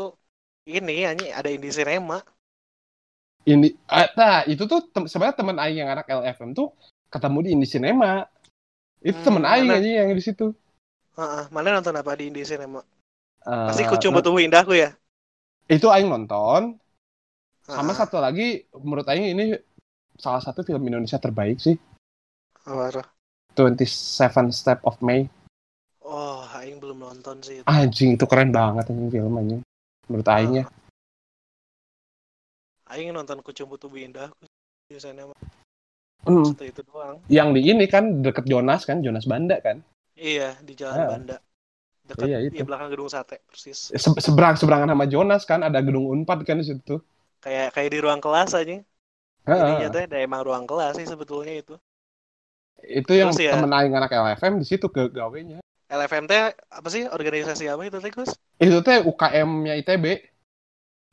ini 0.77 0.93
ini 1.15 1.27
ada 1.39 1.49
Indie 1.57 1.75
Cinema. 1.79 2.17
Ini 3.43 3.69
ah, 3.91 4.07
nah, 4.15 4.37
itu 4.47 4.63
tuh 4.71 4.87
tem- 4.95 5.11
sebenarnya 5.11 5.35
teman 5.41 5.59
aing 5.59 5.79
yang 5.83 5.91
anak 5.91 6.07
LFM 6.07 6.55
tuh 6.55 6.71
ketemu 7.11 7.39
di 7.45 7.49
Indie 7.55 7.71
Cinema. 7.75 8.11
Itu 9.03 9.19
Hmm, 9.19 9.27
temen 9.27 9.45
aing 9.47 9.71
aja 9.77 9.89
yang 10.05 10.11
di 10.15 10.23
situ. 10.25 10.55
Heeh, 11.19 11.45
mana 11.55 11.69
nonton 11.77 11.97
apa 12.01 12.13
di 12.19 12.25
Indie 12.29 12.49
Cinema? 12.51 12.81
Eh, 13.47 13.53
Pasti 13.67 13.83
kucing 13.91 14.13
betul 14.17 14.35
indahku 14.47 14.73
ya. 14.85 14.89
itu 15.75 15.87
aing 15.95 16.09
nonton. 16.13 16.79
Sama 17.75 17.93
Heeh, 17.93 18.01
satu 18.01 18.21
lagi 18.21 18.69
menurut 18.77 19.07
aing 19.09 19.33
ini 19.35 19.45
salah 20.21 20.43
satu 20.45 20.61
film 20.69 20.83
Indonesia 20.89 21.19
terbaik 21.21 21.59
sih. 21.63 21.77
Apa 22.67 22.85
tuh? 23.01 23.07
27 23.53 24.51
Step 24.55 24.81
of 24.89 24.97
May. 25.05 25.29
Oh, 26.03 26.45
aing 26.57 26.81
belum 26.81 27.03
nonton 27.03 27.39
sih 27.45 27.61
itu. 27.61 27.67
Anjing 27.69 28.17
itu 28.17 28.25
keren 28.27 28.51
banget 28.51 28.89
anjing 28.91 29.11
film 29.13 29.33
anjing. 29.39 29.61
Menurut 30.09 30.29
aing 30.29 30.53
ya. 30.61 30.65
Aing 32.93 33.13
nonton 33.13 33.41
kucing 33.41 33.69
butuh 33.69 33.89
indahku 33.93 34.37
di 34.89 35.01
Cinema. 35.01 35.33
Hmm. 36.23 36.47
Satu 36.47 36.65
itu 36.69 36.81
doang. 36.87 37.19
Yang 37.27 37.49
di 37.57 37.61
ini 37.73 37.85
kan 37.91 38.23
deket 38.23 38.47
Jonas 38.47 38.87
kan, 38.87 39.03
Jonas 39.03 39.27
Banda 39.27 39.59
kan. 39.59 39.83
Iya, 40.15 40.55
di 40.63 40.77
Jalan 40.77 40.99
Ah. 41.03 41.09
Banda. 41.11 41.37
Dekat 42.03 42.27
Iya, 42.29 42.39
itu. 42.47 42.63
belakang 42.67 42.91
gedung 42.91 43.09
sate 43.11 43.43
persis. 43.47 43.91
Se- 43.95 44.21
seberang 44.23 44.59
seberangan 44.59 44.91
sama 44.91 45.07
Jonas 45.07 45.43
kan 45.47 45.63
ada 45.63 45.79
gedung 45.83 46.07
Unpad 46.11 46.43
kan 46.47 46.59
di 46.59 46.67
situ. 46.67 46.99
Kayak 47.43 47.75
kayak 47.75 47.91
di 47.91 47.99
ruang 48.03 48.21
kelas 48.23 48.55
aja. 48.55 48.77
Heeh. 49.43 49.67
Ininya 49.67 49.89
teh 49.91 50.05
ada 50.07 50.19
emang 50.23 50.43
ruang 50.47 50.65
kelas 50.67 50.99
sih 50.99 51.07
sebetulnya 51.07 51.59
itu. 51.59 51.75
Itu 52.83 53.13
yang 53.15 53.31
Terus 53.31 53.47
ya- 53.47 53.55
temen 53.55 53.71
aing 53.71 53.95
anak 53.95 54.11
LFM 54.11 54.59
di 54.59 54.67
situ 54.67 54.87
ke 54.87 55.07
gawenya. 55.09 55.63
LFM 55.87 56.25
teh 56.25 56.51
apa 56.51 56.89
sih 56.89 57.05
organisasi 57.05 57.69
apa 57.69 57.85
itu 57.85 58.01
teh 58.01 58.11
Gus? 58.11 58.33
Itu 58.57 58.81
teh 58.81 59.03
UKM-nya 59.03 59.77
ITB, 59.77 60.07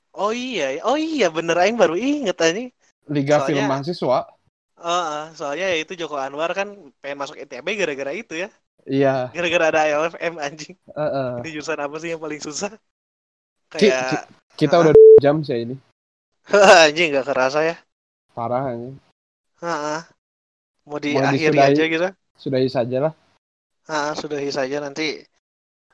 Oh 0.09 0.33
iya, 0.33 0.81
oh 0.83 0.97
iya 0.97 1.29
bener 1.29 1.53
aing 1.55 1.77
baru 1.77 1.93
inget 1.93 2.35
aja. 2.41 2.57
Liga 3.05 3.37
Soalnya- 3.37 3.45
Film 3.45 3.65
Mahasiswa. 3.67 4.19
Oh, 4.79 4.87
ah, 4.87 5.27
soalnya 5.35 5.67
ya 5.69 5.77
itu 5.77 5.93
Joko 5.93 6.15
Anwar 6.15 6.55
kan 6.55 6.71
pengen 6.99 7.19
masuk 7.19 7.35
ITB 7.35 7.75
gara-gara 7.75 8.15
itu 8.15 8.33
ya. 8.33 8.49
Iya, 8.87 9.27
Gara-gara 9.29 9.65
ada 9.69 9.81
LFM 9.85 10.39
anjing. 10.39 10.73
heeh. 10.73 11.29
Ini 11.43 11.49
jurusan 11.51 11.77
apa 11.77 11.95
sih 11.99 12.09
yang 12.09 12.21
paling 12.23 12.39
susah? 12.39 12.71
Ki- 13.69 13.91
Kayak 13.91 14.31
Kita 14.55 14.75
Hah? 14.79 14.81
udah 14.87 14.93
jam 15.19 15.43
sih 15.43 15.67
ini. 15.67 15.75
anjing 16.87 17.11
nggak 17.13 17.27
kerasa 17.27 17.59
ya. 17.61 17.75
Parah 18.33 18.71
anjing. 18.71 18.95
Heeh. 19.61 19.99
Mau 19.99 20.18
Mau 20.89 20.97
diakhiri 20.97 21.53
disudahi. 21.53 21.69
aja 21.69 21.83
gitu. 21.85 22.07
Sudahi 22.35 22.67
saja 22.67 22.97
lah. 23.09 23.13
Ah, 23.85 24.17
sudahi 24.17 24.49
saja 24.49 24.81
nanti 24.81 25.21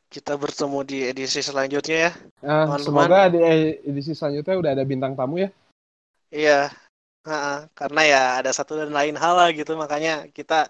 kita 0.08 0.40
bertemu 0.40 0.80
di 0.88 0.98
edisi 1.04 1.44
selanjutnya 1.44 1.98
ya. 2.08 2.12
Ah, 2.40 2.64
Teman-teman. 2.72 2.80
semoga 2.80 3.20
di 3.28 3.40
edisi 3.84 4.16
selanjutnya 4.16 4.56
udah 4.56 4.72
ada 4.72 4.84
bintang 4.88 5.14
tamu 5.14 5.44
ya. 5.44 5.50
Iya, 6.32 6.72
Ha-ha. 7.26 7.68
karena 7.74 8.02
ya 8.06 8.22
ada 8.40 8.52
satu 8.52 8.76
dan 8.76 8.92
lain 8.92 9.16
hal 9.16 9.36
lah 9.36 9.50
gitu, 9.52 9.76
makanya 9.76 10.28
kita 10.30 10.68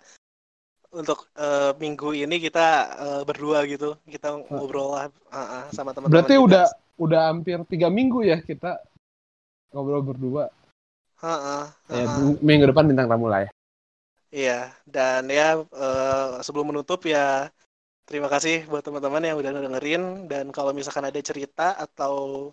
untuk 0.90 1.28
eh, 1.36 1.76
minggu 1.78 2.16
ini 2.16 2.40
kita 2.40 2.68
eh, 2.96 3.22
berdua 3.28 3.66
gitu, 3.68 3.98
kita 4.08 4.32
ngobrol 4.48 4.96
lah 4.96 5.06
ha-ha, 5.30 5.70
sama 5.70 5.92
teman-teman. 5.92 6.14
Berarti 6.14 6.36
juga. 6.38 6.46
udah 6.48 6.66
udah 6.96 7.22
hampir 7.28 7.58
tiga 7.68 7.92
minggu 7.92 8.24
ya 8.24 8.40
kita 8.40 8.80
ngobrol 9.76 10.02
berdua. 10.02 10.48
Ha-ha, 11.20 11.76
Ya, 11.92 12.06
ha-ha. 12.08 12.40
minggu 12.40 12.70
depan 12.70 12.88
bintang 12.88 13.10
tamu 13.12 13.28
lah 13.28 13.44
ya. 13.46 13.52
Iya, 14.36 14.68
dan 14.84 15.32
ya 15.32 15.64
eh, 15.64 16.30
sebelum 16.44 16.76
menutup 16.76 17.00
ya 17.08 17.48
terima 18.04 18.28
kasih 18.28 18.68
buat 18.68 18.84
teman-teman 18.84 19.24
yang 19.24 19.38
udah 19.40 19.52
dengerin 19.56 20.04
dan 20.28 20.52
kalau 20.52 20.76
misalkan 20.76 21.08
ada 21.08 21.22
cerita 21.24 21.72
atau 21.80 22.52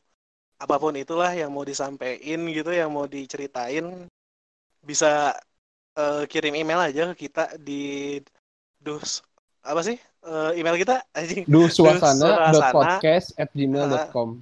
apa 0.63 0.79
pun 0.79 0.95
itulah 0.95 1.35
yang 1.35 1.51
mau 1.51 1.67
disampaikan 1.67 2.47
gitu, 2.55 2.71
yang 2.71 2.95
mau 2.95 3.11
diceritain 3.11 4.07
bisa 4.87 5.35
eh, 5.99 6.23
kirim 6.31 6.55
email 6.55 6.81
aja 6.87 7.11
ke 7.11 7.27
kita 7.27 7.59
di 7.59 8.23
dus 8.79 9.27
apa 9.67 9.83
sih 9.83 9.99
Eh, 10.23 10.63
email 10.63 10.79
kita 10.79 11.03
anjing 11.19 11.43
Duh 11.51 11.67
suasana. 11.67 12.55
suasana.podcast 12.55 13.35
at 13.43 13.51
gmail.com. 13.51 14.39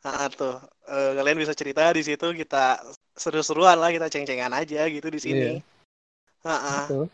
Ah, 0.00 0.24
tuh 0.32 0.56
Eh, 0.88 1.12
kalian 1.20 1.36
bisa 1.36 1.52
cerita 1.52 1.84
di 1.92 2.00
situ 2.00 2.32
kita 2.32 2.80
seru-seruan 3.12 3.76
lah 3.76 3.92
kita 3.92 4.08
ceng-cengan 4.08 4.48
aja 4.56 4.88
gitu 4.88 5.12
di 5.12 5.20
sini. 5.20 5.60
Iya. 5.60 5.77
Betul. 6.88 7.06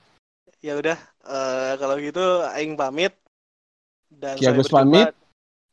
ya 0.60 0.74
udah 0.76 0.98
eh, 1.28 1.72
kalau 1.80 1.96
gitu 2.00 2.24
aing 2.56 2.76
pamit 2.76 3.12
dan 4.12 4.36
Ki 4.36 4.44
sampai 4.46 4.56
Agus 4.60 4.68
berjumpa 4.70 4.84
pamit. 4.84 5.08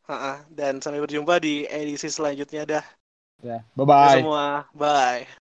Ha-ha, 0.09 0.33
dan 0.51 0.81
sampai 0.83 0.99
berjumpa 0.99 1.39
di 1.39 1.63
edisi 1.69 2.11
selanjutnya 2.11 2.67
dah 2.67 2.85
Ya, 3.41 3.65
bye 3.73 3.85
bye. 3.89 4.21
semua 4.21 4.69
bye 4.77 5.25